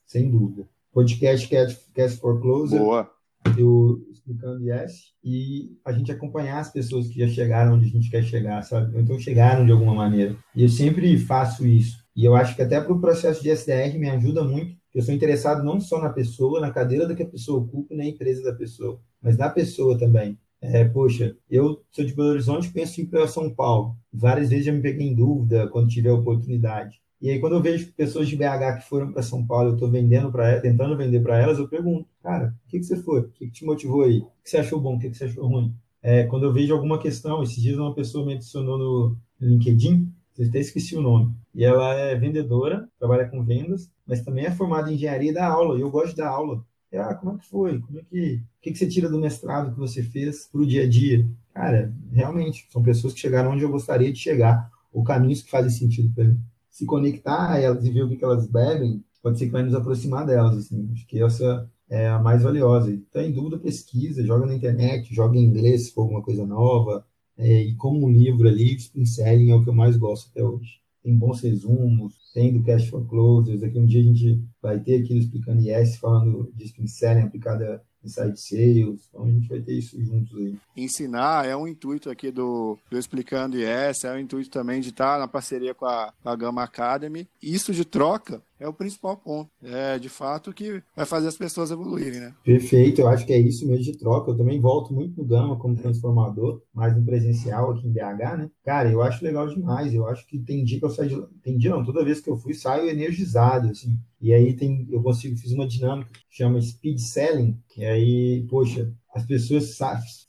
sem 0.05 0.29
dúvida. 0.29 0.67
Podcast 0.91 1.47
Cast, 1.47 1.91
Cast 1.93 2.19
for 2.19 2.41
Closer. 2.41 2.79
Boa 2.79 3.18
eu 3.57 4.05
explicando 4.11 4.63
Yes 4.63 5.13
e 5.23 5.71
a 5.85 5.91
gente 5.91 6.11
acompanhar 6.11 6.59
as 6.59 6.71
pessoas 6.71 7.07
que 7.07 7.19
já 7.19 7.27
chegaram 7.27 7.75
onde 7.75 7.85
a 7.85 7.89
gente 7.89 8.09
quer 8.09 8.23
chegar, 8.23 8.61
sabe? 8.63 8.99
Então 8.99 9.19
chegaram 9.19 9.65
de 9.65 9.71
alguma 9.71 9.93
maneira. 9.93 10.35
E 10.55 10.63
eu 10.63 10.69
sempre 10.69 11.17
faço 11.17 11.65
isso. 11.65 11.97
E 12.15 12.25
eu 12.25 12.35
acho 12.35 12.55
que 12.55 12.61
até 12.61 12.79
para 12.81 12.93
o 12.93 12.99
processo 12.99 13.41
de 13.41 13.49
SDR 13.49 13.97
me 13.97 14.09
ajuda 14.09 14.43
muito, 14.43 14.75
eu 14.93 15.01
sou 15.01 15.13
interessado 15.13 15.63
não 15.63 15.79
só 15.79 16.01
na 16.01 16.09
pessoa, 16.09 16.59
na 16.59 16.71
cadeira 16.71 17.07
da 17.07 17.15
que 17.15 17.23
a 17.23 17.29
pessoa 17.29 17.61
ocupa, 17.61 17.95
na 17.95 18.05
empresa 18.05 18.43
da 18.43 18.53
pessoa, 18.53 18.99
mas 19.21 19.37
na 19.37 19.49
pessoa 19.49 19.97
também. 19.97 20.37
É, 20.61 20.83
poxa, 20.83 21.37
eu 21.49 21.81
sou 21.89 22.03
de 22.03 22.13
Belo 22.13 22.29
Horizonte, 22.29 22.71
penso 22.71 22.99
em 22.99 23.05
ir 23.05 23.07
para 23.07 23.27
São 23.27 23.53
Paulo. 23.53 23.95
Várias 24.11 24.49
vezes 24.49 24.65
já 24.65 24.73
me 24.73 24.81
peguei 24.81 25.07
em 25.07 25.15
dúvida 25.15 25.67
quando 25.69 25.87
tiver 25.87 26.11
oportunidade. 26.11 26.99
E 27.21 27.29
aí, 27.29 27.39
quando 27.39 27.55
eu 27.55 27.61
vejo 27.61 27.91
pessoas 27.93 28.29
de 28.29 28.35
BH 28.37 28.77
que 28.77 28.87
foram 28.87 29.11
para 29.11 29.21
São 29.21 29.45
Paulo, 29.45 29.69
eu 29.69 29.73
estou 29.73 29.91
vendendo 29.91 30.31
para 30.31 30.59
tentando 30.61 30.95
vender 30.95 31.21
para 31.21 31.37
elas, 31.37 31.59
eu 31.59 31.67
pergunto, 31.67 32.07
cara, 32.23 32.55
o 32.65 32.69
que, 32.69 32.79
que 32.79 32.85
você 32.85 32.95
foi? 32.95 33.19
O 33.21 33.29
que, 33.31 33.47
que 33.47 33.51
te 33.51 33.65
motivou 33.65 34.03
aí? 34.03 34.19
O 34.19 34.25
que 34.41 34.49
você 34.49 34.57
achou 34.57 34.79
bom? 34.79 34.95
O 34.95 34.99
que, 34.99 35.09
que 35.09 35.17
você 35.17 35.25
achou 35.25 35.45
ruim? 35.45 35.75
É, 36.01 36.23
quando 36.25 36.43
eu 36.45 36.53
vejo 36.53 36.73
alguma 36.73 36.97
questão, 36.97 37.43
esses 37.43 37.61
dias 37.61 37.77
uma 37.77 37.93
pessoa 37.93 38.25
me 38.25 38.35
adicionou 38.35 38.77
no 38.77 39.17
LinkedIn, 39.41 40.09
eu 40.37 40.47
até 40.47 40.59
esqueci 40.59 40.95
o 40.95 41.01
nome, 41.01 41.35
e 41.53 41.65
ela 41.65 41.93
é 41.93 42.15
vendedora, 42.15 42.87
trabalha 42.97 43.27
com 43.27 43.43
vendas, 43.43 43.91
mas 44.07 44.21
também 44.21 44.45
é 44.45 44.51
formada 44.51 44.89
em 44.89 44.95
engenharia 44.95 45.33
dá 45.33 45.45
aula, 45.45 45.77
e 45.77 45.81
eu 45.81 45.91
gosto 45.91 46.15
dar 46.15 46.29
aula. 46.29 46.63
E, 46.89 46.95
ah, 46.95 47.13
como 47.13 47.35
é 47.35 47.37
que 47.37 47.45
foi? 47.45 47.79
Como 47.79 47.99
é 47.99 48.03
que, 48.03 48.35
o 48.35 48.61
que, 48.61 48.71
que 48.71 48.77
você 48.77 48.87
tira 48.87 49.09
do 49.09 49.19
mestrado 49.19 49.73
que 49.73 49.79
você 49.79 50.01
fez 50.01 50.47
para 50.47 50.61
o 50.61 50.65
dia 50.65 50.83
a 50.83 50.89
dia? 50.89 51.27
Cara, 51.53 51.93
realmente, 52.13 52.65
são 52.71 52.81
pessoas 52.81 53.13
que 53.13 53.19
chegaram 53.19 53.51
onde 53.51 53.63
eu 53.63 53.69
gostaria 53.69 54.11
de 54.11 54.17
chegar, 54.17 54.71
ou 54.93 55.03
caminhos 55.03 55.41
que 55.41 55.51
fazem 55.51 55.69
sentido 55.69 56.09
para 56.15 56.23
mim 56.23 56.39
se 56.69 56.85
conectar 56.85 57.51
a 57.51 57.59
elas 57.59 57.85
e 57.85 57.91
ver 57.91 58.03
o 58.03 58.09
que, 58.09 58.23
elas 58.23 58.47
bebem, 58.47 59.03
pode 59.21 59.37
ser 59.37 59.45
que 59.47 59.51
vai 59.51 59.63
nos 59.63 59.73
aproximar 59.73 60.25
delas. 60.25 60.57
Assim. 60.57 60.89
Acho 60.93 61.07
que 61.07 61.21
essa 61.21 61.69
é 61.89 62.07
a 62.07 62.19
mais 62.19 62.43
valiosa. 62.43 62.91
Então, 62.91 63.21
em 63.21 63.31
dúvida, 63.31 63.57
pesquisa, 63.57 64.25
joga 64.25 64.45
na 64.45 64.55
internet, 64.55 65.13
joga 65.13 65.37
em 65.37 65.43
inglês 65.43 65.85
se 65.85 65.93
for 65.93 66.01
alguma 66.03 66.21
coisa 66.21 66.45
nova. 66.45 67.05
É, 67.37 67.61
e 67.63 67.75
como 67.75 68.05
um 68.05 68.11
livro 68.11 68.47
ali, 68.47 68.75
Spin 68.75 69.03
é 69.49 69.55
o 69.55 69.63
que 69.63 69.69
eu 69.69 69.73
mais 69.73 69.97
gosto 69.97 70.29
até 70.29 70.43
hoje. 70.43 70.79
Tem 71.01 71.17
bons 71.17 71.41
resumos, 71.41 72.15
tem 72.33 72.53
do 72.53 72.63
Cash 72.63 72.89
for 72.89 73.07
Closers. 73.07 73.63
Aqui 73.63 73.79
um 73.79 73.85
dia 73.85 74.01
a 74.01 74.03
gente 74.03 74.43
vai 74.61 74.79
ter 74.79 75.01
aqui 75.01 75.17
explicando 75.17 75.61
Yes, 75.61 75.97
falando 75.97 76.51
de 76.53 76.65
Spin 76.65 76.87
Selling 76.87 77.21
aplicada 77.21 77.81
Inside 78.03 78.39
Sales, 78.39 79.07
então 79.09 79.25
a 79.25 79.29
gente 79.29 79.47
vai 79.47 79.59
ter 79.59 79.73
isso 79.73 80.01
juntos 80.03 80.37
aí. 80.37 80.57
Ensinar 80.75 81.45
é 81.45 81.55
um 81.55 81.67
intuito 81.67 82.09
aqui 82.09 82.31
do, 82.31 82.77
do 82.89 82.97
Explicando 82.97 83.57
IS, 83.57 84.03
é 84.03 84.13
um 84.13 84.19
intuito 84.19 84.49
também 84.49 84.79
de 84.79 84.89
estar 84.89 85.19
na 85.19 85.27
parceria 85.27 85.73
com 85.73 85.85
a, 85.85 86.13
com 86.21 86.29
a 86.29 86.35
Gama 86.35 86.63
Academy. 86.63 87.27
Isso 87.41 87.73
de 87.73 87.83
troca 87.83 88.41
é 88.59 88.67
o 88.67 88.73
principal 88.73 89.17
ponto. 89.17 89.49
É 89.63 89.97
de 89.97 90.09
fato 90.09 90.53
que 90.53 90.83
vai 90.95 91.05
fazer 91.05 91.27
as 91.27 91.37
pessoas 91.37 91.71
evoluírem, 91.71 92.19
né? 92.19 92.33
Perfeito, 92.43 93.01
eu 93.01 93.07
acho 93.07 93.25
que 93.25 93.33
é 93.33 93.39
isso 93.39 93.67
mesmo 93.67 93.83
de 93.83 93.97
troca. 93.97 94.31
Eu 94.31 94.37
também 94.37 94.59
volto 94.59 94.93
muito 94.93 95.17
no 95.17 95.25
Gama 95.25 95.57
como 95.57 95.75
transformador, 95.75 96.61
mais 96.73 96.95
no 96.95 97.05
presencial 97.05 97.71
aqui 97.71 97.87
em 97.87 97.91
BH, 97.91 98.37
né? 98.37 98.51
Cara, 98.63 98.91
eu 98.91 99.01
acho 99.01 99.23
legal 99.23 99.47
demais. 99.47 99.93
Eu 99.93 100.07
acho 100.07 100.25
que 100.27 100.37
tem 100.39 100.63
dia 100.63 100.79
que 100.79 100.85
eu 100.85 100.89
saio 100.89 101.09
de 101.09 101.41
Tem 101.41 101.57
dia 101.57 101.71
não, 101.71 101.85
toda 101.85 102.03
vez 102.03 102.19
que 102.19 102.29
eu 102.29 102.37
fui, 102.37 102.53
saio 102.53 102.89
energizado, 102.89 103.69
assim. 103.69 103.97
E 104.21 104.33
aí 104.33 104.53
tem, 104.53 104.85
eu 104.91 105.01
consigo, 105.01 105.37
fiz 105.37 105.53
uma 105.53 105.67
dinâmica 105.67 106.11
que 106.11 106.19
chama 106.29 106.61
speed 106.61 106.99
selling, 106.99 107.57
que 107.69 107.85
aí, 107.85 108.45
poxa, 108.49 108.91
as 109.13 109.25
pessoas 109.25 109.77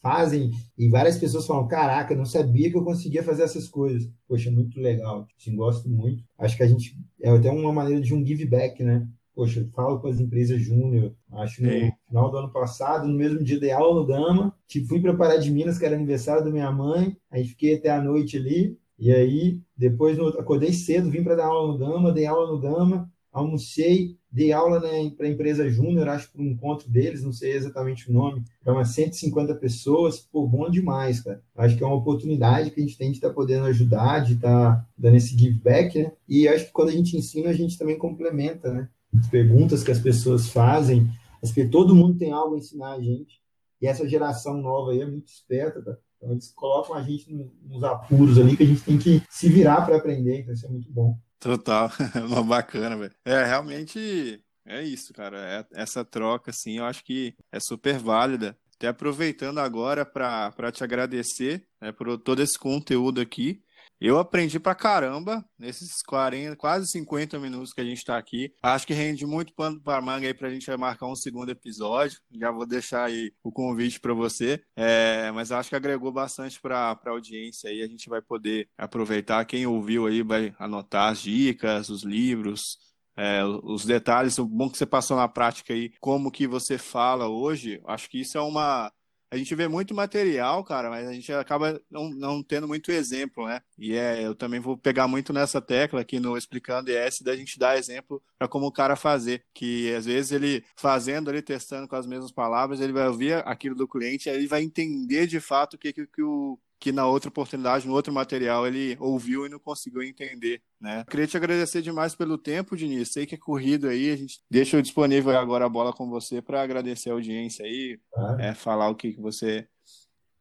fazem 0.00 0.50
e 0.76 0.88
várias 0.88 1.18
pessoas 1.18 1.46
falam: 1.46 1.68
Caraca, 1.68 2.14
não 2.14 2.24
sabia 2.24 2.70
que 2.70 2.76
eu 2.76 2.84
conseguia 2.84 3.22
fazer 3.22 3.42
essas 3.42 3.68
coisas. 3.68 4.10
Poxa, 4.26 4.50
muito 4.50 4.80
legal. 4.80 5.26
Assim, 5.38 5.54
gosto 5.54 5.88
muito. 5.88 6.24
Acho 6.38 6.56
que 6.56 6.62
a 6.62 6.66
gente 6.66 6.96
é 7.20 7.30
até 7.30 7.50
uma 7.50 7.72
maneira 7.72 8.00
de 8.00 8.14
um 8.14 8.24
give 8.24 8.46
back, 8.46 8.82
né? 8.82 9.06
Poxa, 9.34 9.68
falo 9.74 10.00
com 10.00 10.08
as 10.08 10.18
empresas 10.18 10.60
júnior. 10.60 11.14
Acho 11.32 11.56
que 11.56 11.62
no 11.62 11.92
final 12.08 12.30
do 12.30 12.36
ano 12.38 12.52
passado, 12.52 13.06
no 13.06 13.16
mesmo 13.16 13.42
dia, 13.42 13.60
dei 13.60 13.70
aula 13.70 14.00
no 14.00 14.06
Gama. 14.06 14.54
Tipo, 14.66 14.88
fui 14.88 15.00
para 15.00 15.16
Pará 15.16 15.36
de 15.36 15.50
Minas, 15.50 15.78
que 15.78 15.84
era 15.84 15.94
aniversário 15.94 16.44
da 16.44 16.50
minha 16.50 16.70
mãe. 16.70 17.16
Aí 17.30 17.44
fiquei 17.44 17.76
até 17.76 17.90
a 17.90 18.02
noite 18.02 18.36
ali. 18.36 18.78
E 18.98 19.12
aí, 19.12 19.60
depois, 19.76 20.18
no, 20.18 20.28
acordei 20.28 20.72
cedo, 20.72 21.10
vim 21.10 21.24
para 21.24 21.36
dar 21.36 21.46
aula 21.46 21.72
no 21.72 21.78
Gama, 21.78 22.12
dei 22.12 22.26
aula 22.26 22.52
no 22.52 22.60
Gama 22.60 23.10
almocei, 23.32 24.16
dei 24.30 24.52
aula 24.52 24.78
né, 24.78 25.10
para 25.16 25.26
a 25.26 25.30
empresa 25.30 25.68
Júnior, 25.68 26.08
acho 26.08 26.30
para 26.30 26.40
um 26.40 26.46
encontro 26.46 26.88
deles, 26.88 27.22
não 27.22 27.32
sei 27.32 27.52
exatamente 27.52 28.08
o 28.08 28.12
nome, 28.12 28.44
para 28.62 28.72
umas 28.72 28.90
150 28.90 29.54
pessoas, 29.56 30.20
pô, 30.20 30.46
bom 30.46 30.70
demais, 30.70 31.20
cara. 31.20 31.42
Acho 31.56 31.76
que 31.76 31.82
é 31.82 31.86
uma 31.86 31.96
oportunidade 31.96 32.70
que 32.70 32.80
a 32.80 32.82
gente 32.82 32.96
tem 32.96 33.10
de 33.10 33.16
estar 33.16 33.30
tá 33.30 33.34
podendo 33.34 33.66
ajudar, 33.66 34.20
de 34.20 34.34
estar 34.34 34.76
tá 34.76 34.86
dando 34.96 35.16
esse 35.16 35.36
give 35.36 35.58
back, 35.58 35.98
né? 35.98 36.12
E 36.28 36.46
acho 36.46 36.66
que 36.66 36.72
quando 36.72 36.90
a 36.90 36.92
gente 36.92 37.16
ensina, 37.16 37.50
a 37.50 37.54
gente 37.54 37.76
também 37.76 37.98
complementa, 37.98 38.72
né? 38.72 38.88
As 39.18 39.26
perguntas 39.26 39.82
que 39.82 39.90
as 39.90 39.98
pessoas 39.98 40.48
fazem, 40.48 41.10
acho 41.42 41.52
que 41.52 41.66
todo 41.66 41.94
mundo 41.94 42.16
tem 42.16 42.30
algo 42.30 42.54
a 42.54 42.58
ensinar 42.58 42.92
a 42.92 43.00
gente. 43.00 43.40
E 43.82 43.86
essa 43.86 44.08
geração 44.08 44.56
nova 44.58 44.92
aí 44.92 45.00
é 45.00 45.06
muito 45.06 45.28
esperta, 45.28 45.82
cara. 45.82 45.98
Então 46.18 46.32
eles 46.32 46.52
colocam 46.52 46.94
a 46.94 47.02
gente 47.02 47.32
nos 47.64 47.82
apuros 47.82 48.38
ali 48.38 48.56
que 48.56 48.62
a 48.62 48.66
gente 48.66 48.82
tem 48.82 48.98
que 48.98 49.22
se 49.28 49.48
virar 49.48 49.86
para 49.86 49.96
aprender, 49.96 50.40
então 50.40 50.52
isso 50.52 50.66
é 50.66 50.68
muito 50.68 50.92
bom. 50.92 51.18
Total, 51.40 51.90
bacana, 52.46 52.96
velho. 52.96 53.14
É, 53.24 53.44
realmente 53.44 54.44
é 54.66 54.82
isso, 54.82 55.12
cara. 55.14 55.38
É, 55.74 55.82
essa 55.82 56.04
troca, 56.04 56.50
assim, 56.50 56.78
eu 56.78 56.84
acho 56.84 57.02
que 57.02 57.34
é 57.50 57.58
super 57.58 57.98
válida. 57.98 58.56
Até 58.76 58.88
aproveitando 58.88 59.58
agora 59.58 60.04
para 60.04 60.70
te 60.70 60.84
agradecer 60.84 61.66
né, 61.80 61.92
por 61.92 62.18
todo 62.18 62.42
esse 62.42 62.58
conteúdo 62.58 63.20
aqui. 63.20 63.62
Eu 64.00 64.18
aprendi 64.18 64.58
pra 64.58 64.74
caramba 64.74 65.44
nesses 65.58 66.00
40, 66.02 66.56
quase 66.56 66.86
50 66.88 67.38
minutos 67.38 67.74
que 67.74 67.82
a 67.82 67.84
gente 67.84 67.98
está 67.98 68.16
aqui. 68.16 68.50
Acho 68.62 68.86
que 68.86 68.94
rende 68.94 69.26
muito 69.26 69.52
pano 69.52 69.78
para 69.78 70.00
manga 70.00 70.26
aí 70.26 70.32
para 70.32 70.48
a 70.48 70.50
gente 70.50 70.74
marcar 70.78 71.06
um 71.06 71.14
segundo 71.14 71.50
episódio. 71.50 72.18
Já 72.32 72.50
vou 72.50 72.64
deixar 72.66 73.04
aí 73.04 73.30
o 73.42 73.52
convite 73.52 74.00
para 74.00 74.14
você. 74.14 74.62
É, 74.74 75.30
mas 75.32 75.52
acho 75.52 75.68
que 75.68 75.76
agregou 75.76 76.10
bastante 76.10 76.58
para 76.58 76.98
a 77.04 77.10
audiência 77.10 77.68
aí. 77.68 77.82
A 77.82 77.86
gente 77.86 78.08
vai 78.08 78.22
poder 78.22 78.70
aproveitar. 78.78 79.44
Quem 79.44 79.66
ouviu 79.66 80.06
aí 80.06 80.22
vai 80.22 80.54
anotar 80.58 81.12
as 81.12 81.20
dicas, 81.20 81.90
os 81.90 82.02
livros, 82.02 82.78
é, 83.14 83.44
os 83.44 83.84
detalhes. 83.84 84.38
O 84.38 84.46
bom 84.46 84.70
que 84.70 84.78
você 84.78 84.86
passou 84.86 85.18
na 85.18 85.28
prática 85.28 85.74
aí, 85.74 85.92
como 86.00 86.30
que 86.30 86.46
você 86.46 86.78
fala 86.78 87.28
hoje. 87.28 87.82
Acho 87.84 88.08
que 88.08 88.22
isso 88.22 88.38
é 88.38 88.40
uma 88.40 88.90
a 89.30 89.36
gente 89.36 89.54
vê 89.54 89.68
muito 89.68 89.94
material, 89.94 90.64
cara, 90.64 90.90
mas 90.90 91.06
a 91.06 91.12
gente 91.12 91.32
acaba 91.32 91.80
não, 91.88 92.10
não 92.10 92.42
tendo 92.42 92.66
muito 92.66 92.90
exemplo, 92.90 93.46
né? 93.46 93.62
E 93.78 93.94
é, 93.94 94.26
eu 94.26 94.34
também 94.34 94.58
vou 94.58 94.76
pegar 94.76 95.06
muito 95.06 95.32
nessa 95.32 95.60
tecla 95.60 96.00
aqui 96.00 96.18
no 96.18 96.36
Explicando 96.36 96.90
ES 96.90 97.20
da 97.20 97.36
gente 97.36 97.58
dar 97.58 97.78
exemplo 97.78 98.20
para 98.36 98.48
como 98.48 98.66
o 98.66 98.72
cara 98.72 98.96
fazer. 98.96 99.44
Que 99.54 99.94
às 99.94 100.04
vezes 100.04 100.32
ele 100.32 100.64
fazendo 100.74 101.30
ali, 101.30 101.40
testando 101.42 101.86
com 101.86 101.94
as 101.94 102.06
mesmas 102.06 102.32
palavras, 102.32 102.80
ele 102.80 102.92
vai 102.92 103.06
ouvir 103.06 103.34
aquilo 103.46 103.76
do 103.76 103.86
cliente, 103.86 104.28
aí 104.28 104.36
ele 104.36 104.48
vai 104.48 104.62
entender 104.62 105.28
de 105.28 105.38
fato 105.38 105.74
o 105.74 105.78
que, 105.78 105.92
que, 105.92 106.06
que 106.08 106.22
o 106.22 106.58
que 106.80 106.90
na 106.90 107.06
outra 107.06 107.28
oportunidade, 107.28 107.86
no 107.86 107.92
outro 107.92 108.12
material, 108.12 108.66
ele 108.66 108.96
ouviu 108.98 109.44
e 109.44 109.50
não 109.50 109.58
conseguiu 109.58 110.02
entender, 110.02 110.62
né? 110.80 111.04
Queria 111.10 111.26
te 111.26 111.36
agradecer 111.36 111.82
demais 111.82 112.14
pelo 112.14 112.38
tempo, 112.38 112.74
Diniz. 112.74 113.12
Sei 113.12 113.26
que 113.26 113.34
é 113.34 113.38
corrido 113.38 113.86
aí, 113.86 114.10
a 114.10 114.16
gente 114.16 114.40
deixa 114.50 114.80
disponível 114.80 115.36
agora 115.38 115.66
a 115.66 115.68
bola 115.68 115.92
com 115.92 116.08
você 116.08 116.40
para 116.40 116.62
agradecer 116.62 117.10
a 117.10 117.12
audiência 117.12 117.66
aí, 117.66 118.00
claro. 118.10 118.40
é, 118.40 118.54
falar 118.54 118.88
o 118.88 118.94
que, 118.94 119.12
você 119.20 119.68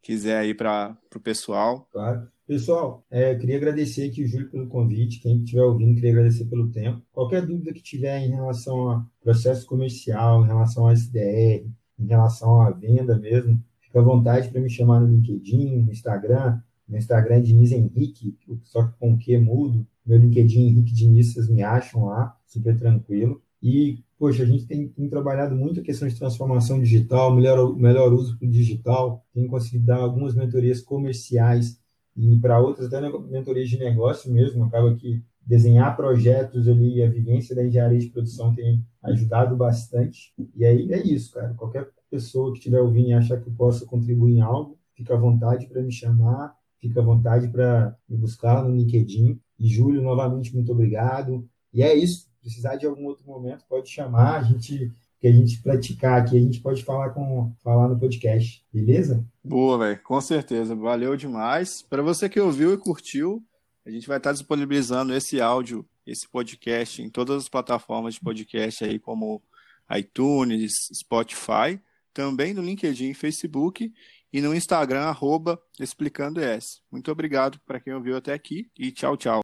quiser 0.01 0.37
aí 0.37 0.53
para 0.53 0.97
o 1.13 1.19
pessoal. 1.19 1.85
Claro. 1.91 2.25
Pessoal, 2.47 3.05
é, 3.11 3.35
queria 3.35 3.57
agradecer 3.57 4.09
aqui 4.09 4.23
o 4.23 4.27
Júlio 4.27 4.49
pelo 4.49 4.67
convite. 4.67 5.19
Quem 5.19 5.43
estiver 5.43 5.61
ouvindo, 5.61 5.93
queria 5.93 6.11
agradecer 6.11 6.45
pelo 6.45 6.71
tempo. 6.71 7.05
Qualquer 7.11 7.45
dúvida 7.45 7.73
que 7.73 7.83
tiver 7.83 8.17
em 8.21 8.31
relação 8.31 8.89
a 8.89 9.05
processo 9.21 9.67
comercial, 9.67 10.43
em 10.43 10.47
relação 10.47 10.87
a 10.87 10.93
SDR, 10.93 11.69
em 11.99 12.07
relação 12.07 12.61
à 12.61 12.71
venda 12.71 13.19
mesmo, 13.19 13.63
Fica 13.89 13.99
à 13.99 14.03
vontade 14.03 14.49
para 14.49 14.61
me 14.61 14.69
chamar 14.69 14.99
no 14.99 15.07
LinkedIn, 15.07 15.81
no 15.81 15.91
Instagram. 15.91 16.61
Meu 16.87 16.99
Instagram 16.99 17.37
é 17.37 17.41
Diniz 17.41 17.71
Henrique, 17.71 18.37
só 18.63 18.83
que 18.83 18.93
com 18.99 19.17
que 19.17 19.35
mudo. 19.37 19.85
Meu 20.05 20.19
LinkedIn 20.19 20.67
Henrique 20.67 20.93
Diniz, 20.93 21.33
vocês 21.33 21.49
me 21.49 21.63
acham 21.63 22.05
lá, 22.05 22.37
super 22.45 22.77
tranquilo. 22.77 23.41
E, 23.61 24.03
poxa, 24.17 24.43
a 24.43 24.45
gente 24.45 24.67
tem, 24.67 24.87
tem 24.87 25.09
trabalhado 25.09 25.55
muito 25.55 25.79
a 25.79 25.83
questão 25.83 26.07
de 26.07 26.15
transformação 26.15 26.79
digital, 26.79 27.35
melhor, 27.35 27.75
melhor 27.75 28.13
uso 28.13 28.37
do 28.37 28.47
digital, 28.47 29.25
tem 29.33 29.47
conseguido 29.47 29.87
dar 29.87 29.97
algumas 29.97 30.35
mentorias 30.35 30.81
comerciais 30.81 31.79
e 32.15 32.37
para 32.37 32.59
outras 32.59 32.89
dando 32.89 33.19
mentorias 33.27 33.69
de 33.69 33.79
negócio 33.79 34.31
mesmo, 34.31 34.63
acaba 34.65 34.93
que 34.95 35.23
desenhar 35.45 35.95
projetos 35.95 36.67
ali, 36.67 37.01
a 37.01 37.09
vivência 37.09 37.55
da 37.55 37.65
engenharia 37.65 37.97
de 37.97 38.09
produção 38.09 38.53
tem 38.53 38.85
ajudado 39.01 39.57
bastante. 39.57 40.31
E 40.55 40.63
aí 40.63 40.91
é 40.91 41.01
isso, 41.01 41.33
cara. 41.33 41.55
Qualquer 41.55 41.89
pessoa 42.09 42.51
que 42.51 42.57
estiver 42.57 42.79
ouvindo 42.79 43.09
e 43.09 43.13
achar 43.13 43.39
que 43.39 43.47
eu 43.47 43.53
possa 43.53 43.85
contribuir 43.85 44.35
em 44.35 44.41
algo, 44.41 44.77
fica 44.95 45.13
à 45.13 45.17
vontade 45.17 45.67
para 45.67 45.81
me 45.81 45.91
chamar, 45.91 46.55
fica 46.79 46.99
à 46.99 47.03
vontade 47.03 47.47
para 47.47 47.95
me 48.07 48.17
buscar 48.17 48.63
no 48.63 48.75
LinkedIn. 48.75 49.39
E 49.57 49.67
Júlio, 49.67 50.01
novamente, 50.01 50.53
muito 50.53 50.71
obrigado. 50.71 51.47
E 51.73 51.83
é 51.83 51.93
isso. 51.93 52.27
Precisar 52.41 52.75
de 52.75 52.85
algum 52.85 53.05
outro 53.05 53.25
momento, 53.25 53.65
pode 53.67 53.89
chamar. 53.89 54.39
A 54.39 54.43
gente 54.43 54.91
que 55.19 55.27
a 55.27 55.31
gente 55.33 55.61
praticar 55.61 56.21
aqui, 56.21 56.37
a 56.37 56.39
gente 56.39 56.61
pode 56.61 56.81
falar 56.81 57.09
com 57.09 57.53
falar 57.61 57.89
no 57.89 57.99
podcast, 57.99 58.65
beleza? 58.71 59.25
Boa, 59.43 59.77
velho, 59.77 60.01
com 60.01 60.21
certeza. 60.21 60.73
Valeu 60.73 61.17
demais. 61.17 61.81
Para 61.81 62.01
você 62.01 62.29
que 62.29 62.39
ouviu 62.39 62.73
e 62.73 62.77
curtiu, 62.77 63.43
a 63.85 63.89
gente 63.89 64.07
vai 64.07 64.15
estar 64.15 64.31
disponibilizando 64.31 65.13
esse 65.13 65.41
áudio, 65.41 65.85
esse 66.07 66.25
podcast 66.25 67.01
em 67.01 67.09
todas 67.09 67.43
as 67.43 67.49
plataformas 67.49 68.13
de 68.13 68.21
podcast 68.21 68.85
aí 68.85 68.97
como 68.97 69.41
iTunes, 69.91 70.71
Spotify 70.93 71.81
também 72.19 72.53
no 72.53 72.61
LinkedIn 72.61 73.13
Facebook 73.13 73.93
e 74.33 74.41
no 74.41 74.53
Instagram, 74.53 75.03
arroba. 75.03 75.57
Muito 76.91 77.09
obrigado 77.09 77.61
para 77.65 77.79
quem 77.79 77.93
ouviu 77.93 78.17
até 78.17 78.33
aqui 78.33 78.69
e 78.77 78.91
tchau, 78.91 79.15
tchau. 79.15 79.37